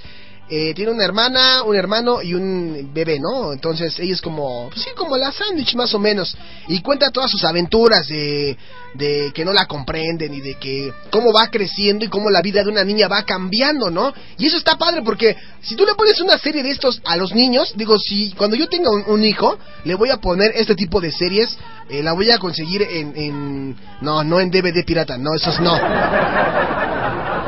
eh, 0.50 0.72
tiene 0.74 0.92
una 0.92 1.04
hermana, 1.04 1.62
un 1.62 1.76
hermano 1.76 2.22
y 2.22 2.34
un 2.34 2.90
bebé, 2.94 3.20
¿no? 3.20 3.52
Entonces 3.52 3.98
ella 3.98 4.14
es 4.14 4.22
como, 4.22 4.68
pues 4.70 4.82
sí, 4.82 4.90
como 4.96 5.16
la 5.16 5.30
sándwich 5.30 5.74
más 5.74 5.92
o 5.92 5.98
menos. 5.98 6.36
Y 6.68 6.80
cuenta 6.80 7.10
todas 7.10 7.30
sus 7.30 7.44
aventuras 7.44 8.08
de, 8.08 8.56
de 8.94 9.30
que 9.34 9.44
no 9.44 9.52
la 9.52 9.66
comprenden 9.66 10.32
y 10.32 10.40
de 10.40 10.54
que 10.54 10.92
cómo 11.10 11.32
va 11.32 11.48
creciendo 11.48 12.04
y 12.04 12.08
cómo 12.08 12.30
la 12.30 12.40
vida 12.40 12.62
de 12.62 12.70
una 12.70 12.82
niña 12.82 13.08
va 13.08 13.24
cambiando, 13.24 13.90
¿no? 13.90 14.14
Y 14.38 14.46
eso 14.46 14.56
está 14.56 14.78
padre 14.78 15.02
porque 15.02 15.36
si 15.60 15.76
tú 15.76 15.84
le 15.84 15.94
pones 15.94 16.20
una 16.20 16.38
serie 16.38 16.62
de 16.62 16.70
estos 16.70 17.02
a 17.04 17.16
los 17.16 17.34
niños, 17.34 17.72
digo, 17.76 17.98
si 17.98 18.32
cuando 18.32 18.56
yo 18.56 18.68
tenga 18.68 18.90
un, 18.90 19.04
un 19.06 19.24
hijo, 19.24 19.58
le 19.84 19.94
voy 19.96 20.08
a 20.10 20.16
poner 20.16 20.52
este 20.54 20.74
tipo 20.74 21.00
de 21.00 21.12
series, 21.12 21.58
eh, 21.90 22.02
la 22.02 22.12
voy 22.12 22.30
a 22.30 22.38
conseguir 22.38 22.82
en, 22.82 23.16
en... 23.16 23.76
No, 24.00 24.24
no 24.24 24.40
en 24.40 24.50
DVD 24.50 24.84
pirata, 24.84 25.18
no, 25.18 25.34
esos 25.34 25.60
no 25.60 26.77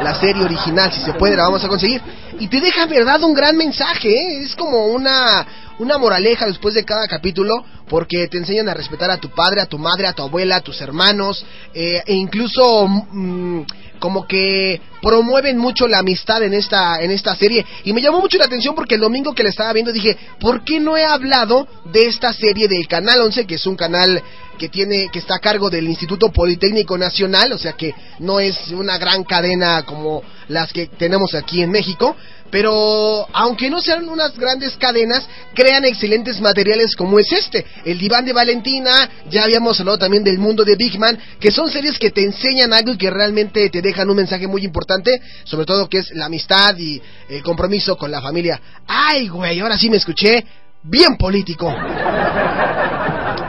la 0.02 0.18
serie 0.18 0.44
original, 0.44 0.92
si 0.92 1.00
se 1.00 1.12
puede, 1.14 1.36
la 1.36 1.44
vamos 1.44 1.64
a 1.64 1.68
conseguir. 1.68 2.00
Y 2.38 2.48
te 2.48 2.60
deja, 2.60 2.86
verdad, 2.86 3.22
un 3.22 3.34
gran 3.34 3.56
mensaje, 3.56 4.08
¿eh? 4.08 4.42
es 4.42 4.54
como 4.54 4.86
una, 4.86 5.46
una 5.78 5.98
moraleja 5.98 6.46
después 6.46 6.74
de 6.74 6.84
cada 6.84 7.06
capítulo, 7.06 7.64
porque 7.88 8.28
te 8.28 8.38
enseñan 8.38 8.68
a 8.68 8.74
respetar 8.74 9.10
a 9.10 9.18
tu 9.18 9.30
padre, 9.30 9.60
a 9.60 9.66
tu 9.66 9.78
madre, 9.78 10.06
a 10.06 10.12
tu 10.12 10.22
abuela, 10.22 10.56
a 10.56 10.60
tus 10.60 10.80
hermanos, 10.80 11.44
eh, 11.74 12.02
e 12.06 12.14
incluso 12.14 12.86
mm, 12.86 13.62
como 13.98 14.26
que 14.26 14.80
promueven 15.02 15.58
mucho 15.58 15.86
la 15.86 15.98
amistad 15.98 16.42
en 16.42 16.54
esta, 16.54 17.02
en 17.02 17.10
esta 17.10 17.36
serie. 17.36 17.64
Y 17.84 17.92
me 17.92 18.00
llamó 18.00 18.20
mucho 18.20 18.38
la 18.38 18.46
atención 18.46 18.74
porque 18.74 18.94
el 18.94 19.00
domingo 19.00 19.34
que 19.34 19.42
la 19.42 19.50
estaba 19.50 19.72
viendo 19.72 19.92
dije, 19.92 20.16
¿por 20.40 20.64
qué 20.64 20.80
no 20.80 20.96
he 20.96 21.04
hablado 21.04 21.68
de 21.92 22.06
esta 22.06 22.32
serie 22.32 22.68
del 22.68 22.88
Canal 22.88 23.20
11, 23.20 23.46
que 23.46 23.56
es 23.56 23.66
un 23.66 23.76
canal 23.76 24.22
que 24.60 24.68
tiene 24.68 25.08
que 25.10 25.20
está 25.20 25.36
a 25.36 25.38
cargo 25.38 25.70
del 25.70 25.88
Instituto 25.88 26.30
Politécnico 26.30 26.98
Nacional, 26.98 27.50
o 27.52 27.58
sea 27.58 27.72
que 27.72 27.94
no 28.18 28.38
es 28.38 28.68
una 28.68 28.98
gran 28.98 29.24
cadena 29.24 29.84
como 29.84 30.22
las 30.48 30.70
que 30.70 30.86
tenemos 30.86 31.34
aquí 31.34 31.62
en 31.62 31.70
México, 31.70 32.14
pero 32.50 33.26
aunque 33.32 33.70
no 33.70 33.80
sean 33.80 34.06
unas 34.06 34.36
grandes 34.36 34.76
cadenas, 34.76 35.26
crean 35.54 35.86
excelentes 35.86 36.42
materiales 36.42 36.94
como 36.94 37.18
es 37.18 37.32
este, 37.32 37.64
el 37.86 37.98
diván 37.98 38.26
de 38.26 38.34
Valentina, 38.34 39.08
ya 39.30 39.44
habíamos 39.44 39.80
hablado 39.80 39.96
también 39.96 40.24
del 40.24 40.38
mundo 40.38 40.62
de 40.62 40.76
Big 40.76 40.98
Man, 40.98 41.18
que 41.40 41.50
son 41.50 41.70
series 41.70 41.98
que 41.98 42.10
te 42.10 42.22
enseñan 42.22 42.74
algo 42.74 42.92
y 42.92 42.98
que 42.98 43.08
realmente 43.08 43.70
te 43.70 43.80
dejan 43.80 44.10
un 44.10 44.16
mensaje 44.16 44.46
muy 44.46 44.62
importante, 44.62 45.22
sobre 45.44 45.64
todo 45.64 45.88
que 45.88 45.98
es 45.98 46.10
la 46.12 46.26
amistad 46.26 46.76
y 46.76 47.00
el 47.30 47.42
compromiso 47.42 47.96
con 47.96 48.10
la 48.10 48.20
familia. 48.20 48.60
Ay, 48.86 49.28
güey, 49.28 49.58
ahora 49.60 49.78
sí 49.78 49.88
me 49.88 49.96
escuché 49.96 50.44
bien 50.82 51.16
político. 51.16 51.74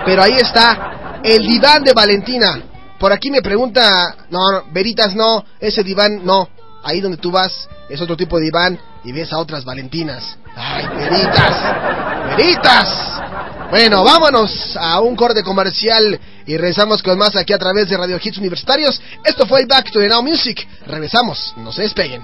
Pero 0.06 0.24
ahí 0.24 0.34
está, 0.34 1.01
el 1.24 1.48
diván 1.48 1.84
de 1.84 1.94
Valentina. 1.94 2.62
Por 3.00 3.12
aquí 3.12 3.32
me 3.32 3.42
pregunta, 3.42 4.16
no, 4.30 4.40
Veritas 4.72 5.16
no, 5.16 5.44
ese 5.60 5.84
diván 5.84 6.24
no. 6.24 6.50
Ahí 6.84 7.02
donde 7.02 7.18
tú 7.18 7.32
vas 7.32 7.68
es 7.90 8.02
otro 8.02 8.18
tipo 8.18 8.38
de 8.38 8.46
diván 8.46 8.80
y 9.04 9.12
ves 9.12 9.32
a 9.34 9.38
otras 9.38 9.66
Valentinas. 9.66 10.38
Ay, 10.56 10.86
Veritas, 10.88 12.38
Veritas. 12.38 13.22
Bueno, 13.70 14.04
vámonos 14.04 14.76
a 14.76 15.00
un 15.00 15.16
corte 15.16 15.44
comercial 15.44 16.20
y 16.46 16.58
regresamos 16.58 17.02
con 17.02 17.18
más 17.18 17.36
aquí 17.36 17.54
a 17.54 17.58
través 17.58 17.90
de 17.90 17.98
Radio 17.98 18.20
Hits 18.22 18.38
Universitarios. 18.38 19.02
Esto 19.24 19.46
fue 19.46 19.66
Back 19.66 19.92
to 19.92 20.00
the 20.00 20.10
Now 20.10 20.22
Music. 20.22 20.68
Regresamos, 20.86 21.54
no 21.58 21.72
se 21.72 21.84
despeguen. 21.84 22.22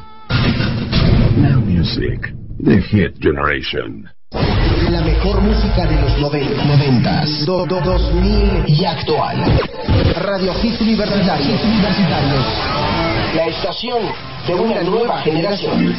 Now 1.38 1.62
Music, 1.62 2.34
The 2.64 2.82
Hit 2.82 3.18
Generation. 3.22 4.10
Mejor 5.28 5.42
música 5.44 5.86
de 5.86 6.00
los 6.00 6.18
90, 6.20 6.64
90 6.64 7.22
do, 7.46 7.66
do- 7.66 7.82
2000 7.82 8.64
y 8.66 8.86
actual. 8.86 9.36
Radio 10.22 10.54
Hits 10.64 10.80
Universitarios. 10.80 11.64
Universitarios. 11.66 12.46
La 13.36 13.48
estación 13.48 14.04
de 14.48 14.56
una 14.56 14.84
nueva 14.84 15.20
generación. 15.24 15.94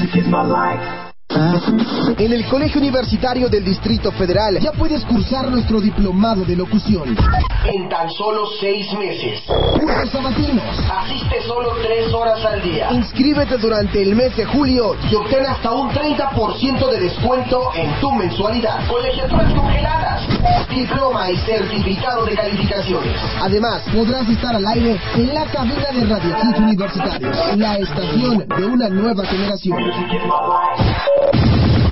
En 1.30 2.32
el 2.32 2.46
Colegio 2.46 2.80
Universitario 2.80 3.48
del 3.50 3.62
Distrito 3.62 4.10
Federal 4.12 4.58
ya 4.60 4.72
puedes 4.72 5.04
cursar 5.04 5.50
nuestro 5.50 5.78
diplomado 5.80 6.42
de 6.44 6.56
locución. 6.56 7.16
En 7.66 7.88
tan 7.88 8.10
solo 8.10 8.46
seis 8.58 8.90
meses. 8.94 9.42
Cursos 9.78 10.10
sabatinos. 10.10 10.64
Asiste 10.90 11.42
solo 11.46 11.74
tres 11.82 12.12
horas 12.14 12.42
al 12.44 12.62
día. 12.62 12.90
Inscríbete 12.92 13.58
durante 13.58 14.02
el 14.02 14.16
mes 14.16 14.34
de 14.36 14.46
julio 14.46 14.96
y 15.10 15.14
obtén 15.14 15.44
hasta 15.44 15.72
un 15.72 15.90
30% 15.90 16.90
de 16.92 17.00
descuento 17.00 17.70
en 17.74 18.00
tu 18.00 18.10
mensualidad. 18.10 18.88
Colegiaturas 18.88 19.52
congeladas. 19.52 20.22
Diploma 20.70 21.30
y 21.30 21.36
certificado 21.38 22.24
de 22.24 22.36
calificaciones. 22.36 23.20
Además, 23.40 23.82
podrás 23.94 24.28
estar 24.28 24.56
al 24.56 24.66
aire 24.66 24.98
en 25.14 25.34
la 25.34 25.44
cabina 25.44 25.88
de 25.92 26.06
Radio 26.06 26.36
Hits 26.42 26.58
Universitarios. 26.58 27.36
La 27.56 27.76
estación 27.76 28.38
de 28.48 28.64
una 28.64 28.88
nueva 28.88 29.26
generación. 29.26 29.78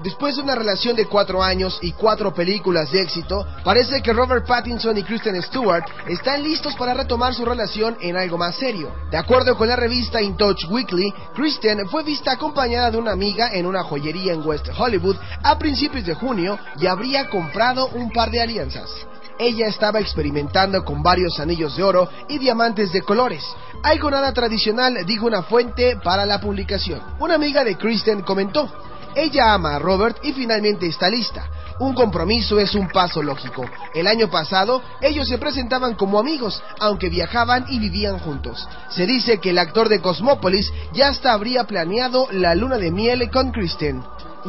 Después 0.04 0.36
de 0.36 0.42
una 0.42 0.56
relación 0.56 0.96
de 0.96 1.06
cuatro 1.06 1.44
años 1.44 1.78
y 1.82 1.92
cuatro 1.92 2.34
películas 2.34 2.92
de 2.92 3.02
éxito, 3.02 3.46
parece 3.64 4.02
que 4.02 4.14
Robert 4.14 4.48
Pattinson 4.48 4.98
y 4.98 5.04
Kristen 5.04 5.40
Stewart 5.44 5.86
están 6.08 6.42
listos 6.42 6.74
para 6.76 6.96
retomar 6.96 7.36
su 7.36 7.46
relación 7.46 7.96
en 8.02 8.18
algo 8.18 8.36
más 8.36 8.56
serio. 8.56 8.92
De 9.12 9.18
acuerdo 9.18 9.56
con 9.56 9.68
la 9.68 9.76
revista 9.76 10.20
In 10.20 10.36
Touch 10.36 10.66
Weekly, 10.70 11.14
Kristen 11.36 11.88
fue 11.88 12.04
vista 12.04 12.32
acompañada 12.32 12.90
de 12.90 12.98
una 12.98 13.12
amiga 13.12 13.52
en 13.54 13.68
una 13.68 13.84
joyería 13.84 14.34
en 14.34 14.42
West 14.44 14.70
Hollywood 14.76 15.18
a 15.44 15.60
principios 15.60 16.04
de 16.06 16.16
junio 16.16 16.58
y 16.80 16.88
habría 16.88 17.30
comprado 17.30 17.88
un 17.90 18.12
par 18.12 18.32
de 18.32 18.42
alianzas. 18.42 18.90
Ella 19.38 19.68
estaba 19.68 20.00
experimentando 20.00 20.84
con 20.84 21.04
varios 21.04 21.40
anillos 21.40 21.76
de 21.76 21.84
oro 21.84 22.10
y 22.28 22.40
diamantes 22.40 22.92
de 22.92 23.04
colores. 23.04 23.44
Algo 23.84 24.10
nada 24.10 24.34
tradicional, 24.34 25.06
dijo 25.06 25.28
una 25.28 25.44
fuente 25.44 25.98
para 26.04 26.26
la 26.26 26.40
publicación. 26.40 27.02
Una 27.20 27.36
amiga 27.36 27.64
de 27.64 27.78
Kristen 27.78 28.22
comentó, 28.22 28.70
ella 29.16 29.54
ama 29.54 29.76
a 29.76 29.80
Robert 29.80 30.18
y 30.24 30.34
finalmente 30.34 30.88
está 30.88 31.10
lista. 31.10 31.50
Un 31.80 31.96
compromiso 31.96 32.60
es 32.60 32.76
un 32.76 32.88
paso 32.90 33.24
lógico. 33.24 33.66
El 33.96 34.06
año 34.06 34.30
pasado 34.30 34.84
ellos 35.02 35.28
se 35.28 35.40
presentaban 35.40 35.96
como 35.96 36.20
amigos, 36.20 36.62
aunque 36.80 37.10
viajaban 37.10 37.66
y 37.70 37.80
vivían 37.80 38.20
juntos. 38.20 38.68
Se 38.90 39.06
dice 39.06 39.40
que 39.40 39.50
el 39.50 39.58
actor 39.58 39.90
de 39.90 40.00
Cosmópolis 40.00 40.72
ya 40.94 41.08
hasta 41.08 41.34
habría 41.34 41.64
planeado 41.64 42.28
la 42.32 42.54
luna 42.54 42.78
de 42.78 42.92
miel 42.92 43.30
con 43.32 43.52
Kristen. 43.52 44.04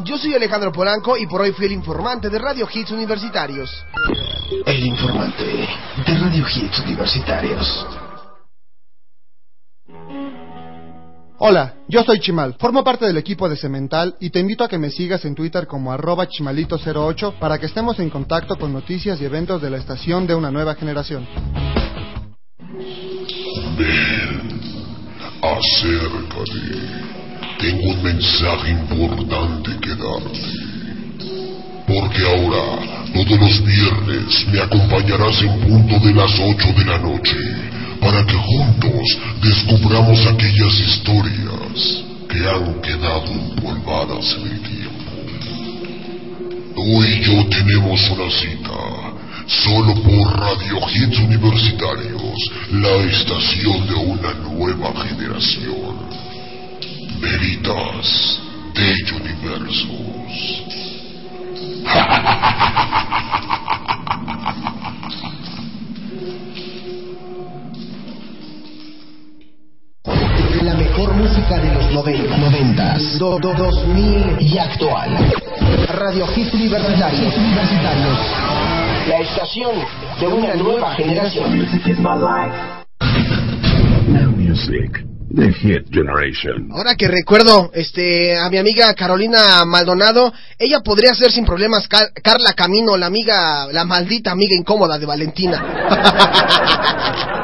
Yo 0.05 0.17
soy 0.17 0.35
Alejandro 0.35 0.73
Polanco 0.73 1.17
y 1.17 1.27
por 1.27 1.43
hoy 1.43 1.53
fui 1.53 1.67
el 1.67 1.73
informante 1.73 2.31
de 2.31 2.39
Radio 2.39 2.69
Hits 2.73 2.91
Universitarios. 2.91 3.71
El 4.67 4.87
informante 4.87 5.45
de 5.45 6.19
Radio 6.19 6.47
Hits 6.55 6.81
Universitarios. 6.81 7.87
Hola, 11.45 11.75
yo 11.89 12.05
soy 12.05 12.21
Chimal. 12.21 12.55
Formo 12.57 12.85
parte 12.85 13.05
del 13.05 13.17
equipo 13.17 13.49
de 13.49 13.57
Cemental 13.57 14.15
y 14.21 14.31
te 14.31 14.39
invito 14.39 14.63
a 14.63 14.69
que 14.69 14.79
me 14.79 14.91
sigas 14.91 15.25
en 15.25 15.35
Twitter 15.35 15.67
como 15.67 15.91
arroba 15.91 16.29
chimalito08 16.29 17.41
para 17.41 17.59
que 17.59 17.67
estemos 17.67 17.99
en 17.99 18.11
contacto 18.11 18.55
con 18.55 18.73
noticias 18.73 19.21
y 19.21 19.25
eventos 19.25 19.61
de 19.61 19.69
la 19.69 19.79
estación 19.79 20.25
de 20.25 20.37
una 20.37 20.53
nueva 20.53 20.77
generación. 20.77 21.27
Ven, 23.77 24.61
acércate. 25.43 26.61
Tengo 27.59 27.91
un 27.91 28.03
mensaje 28.05 28.71
importante 28.71 29.71
que 29.81 29.97
darte. 29.97 30.41
Porque 31.89 32.23
ahora, 32.25 33.03
todos 33.13 33.41
los 33.41 33.65
viernes, 33.65 34.47
me 34.47 34.61
acompañarás 34.61 35.43
en 35.43 35.59
punto 35.59 36.07
de 36.07 36.15
las 36.15 36.39
8 36.39 36.69
de 36.79 36.85
la 36.85 36.99
noche 36.99 37.73
para 38.03 38.27
que 38.27 38.35
juntos 38.35 39.19
descubramos 39.41 40.27
aquellas 40.27 40.75
historias 40.81 42.03
que 42.29 42.39
han 42.49 42.81
quedado 42.83 43.27
empolvadas 43.31 44.37
en 44.39 44.47
el 44.51 44.61
tiempo. 44.63 45.13
Tú 46.75 47.05
y 47.05 47.21
yo 47.21 47.47
tenemos 47.49 48.11
una 48.11 48.29
cita, 48.29 48.75
solo 49.47 49.95
por 50.03 50.41
Radio 50.41 50.79
Hits 50.93 51.19
Universitarios, 51.21 52.51
la 52.73 52.97
estación 53.05 53.87
de 53.87 53.95
una 53.95 54.35
nueva 54.35 54.93
generación. 55.05 55.95
Veritas 57.21 58.41
de 58.75 58.95
Universos. 59.15 60.43
música 71.43 71.61
de 71.61 71.75
los 71.75 71.93
90, 71.93 72.37
90 72.37 72.99
do, 73.19 73.39
2000 73.39 74.37
y 74.41 74.59
actual. 74.59 75.33
Radio 75.89 76.27
Hits 76.37 76.55
Universitarios. 76.55 77.37
Universitarios. 77.37 78.19
La 79.09 79.19
estación 79.19 79.73
de 80.21 80.27
una 80.27 80.55
nueva 80.55 80.95
generación. 80.95 81.69
Now 84.09 84.31
music. 84.33 85.05
The 85.35 85.51
hit 85.51 85.89
generation. 85.91 86.69
Ahora 86.71 86.95
que 86.95 87.09
recuerdo 87.09 87.71
este, 87.73 88.39
a 88.39 88.51
mi 88.51 88.59
amiga 88.59 88.93
Carolina 88.95 89.65
Maldonado, 89.65 90.31
ella 90.59 90.81
podría 90.81 91.15
ser 91.15 91.33
sin 91.33 91.47
problemas 91.47 91.89
Car 91.89 92.13
Carla 92.23 92.53
Camino, 92.53 92.99
la 92.99 93.07
amiga, 93.07 93.67
la 93.73 93.87
maldita 93.87 94.33
amiga 94.33 94.55
incómoda 94.55 94.99
de 94.99 95.07
Valentina. 95.07 97.39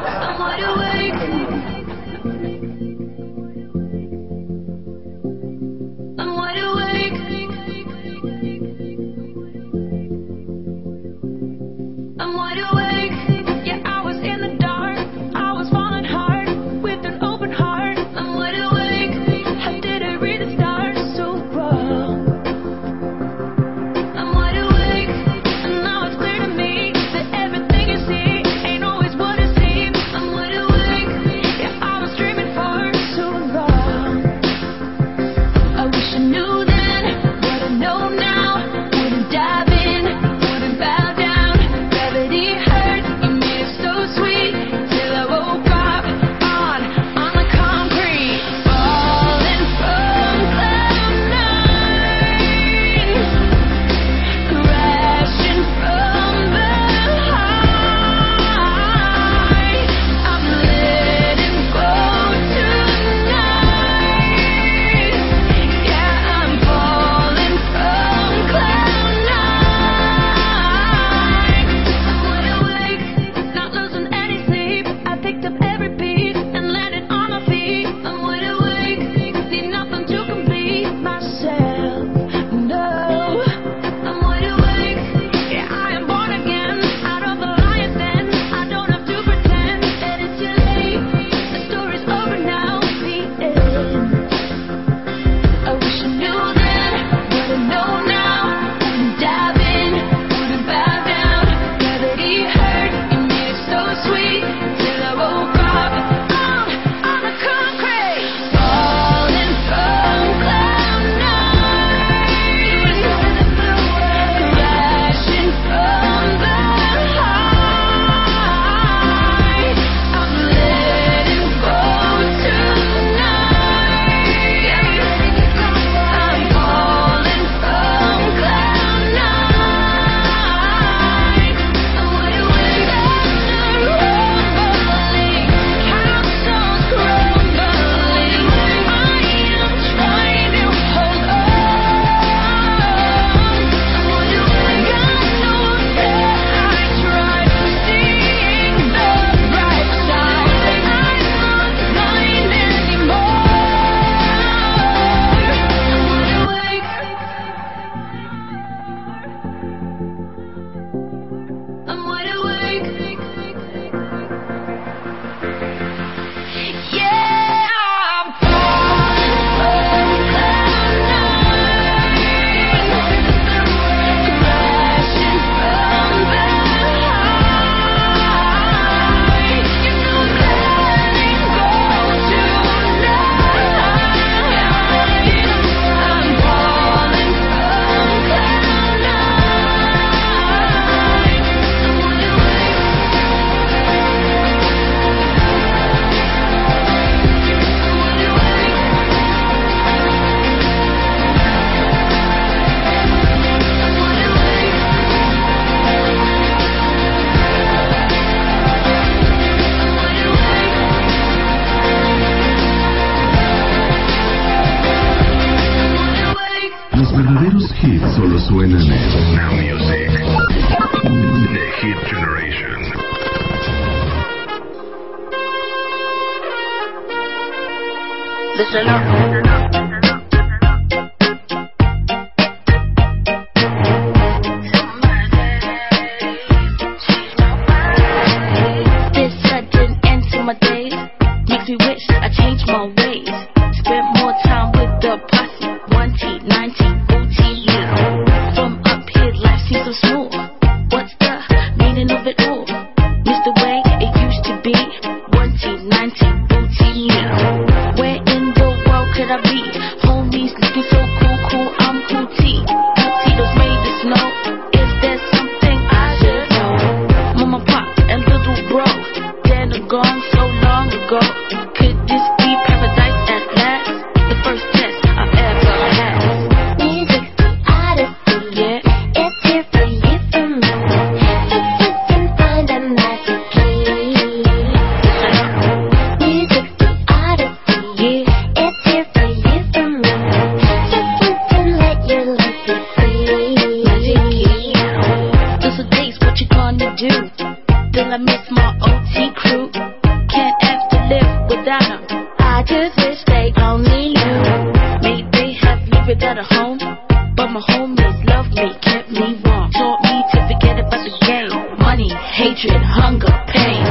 hatred, 312.58 312.82
hunger, 312.82 313.44
pain. 313.46 313.84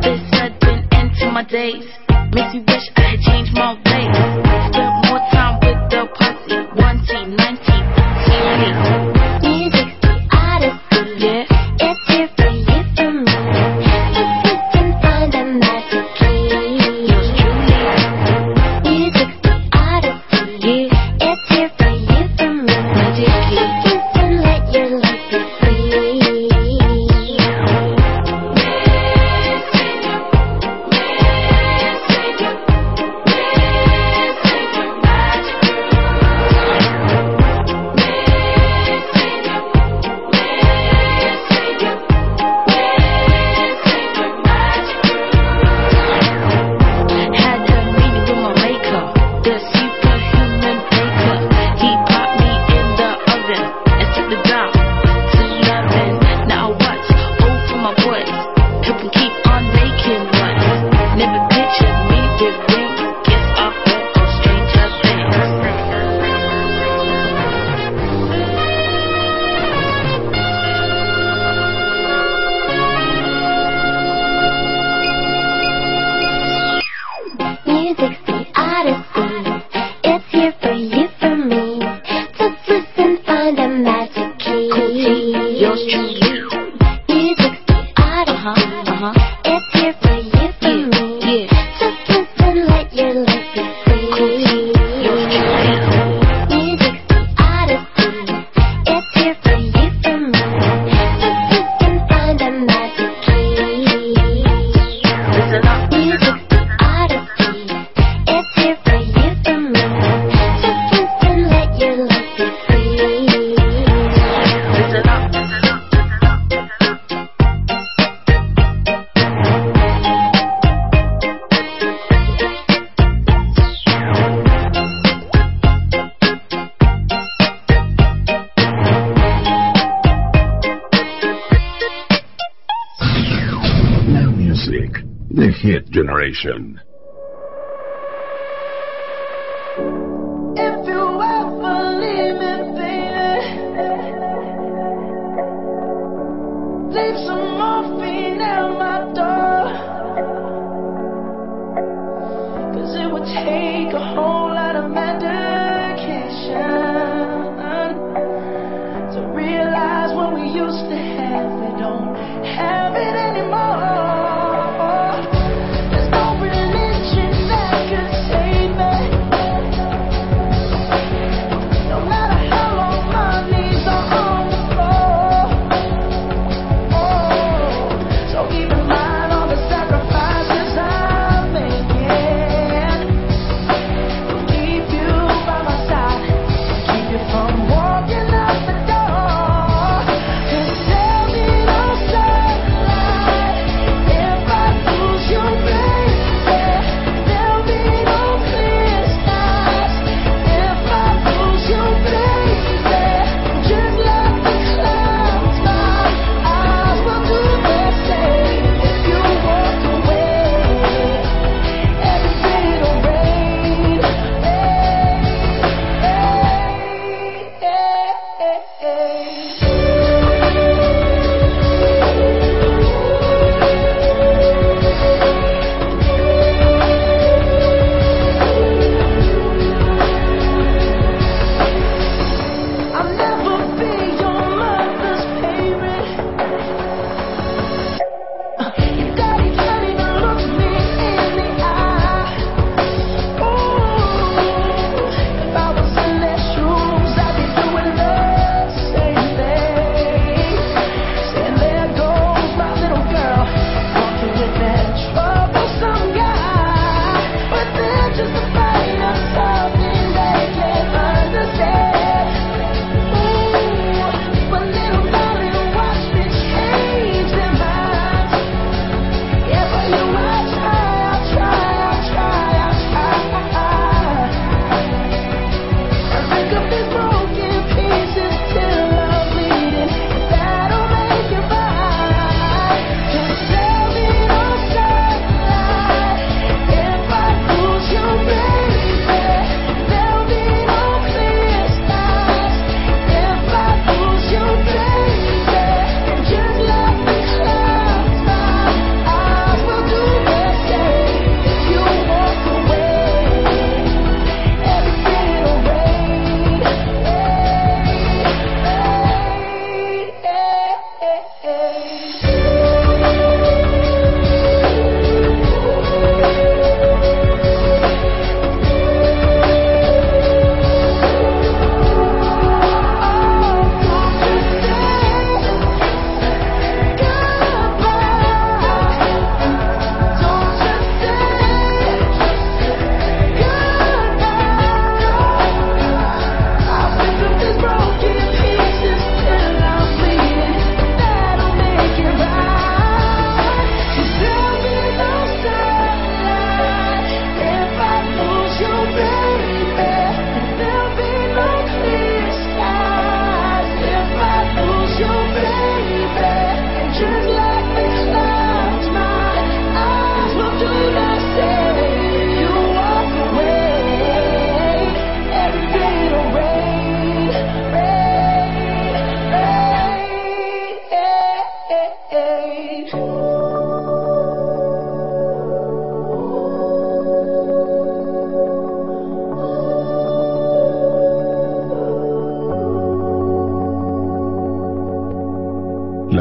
This 0.00 0.20
sudden 0.30 0.88
end 0.92 1.10
to 1.20 1.30
my 1.30 1.44
days 1.44 1.84
makes 2.32 2.54
me 2.54 2.64
wish 2.66 2.95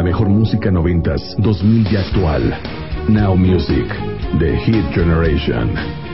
mejor 0.06 0.30
música 0.30 0.69
noventas, 0.69 1.36
2000 1.40 1.88
y 1.91 1.98
actual. 1.98 2.53
Now 3.10 3.36
Music, 3.36 3.88
The 4.38 4.56
Hit 4.57 4.86
Generation. 4.94 6.05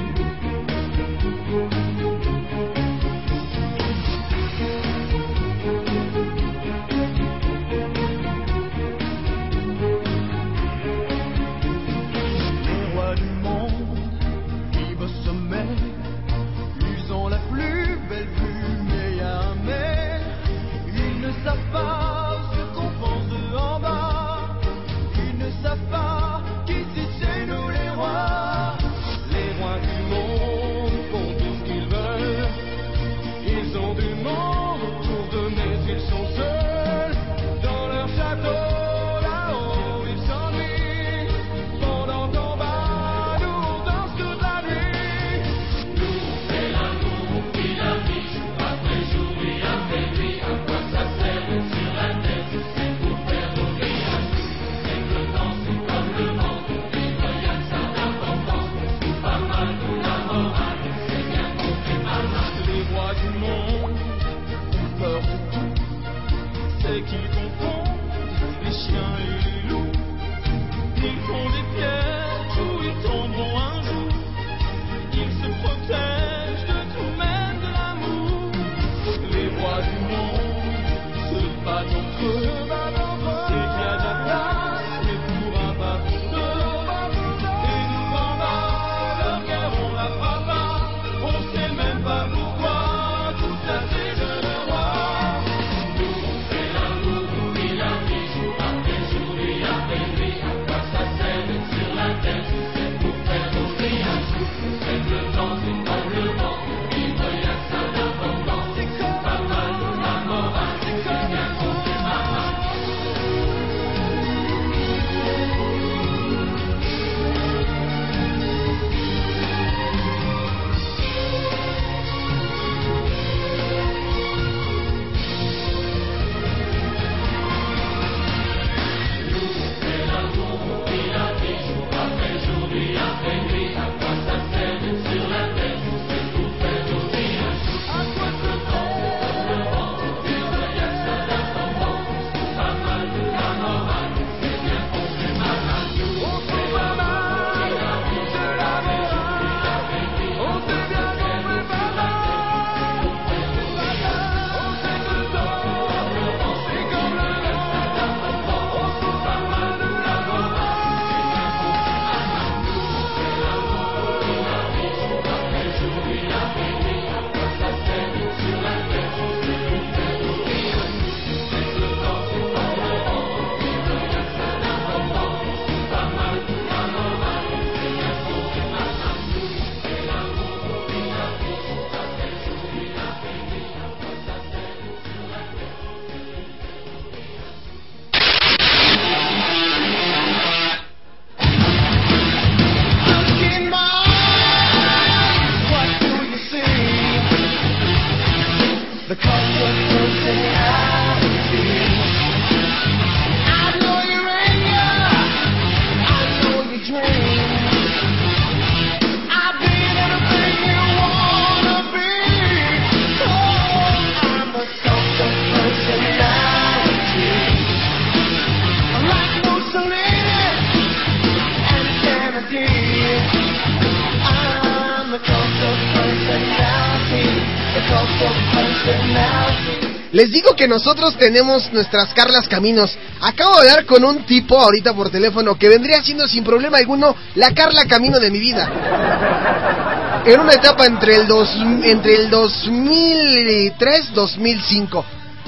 Les 230.22 230.32
digo 230.32 230.56
que 230.56 230.68
nosotros 230.68 231.18
tenemos 231.18 231.74
nuestras 231.74 232.14
Carlas 232.14 232.48
Caminos. 232.48 232.96
Acabo 233.22 233.60
de 233.60 233.72
hablar 233.72 233.88
con 233.88 234.04
un 234.04 234.24
tipo 234.24 234.60
ahorita 234.60 234.94
por 234.94 235.10
teléfono 235.10 235.58
que 235.58 235.68
vendría 235.68 236.04
siendo 236.04 236.28
sin 236.28 236.44
problema 236.44 236.78
alguno 236.78 237.16
la 237.34 237.56
Carla 237.56 237.86
Camino 237.86 238.20
de 238.20 238.30
mi 238.30 238.40
vida. 238.40 240.22
En 240.24 240.40
una 240.40 240.54
etapa 240.54 240.86
entre 240.86 241.16
el, 241.16 241.26
dos, 241.26 241.50
entre 241.56 242.18
el 242.18 242.30
2003-2005. 242.30 245.04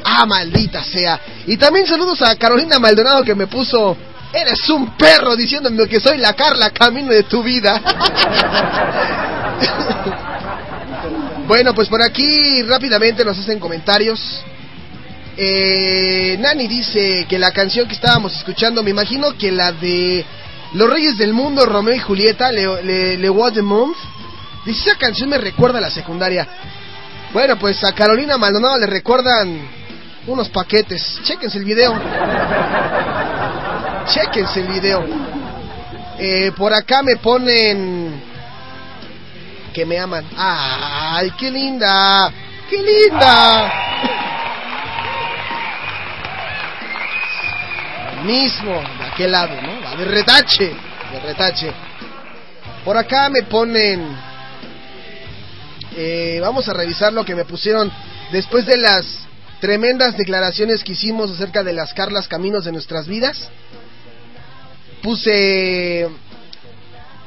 Ah, 0.06 0.26
maldita 0.26 0.84
sea. 0.84 1.22
Y 1.46 1.56
también 1.58 1.86
saludos 1.86 2.24
a 2.24 2.36
Carolina 2.36 2.80
Maldonado 2.80 3.24
que 3.24 3.36
me 3.36 3.46
puso... 3.46 3.96
Eres 4.34 4.68
un 4.70 4.98
perro 4.98 5.36
diciéndome 5.36 5.88
que 5.88 6.00
soy 6.00 6.18
la 6.18 6.34
Carla 6.34 6.72
Camino 6.72 7.12
de 7.12 7.22
tu 7.22 7.44
vida. 7.44 7.80
bueno, 11.48 11.76
pues 11.76 11.88
por 11.88 12.02
aquí 12.02 12.64
rápidamente 12.64 13.24
nos 13.24 13.38
hacen 13.38 13.60
comentarios. 13.60 14.44
Eh, 15.36 16.38
Nani 16.40 16.68
dice 16.68 17.26
que 17.28 17.40
la 17.40 17.52
canción 17.52 17.88
que 17.88 17.96
estábamos 17.96 18.36
escuchando, 18.36 18.84
me 18.84 18.92
imagino 18.92 19.36
que 19.38 19.52
la 19.52 19.72
de 19.72 20.24
Los 20.74 20.90
Reyes 20.90 21.18
del 21.18 21.34
Mundo, 21.34 21.66
Romeo 21.66 21.96
y 21.96 22.00
Julieta, 22.00 22.52
Le, 22.52 22.84
Le, 22.84 23.18
Le 23.18 23.30
What 23.30 23.54
the 23.54 23.62
Month. 23.62 23.98
Dice, 24.66 24.90
esa 24.90 24.98
canción 24.98 25.30
me 25.30 25.38
recuerda 25.38 25.80
a 25.80 25.82
la 25.82 25.90
secundaria. 25.90 26.48
Bueno, 27.34 27.58
pues 27.58 27.84
a 27.84 27.94
Carolina 27.94 28.38
Maldonado 28.38 28.78
le 28.78 28.86
recuerdan 28.86 29.68
unos 30.28 30.50
paquetes. 30.50 31.20
Chequense 31.24 31.58
el 31.58 31.66
video. 31.66 31.94
Chequense 34.08 34.60
el 34.62 34.68
video. 34.68 35.04
Eh, 36.20 36.52
por 36.56 36.74
acá 36.74 37.02
me 37.02 37.18
ponen 37.18 38.22
que 39.74 39.86
me 39.86 39.98
aman. 39.98 40.26
¡Ay, 40.38 41.32
qué 41.40 41.50
linda! 41.50 42.32
¡Qué 42.70 42.78
linda! 42.78 43.72
Mismo, 48.24 48.72
de 48.72 49.06
aquel 49.06 49.32
lado, 49.32 49.62
¿no? 49.62 49.82
Va 49.82 49.96
de 49.96 50.06
retache, 50.06 50.74
de 51.12 51.20
retache. 51.20 51.72
Por 52.84 52.98
acá 52.98 53.30
me 53.30 53.44
ponen... 53.44 54.16
eh, 55.96 56.40
vamos 56.42 56.68
a 56.68 56.74
revisar 56.74 57.14
lo 57.14 57.24
que 57.24 57.36
me 57.36 57.46
pusieron 57.46 57.92
después 58.32 58.66
de 58.66 58.78
las 58.78 59.06
tremendas 59.62 60.18
declaraciones 60.18 60.84
que 60.84 60.94
hicimos 60.94 61.32
acerca 61.32 61.64
de 61.64 61.74
las 61.74 61.94
Carlas 61.94 62.28
Caminos 62.28 62.66
de 62.66 62.72
nuestras 62.72 63.08
vidas. 63.08 63.50
Puse... 65.02 66.10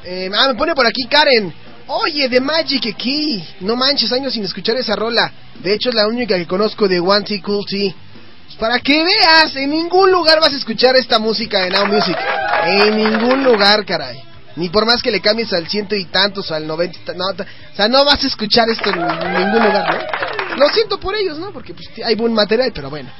eh, 0.04 0.30
ah, 0.34 0.48
me 0.48 0.54
pone 0.54 0.74
por 0.74 0.86
aquí 0.86 1.06
Karen. 1.08 1.54
Oye, 1.88 2.28
de 2.28 2.40
Magic 2.40 2.96
Key. 2.96 3.46
No 3.60 3.76
manches, 3.76 4.12
años 4.12 4.32
sin 4.32 4.44
escuchar 4.44 4.76
esa 4.76 4.96
rola. 4.96 5.32
De 5.62 5.72
hecho, 5.72 5.90
es 5.90 5.94
la 5.94 6.06
única 6.06 6.36
que 6.36 6.46
conozco 6.46 6.88
de 6.88 7.00
One 7.00 7.24
T 7.24 7.40
Cool 7.40 7.64
T. 7.64 7.94
Para 8.58 8.80
que 8.80 9.04
veas, 9.04 9.54
en 9.56 9.70
ningún 9.70 10.10
lugar 10.10 10.40
vas 10.40 10.52
a 10.52 10.56
escuchar 10.56 10.96
esta 10.96 11.18
música 11.18 11.60
de 11.62 11.70
Now 11.70 11.86
Music. 11.86 12.16
En 12.64 12.96
ningún 12.96 13.44
lugar, 13.44 13.84
caray. 13.84 14.22
Ni 14.56 14.70
por 14.70 14.86
más 14.86 15.02
que 15.02 15.10
le 15.10 15.20
cambies 15.20 15.52
al 15.52 15.68
ciento 15.68 15.94
y 15.94 16.06
tantos, 16.06 16.50
al 16.50 16.66
noventa 16.66 17.12
no, 17.12 17.26
o 17.26 17.76
sea, 17.76 17.88
no 17.88 18.04
vas 18.06 18.24
a 18.24 18.26
escuchar 18.26 18.68
esto 18.70 18.88
en 18.88 18.98
ningún 18.98 19.62
lugar, 19.62 19.86
¿no? 19.90 20.56
Lo 20.56 20.70
siento 20.70 20.98
por 20.98 21.14
ellos, 21.14 21.38
¿no? 21.38 21.52
Porque 21.52 21.74
pues, 21.74 21.86
hay 22.02 22.14
buen 22.14 22.32
material, 22.32 22.72
pero 22.74 22.88
bueno. 22.88 23.10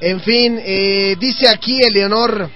En 0.00 0.20
fin, 0.20 0.60
eh, 0.64 1.16
dice 1.18 1.48
aquí 1.48 1.82
Eleonor... 1.82 2.50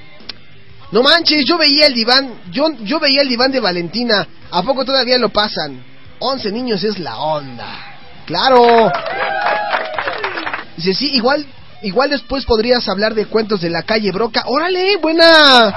No 0.91 1.03
manches, 1.03 1.45
yo 1.45 1.59
veía 1.59 1.87
el 1.87 1.93
diván, 1.93 2.41
yo, 2.51 2.67
yo 2.81 2.99
veía 2.99 3.21
el 3.21 3.29
diván 3.29 3.53
de 3.53 3.61
Valentina. 3.61 4.27
¿A 4.51 4.63
poco 4.63 4.87
todavía 4.87 5.19
lo 5.19 5.29
pasan? 5.29 5.85
11 6.19 6.51
niños 6.51 6.83
es 6.83 6.99
la 6.99 7.19
onda. 7.19 7.99
Claro. 8.25 8.91
Dice, 10.77 10.95
sí, 10.95 11.11
igual, 11.13 11.45
igual 11.83 12.11
después 12.11 12.45
podrías 12.45 12.89
hablar 12.89 13.15
de 13.15 13.27
cuentos 13.27 13.61
de 13.61 13.71
la 13.71 13.83
calle 13.83 14.11
Broca. 14.13 14.43
Órale, 14.47 14.97
buena, 14.97 15.73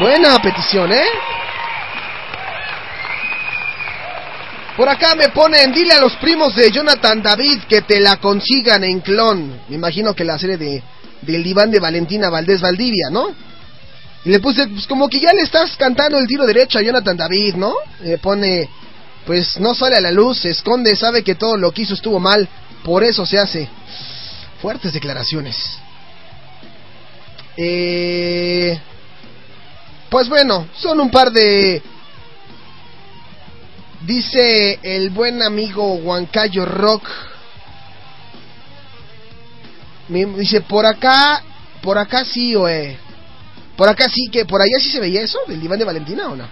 buena 0.00 0.38
petición, 0.40 0.92
¿eh? 0.92 1.04
Por 4.76 4.88
acá 4.88 5.14
me 5.14 5.30
ponen, 5.30 5.72
dile 5.72 5.94
a 5.94 6.00
los 6.00 6.14
primos 6.16 6.54
de 6.54 6.70
Jonathan 6.70 7.22
David 7.22 7.62
que 7.66 7.82
te 7.82 7.98
la 7.98 8.18
consigan 8.18 8.84
en 8.84 9.00
clon. 9.00 9.60
Me 9.68 9.76
imagino 9.76 10.14
que 10.14 10.24
la 10.24 10.38
serie 10.38 10.58
de 10.58 10.82
del 11.22 11.42
diván 11.42 11.70
de 11.70 11.80
Valentina 11.80 12.30
Valdés 12.30 12.60
Valdivia, 12.60 13.08
¿no? 13.10 13.34
Y 14.24 14.30
le 14.30 14.40
puse, 14.40 14.66
pues 14.68 14.86
como 14.86 15.08
que 15.08 15.20
ya 15.20 15.32
le 15.32 15.42
estás 15.42 15.76
cantando 15.76 16.18
el 16.18 16.26
tiro 16.26 16.46
derecho 16.46 16.78
a 16.78 16.82
Jonathan 16.82 17.16
David, 17.16 17.54
¿no? 17.54 17.74
Y 18.00 18.08
me 18.08 18.18
pone, 18.18 18.68
pues 19.24 19.58
no 19.60 19.74
sale 19.74 19.96
a 19.96 20.00
la 20.00 20.10
luz, 20.10 20.40
se 20.40 20.50
esconde, 20.50 20.96
sabe 20.96 21.22
que 21.22 21.34
todo 21.34 21.56
lo 21.56 21.72
que 21.72 21.82
hizo 21.82 21.94
estuvo 21.94 22.18
mal, 22.18 22.48
por 22.84 23.04
eso 23.04 23.24
se 23.24 23.38
hace. 23.38 23.68
Fuertes 24.60 24.92
declaraciones. 24.92 25.56
Eh, 27.56 28.78
pues 30.10 30.28
bueno, 30.28 30.66
son 30.76 31.00
un 31.00 31.10
par 31.10 31.30
de... 31.30 31.82
Dice 34.02 34.78
el 34.82 35.10
buen 35.10 35.42
amigo 35.42 35.94
Huancayo 35.94 36.64
Rock. 36.64 37.08
Dice, 40.08 40.60
por 40.60 40.86
acá, 40.86 41.42
por 41.82 41.98
acá 41.98 42.24
sí, 42.24 42.54
oe. 42.54 42.96
Por 43.76 43.88
acá 43.88 44.08
sí, 44.08 44.28
que 44.30 44.44
por 44.44 44.62
allá 44.62 44.78
sí 44.78 44.90
se 44.90 45.00
veía 45.00 45.22
eso, 45.22 45.40
del 45.48 45.60
diván 45.60 45.78
de 45.78 45.84
Valentina 45.84 46.28
o 46.28 46.36
no. 46.36 46.46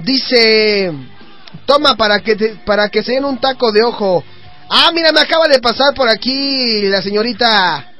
Dice, 0.00 0.92
toma 1.66 1.96
para 1.96 2.20
que 2.20 2.34
te- 2.34 2.56
para 2.66 2.88
que 2.88 3.02
se 3.02 3.12
den 3.12 3.24
un 3.24 3.38
taco 3.38 3.70
de 3.70 3.84
ojo. 3.84 4.24
Ah, 4.72 4.92
mira, 4.94 5.10
me 5.10 5.20
acaba 5.20 5.48
de 5.48 5.58
pasar 5.58 5.92
por 5.94 6.08
aquí 6.08 6.82
la 6.82 7.02
señorita 7.02 7.92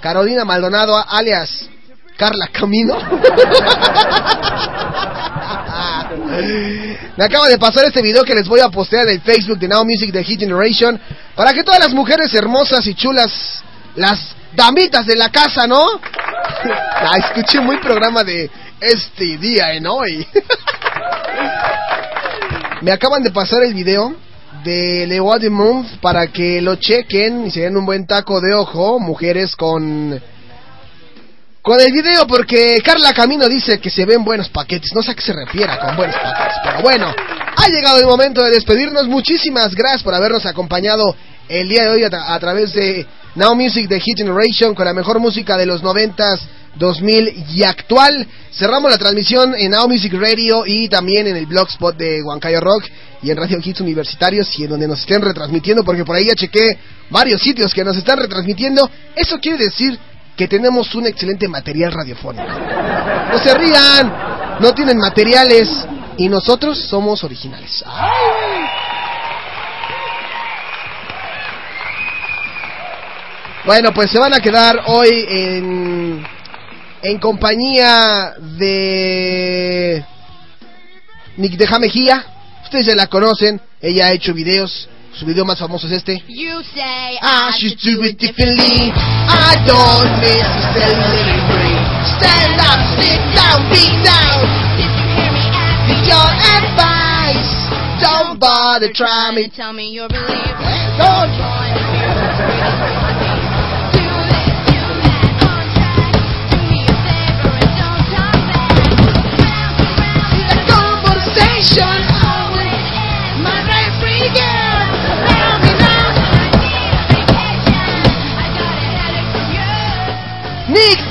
Carolina 0.00 0.44
Maldonado, 0.44 0.96
alias 0.96 1.68
Carla 2.16 2.48
Camino. 2.48 2.96
me 7.16 7.24
acaba 7.24 7.48
de 7.48 7.56
pasar 7.56 7.84
este 7.84 8.02
video 8.02 8.24
que 8.24 8.34
les 8.34 8.48
voy 8.48 8.58
a 8.58 8.68
postear 8.68 9.06
en 9.06 9.14
el 9.14 9.20
Facebook 9.20 9.60
de 9.60 9.68
Now 9.68 9.84
Music 9.84 10.10
de 10.10 10.24
Hit 10.24 10.40
Generation 10.40 11.00
para 11.36 11.52
que 11.52 11.62
todas 11.62 11.78
las 11.78 11.94
mujeres 11.94 12.34
hermosas 12.34 12.84
y 12.88 12.96
chulas, 12.96 13.62
las 13.94 14.34
damitas 14.56 15.06
de 15.06 15.14
la 15.14 15.30
casa, 15.30 15.68
¿no? 15.68 15.86
Ah, 16.64 17.16
escuché 17.18 17.60
muy 17.60 17.76
programa 17.78 18.24
de 18.24 18.50
este 18.80 19.38
día 19.38 19.72
en 19.72 19.86
hoy. 19.86 20.26
Me 22.80 22.90
acaban 22.92 23.22
de 23.22 23.30
pasar 23.30 23.62
el 23.62 23.74
video 23.74 24.16
de 24.64 25.06
Le 25.06 25.20
What 25.20 25.40
the 25.40 25.50
Month 25.50 26.00
para 26.00 26.28
que 26.28 26.60
lo 26.60 26.76
chequen 26.76 27.46
y 27.46 27.50
se 27.50 27.60
den 27.60 27.76
un 27.76 27.84
buen 27.84 28.06
taco 28.06 28.40
de 28.40 28.54
ojo, 28.54 28.98
mujeres 29.00 29.56
con 29.56 30.20
con 31.60 31.80
el 31.80 31.92
video 31.92 32.26
porque 32.26 32.78
Carla 32.84 33.12
Camino 33.12 33.48
dice 33.48 33.78
que 33.78 33.88
se 33.88 34.04
ven 34.04 34.24
buenos 34.24 34.48
paquetes, 34.48 34.92
no 34.94 35.02
sé 35.02 35.12
a 35.12 35.14
qué 35.14 35.22
se 35.22 35.32
refiera 35.32 35.78
con 35.78 35.96
buenos 35.96 36.16
paquetes, 36.16 36.56
pero 36.64 36.82
bueno, 36.82 37.14
ha 37.56 37.68
llegado 37.68 38.00
el 38.00 38.06
momento 38.06 38.42
de 38.42 38.50
despedirnos, 38.50 39.06
muchísimas 39.06 39.74
gracias 39.74 40.02
por 40.02 40.14
habernos 40.14 40.44
acompañado 40.44 41.14
el 41.48 41.68
día 41.68 41.84
de 41.84 41.90
hoy 41.90 42.04
a, 42.04 42.34
a 42.34 42.40
través 42.40 42.72
de 42.72 43.06
Now 43.36 43.54
Music 43.54 43.88
de 43.88 44.00
Hit 44.00 44.18
Generation 44.18 44.74
con 44.74 44.86
la 44.86 44.92
mejor 44.92 45.20
música 45.20 45.56
de 45.56 45.66
los 45.66 45.82
noventas 45.82 46.40
2000 46.76 47.44
y 47.50 47.64
actual. 47.64 48.26
Cerramos 48.52 48.90
la 48.90 48.98
transmisión 48.98 49.54
en 49.56 49.72
Now 49.72 49.88
Music 49.88 50.12
Radio 50.14 50.64
y 50.66 50.88
también 50.88 51.26
en 51.26 51.36
el 51.36 51.46
blogspot 51.46 51.96
de 51.96 52.22
Huancayo 52.22 52.60
Rock 52.60 52.84
y 53.22 53.30
en 53.30 53.36
Radio 53.36 53.58
Hits 53.62 53.80
Universitarios 53.80 54.58
y 54.58 54.64
en 54.64 54.70
donde 54.70 54.88
nos 54.88 55.00
estén 55.00 55.22
retransmitiendo, 55.22 55.84
porque 55.84 56.04
por 56.04 56.16
ahí 56.16 56.26
ya 56.26 56.34
chequé 56.34 56.78
varios 57.10 57.40
sitios 57.40 57.72
que 57.72 57.84
nos 57.84 57.96
están 57.96 58.18
retransmitiendo. 58.18 58.90
Eso 59.14 59.38
quiere 59.38 59.64
decir 59.64 59.98
que 60.36 60.48
tenemos 60.48 60.94
un 60.94 61.06
excelente 61.06 61.46
material 61.48 61.92
radiofónico. 61.92 62.48
No 63.30 63.38
se 63.38 63.54
rían, 63.54 64.58
no 64.60 64.72
tienen 64.72 64.98
materiales 64.98 65.68
y 66.16 66.28
nosotros 66.28 66.78
somos 66.88 67.22
originales. 67.24 67.84
Bueno, 73.64 73.92
pues 73.92 74.10
se 74.10 74.18
van 74.18 74.34
a 74.34 74.40
quedar 74.40 74.82
hoy 74.86 75.24
en, 75.28 76.26
en 77.02 77.18
compañía 77.18 78.34
de 78.58 80.04
Nick 81.36 81.56
de 81.56 81.78
Mejía. 81.78 82.24
Ustedes 82.64 82.86
ya 82.86 82.94
la 82.94 83.08
conocen, 83.08 83.60
ella 83.80 84.06
ha 84.06 84.12
hecho 84.12 84.32
videos. 84.32 84.88
Su 85.14 85.26
video 85.26 85.44
más 85.44 85.58
famoso 85.58 85.86
es 85.88 85.92
este. 85.92 86.24
You 86.26 86.62
say 86.72 87.18
I 87.20 87.52
should 87.58 87.78
do 87.82 88.02
it 88.04 88.18
differently. 88.18 88.90
I 89.28 89.56
don't 89.66 90.22
necessarily 90.22 91.20
agree. 91.36 91.76
Stand 92.16 92.58
up, 92.58 92.80
sit 92.98 93.20
down, 93.36 93.68
be 93.68 93.92
down. 94.02 94.48
With 95.86 96.06
your 96.08 96.30
advice. 96.56 97.68
Don't 98.00 98.38
bother, 98.38 98.90
try 98.94 99.32
me. 99.34 99.50
Tell 99.50 99.74
me 99.74 99.90
your 99.92 100.08
beliefs. 100.08 100.64
Don't. 100.96 101.30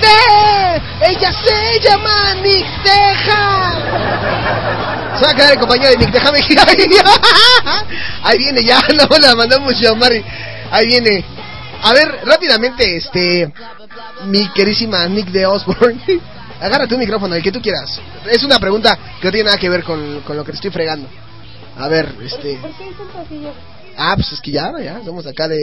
De, 0.02 0.82
ella 1.07 1.32
se 1.32 1.80
llama 1.80 2.34
Nick 2.44 2.65
Deja. 2.84 3.72
Se 5.18 5.26
va 5.26 5.32
a 5.32 5.34
quedar 5.34 5.53
en 5.53 5.60
compañía 5.60 5.90
de 5.90 5.98
Nick, 5.98 6.11
déjame 6.11 6.41
girar. 6.41 6.68
Ahí 8.23 8.38
viene 8.38 8.64
ya, 8.64 8.82
no 8.95 9.07
la 9.18 9.36
mandamos 9.36 9.80
llamar. 9.80 10.11
Ahí 10.72 10.88
viene. 10.88 11.23
A 11.84 11.94
ver, 11.94 12.19
rápidamente, 12.26 12.98
este, 12.98 13.52
mi 14.26 14.48
querísima 14.53 15.07
Nick 15.07 15.28
de 15.28 15.45
Osborne. 15.45 16.02
Agarra 16.62 16.88
tu 16.88 16.98
micrófono, 16.98 17.36
el 17.36 17.42
que 17.44 17.52
tú 17.52 17.62
quieras. 17.62 18.00
Es 18.30 18.44
una 18.44 18.60
pregunta 18.60 18.98
que 19.20 19.28
no 19.28 19.32
tiene 19.32 19.46
nada 19.46 19.58
que 19.58 19.70
ver 19.70 19.84
con, 19.84 20.22
con 20.22 20.38
lo 20.38 20.44
que 20.46 20.52
te 20.52 20.58
estoy 20.58 20.72
fregando. 20.72 21.08
A 21.78 21.88
ver, 21.88 22.14
este. 22.24 22.60
Ah, 23.98 24.14
pues 24.16 24.32
es 24.34 24.42
que 24.42 24.52
ya, 24.52 24.72
ya, 24.84 25.00
estamos 25.00 25.26
acá 25.26 25.48
de. 25.48 25.58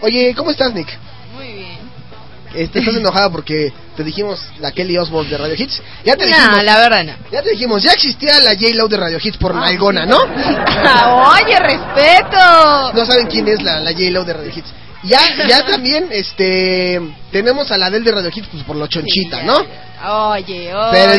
Oye, 0.00 0.34
¿cómo 0.36 0.50
estás, 0.50 0.72
Nick? 0.74 0.88
Muy 1.34 1.52
bien. 1.52 1.78
Este, 2.54 2.80
estás 2.80 2.94
enojada 2.96 3.30
porque 3.30 3.72
te 3.96 4.04
dijimos 4.04 4.38
la 4.60 4.72
Kelly 4.72 4.98
Osbourne 4.98 5.30
de 5.30 5.38
Radio 5.38 5.54
Hits. 5.56 5.80
Ya 6.04 6.16
te 6.16 6.28
No, 6.28 6.36
dijimos. 6.36 6.64
la 6.64 6.76
verdad 6.78 7.04
no. 7.04 7.12
Ya 7.32 7.42
te 7.42 7.50
dijimos, 7.50 7.82
ya 7.82 7.92
existía 7.92 8.38
la 8.40 8.50
J 8.50 8.74
Lo 8.74 8.88
de 8.88 8.96
Radio 8.98 9.18
Hits 9.22 9.38
por 9.38 9.54
nalgona, 9.54 10.04
¿no? 10.04 10.18
Oye, 11.42 11.58
respeto. 11.58 12.92
No 12.92 13.06
saben 13.06 13.26
quién 13.28 13.48
es 13.48 13.62
la, 13.62 13.80
la 13.80 13.92
J 13.92 14.10
Lo 14.10 14.24
de 14.24 14.32
Radio 14.34 14.52
Hits. 14.54 14.68
Ya, 15.04 15.18
ya 15.48 15.66
también, 15.66 16.08
este, 16.10 17.00
tenemos 17.32 17.70
a 17.72 17.78
la 17.78 17.90
del 17.90 18.04
de 18.04 18.12
Radio 18.12 18.30
Hits 18.32 18.48
pues 18.52 18.62
por 18.62 18.76
lo 18.76 18.86
chonchita, 18.86 19.42
¿no? 19.42 19.56
Oye, 20.30 20.72
oye. 20.74 20.90
Pero 20.92 21.12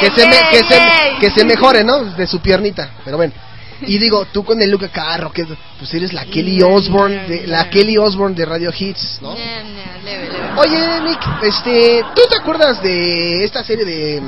que 0.00 0.10
se, 0.10 0.26
me- 0.28 0.36
ey, 0.36 0.42
que, 0.50 0.58
se, 0.58 0.76
ey. 0.76 1.18
que 1.20 1.30
se 1.30 1.44
mejore, 1.44 1.82
¿no? 1.82 2.04
De 2.04 2.26
su 2.26 2.40
piernita. 2.40 2.90
Pero 3.04 3.16
bueno. 3.16 3.32
Y 3.82 3.98
digo, 3.98 4.26
tú 4.32 4.44
con 4.44 4.60
el 4.62 4.70
look 4.70 4.84
acá, 4.84 5.16
rocket, 5.18 5.48
pues 5.78 5.92
eres 5.92 6.12
la 6.12 6.24
Kelly 6.24 6.62
Osbourne, 6.62 7.28
de, 7.28 7.46
la 7.46 7.68
Kelly 7.68 7.98
Osbourne 7.98 8.34
de 8.34 8.46
Radio 8.46 8.72
Hits, 8.76 9.18
¿no? 9.20 9.36
Oye, 10.56 11.00
Nick, 11.02 11.20
este, 11.42 12.02
¿tú 12.14 12.22
te 12.30 12.36
acuerdas 12.36 12.82
de 12.82 13.44
esta 13.44 13.62
serie 13.64 13.84
de... 13.84 14.22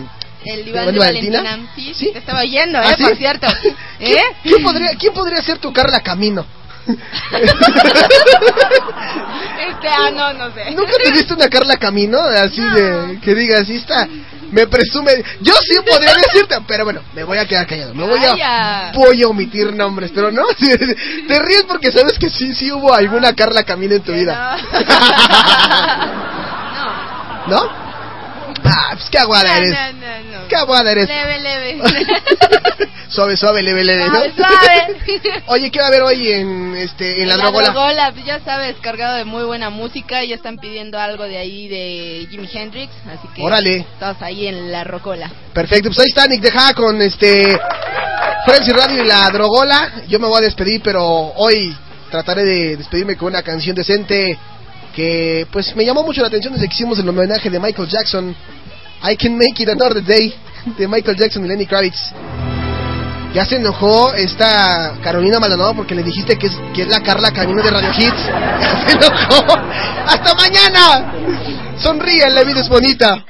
El 0.45 0.65
¿de 0.65 0.71
Iván 0.71 0.83
Iván 0.83 0.93
de 0.93 0.99
Valentina? 0.99 1.43
Valentina. 1.43 1.73
Sí, 1.75 1.95
sí, 1.95 2.11
te 2.13 2.19
estaba 2.19 2.41
oyendo, 2.41 2.79
¿Ah, 2.79 2.91
¿eh? 2.91 2.95
sí? 2.99 3.05
Por 3.05 3.17
cierto. 3.17 3.47
¿Eh? 4.01 4.17
¿Quién 4.43 4.63
podría, 4.63 4.91
¿Quién 4.99 5.13
podría 5.15 5.43
ser 5.43 5.59
tu 5.59 5.73
Carla 5.73 6.01
Camino? 6.01 6.45
Este, 9.69 9.89
ah, 9.89 10.11
no, 10.11 10.33
no 10.33 10.55
sé. 10.55 10.71
¿Nunca 10.71 10.93
tuviste 11.05 11.35
una 11.35 11.49
Carla 11.49 11.77
Camino? 11.77 12.19
Así 12.19 12.61
de 12.61 13.19
que 13.21 13.35
digas, 13.35 13.61
así 13.63 13.77
está. 13.77 14.09
Me 14.51 14.67
presume. 14.67 15.13
Yo 15.41 15.53
sí 15.55 15.79
podría 15.89 16.15
decirte, 16.15 16.57
pero 16.67 16.85
bueno, 16.85 17.03
me 17.15 17.25
voy 17.25 17.39
a 17.39 17.47
quedar 17.47 17.67
callado. 17.67 17.95
Me 17.95 18.05
voy 18.05 18.21
a, 18.25 18.93
voy 18.95 19.23
a 19.23 19.29
omitir 19.29 19.73
nombres, 19.75 20.11
pero 20.15 20.31
no. 20.31 20.45
Te 20.57 21.39
ríes 21.41 21.65
porque 21.69 21.93
sabes 21.93 22.19
que 22.19 22.31
sí, 22.31 22.55
sí 22.55 22.73
hubo 22.73 22.95
alguna 22.95 23.35
Carla 23.35 23.63
Camino 23.65 23.95
en 23.95 24.03
tu 24.03 24.13
vida. 24.13 24.57
¿No? 27.47 27.69
Ah, 28.65 28.91
pues 28.95 29.09
qué 29.11 29.19
aguada 29.19 29.57
eres. 29.57 29.71
No, 29.71 29.93
no, 29.93 30.43
no. 30.43 30.49
Qué 30.49 30.57
aguada 30.57 30.93
eres. 30.93 31.09
Leve, 31.09 31.41
leve. 31.41 31.79
Suave, 33.09 33.37
suave, 33.39 33.63
leve, 33.63 33.85
leve. 33.85 34.07
¿no? 34.07 34.13
Suave, 34.13 34.33
suave. 34.37 35.43
Oye, 35.47 35.71
¿qué 35.71 35.79
va 35.79 35.87
a 35.87 35.89
haber 35.89 36.03
hoy 36.03 36.31
en, 36.31 36.77
este, 36.77 37.23
en 37.23 37.29
la, 37.29 37.37
drogola? 37.37 37.71
Drogola, 37.71 38.13
pues 38.13 38.27
ya 38.27 38.41
sabes, 38.41 38.77
cargado 38.83 39.17
de 39.17 39.25
muy 39.25 39.45
buena 39.45 39.71
música. 39.71 40.23
Ya 40.25 40.35
están 40.35 40.59
pidiendo 40.59 40.99
algo 40.99 41.25
de 41.25 41.39
ahí 41.39 41.69
de 41.69 42.27
Jimi 42.31 42.49
Hendrix. 42.53 42.93
Así 43.07 43.27
que. 43.35 43.43
Órale. 43.43 43.87
Todos 43.99 44.21
ahí 44.21 44.47
en 44.47 44.71
la 44.71 44.85
rocola. 44.85 45.31
Perfecto, 45.55 45.89
pues 45.89 46.01
ahí 46.01 46.09
está 46.09 46.27
Nick 46.27 46.43
Deja 46.43 46.75
con 46.75 47.01
este 47.01 47.59
Frenzy 48.45 48.73
Radio 48.73 49.03
y 49.03 49.07
la 49.07 49.31
Drogola. 49.31 50.03
Yo 50.07 50.19
me 50.19 50.27
voy 50.27 50.39
a 50.39 50.45
despedir, 50.45 50.83
pero 50.83 51.03
hoy 51.05 51.75
trataré 52.11 52.45
de 52.45 52.77
despedirme 52.77 53.17
con 53.17 53.29
una 53.29 53.43
canción 53.43 53.75
decente 53.75 54.39
que 54.95 55.47
pues 55.53 55.75
me 55.77 55.85
llamó 55.85 56.03
mucho 56.03 56.21
la 56.21 56.29
atención 56.29 56.53
desde 56.53 56.69
que 56.69 56.75
hicimos 56.75 56.99
el 56.99 57.09
homenaje 57.09 57.51
de 57.51 57.61
Michael 57.61 57.89
Jackson. 57.89 58.35
I 59.03 59.17
Can 59.17 59.37
Make 59.37 59.63
It 59.63 59.69
Another 59.69 60.05
Day 60.05 60.35
de 60.77 60.89
Michael 60.89 61.17
Jackson 61.17 61.45
y 61.45 61.49
Lenny 61.49 61.67
Kravitz. 61.67 62.13
Ya 63.35 63.45
se 63.45 63.57
enojó 63.57 64.15
esta 64.15 64.95
Carolina 65.03 65.39
Maldonado 65.39 65.75
porque 65.75 65.95
le 65.95 66.03
dijiste 66.03 66.39
que 66.39 66.47
es, 66.47 66.53
que 66.75 66.83
es 66.83 66.89
la 66.89 67.03
Carla 67.03 67.31
Camino 67.31 67.63
de 67.63 67.71
Radio 67.71 67.91
Hits. 67.91 68.23
Ya 68.61 68.87
se 68.87 68.97
enojó. 68.97 69.59
¡Hasta 70.07 70.35
mañana! 70.35 71.13
Sonríe, 71.79 72.29
la 72.31 72.43
vida 72.43 72.61
es 72.61 72.69
bonita. 72.69 73.25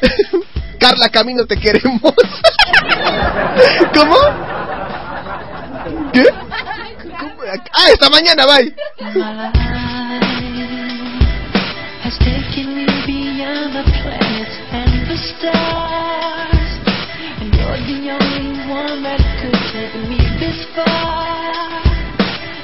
Carla 0.78 1.08
Camino, 1.08 1.46
te 1.46 1.56
queremos. 1.56 2.02
¿Cómo? 3.94 4.16
¿Qué? 6.12 6.24
¿Cómo? 7.18 7.32
Ah, 7.72 7.90
esta 7.90 8.10
mañana, 8.10 8.44
bye. 8.46 9.72
Has 12.06 12.18
taken 12.22 12.70
me 12.70 12.86
beyond 13.02 13.74
the 13.74 13.82
planets 13.98 14.56
and 14.70 15.10
the 15.10 15.18
stars. 15.18 16.70
And 17.42 17.50
you're 17.50 17.82
the 17.82 18.14
only 18.14 18.62
one 18.70 19.02
that 19.02 19.18
could 19.42 19.58
take 19.74 19.90
me 20.06 20.22
this 20.38 20.62
far. 20.70 20.86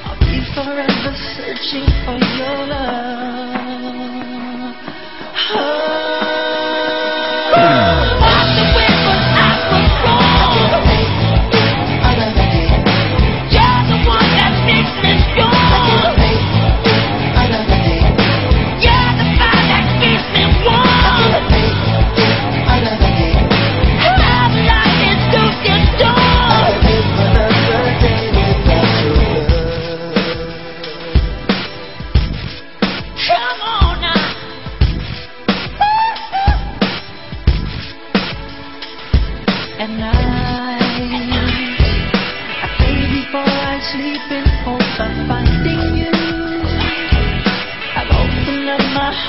I'll 0.06 0.14
be 0.30 0.46
forever 0.54 1.10
searching 1.34 1.90
for 2.06 2.22
your 2.38 2.70
love. 2.70 3.02
Walked 5.56 6.01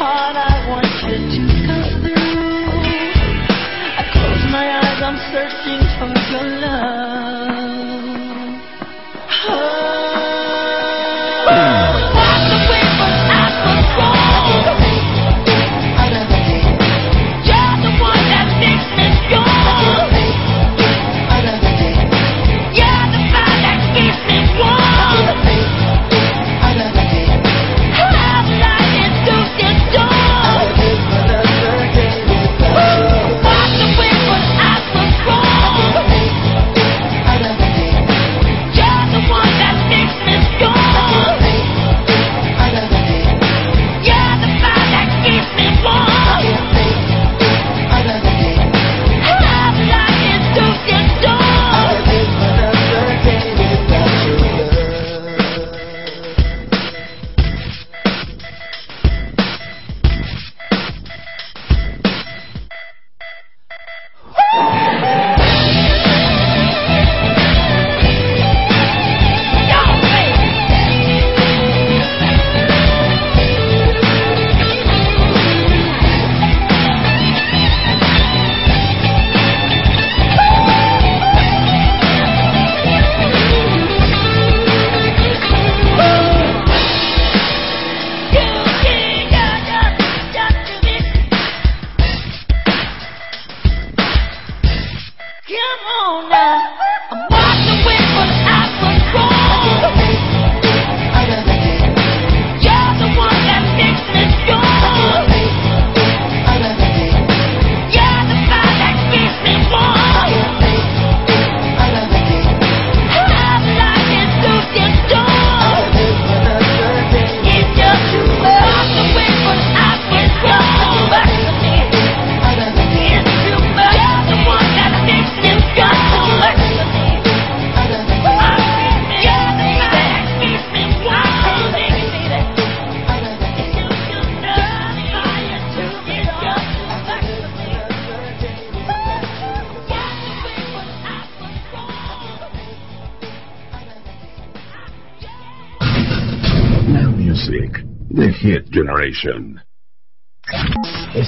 I 0.05 0.67
want 0.67 0.91
you 1.07 1.15
to 1.15 1.41
come 1.65 1.85
through. 2.01 2.83
I 3.99 4.03
close 4.11 4.43
my 4.51 4.65
eyes, 4.79 4.99
I'm 5.01 5.17
searching 5.31 5.81
for 5.97 6.11
your 6.31 6.59
love. 6.59 7.02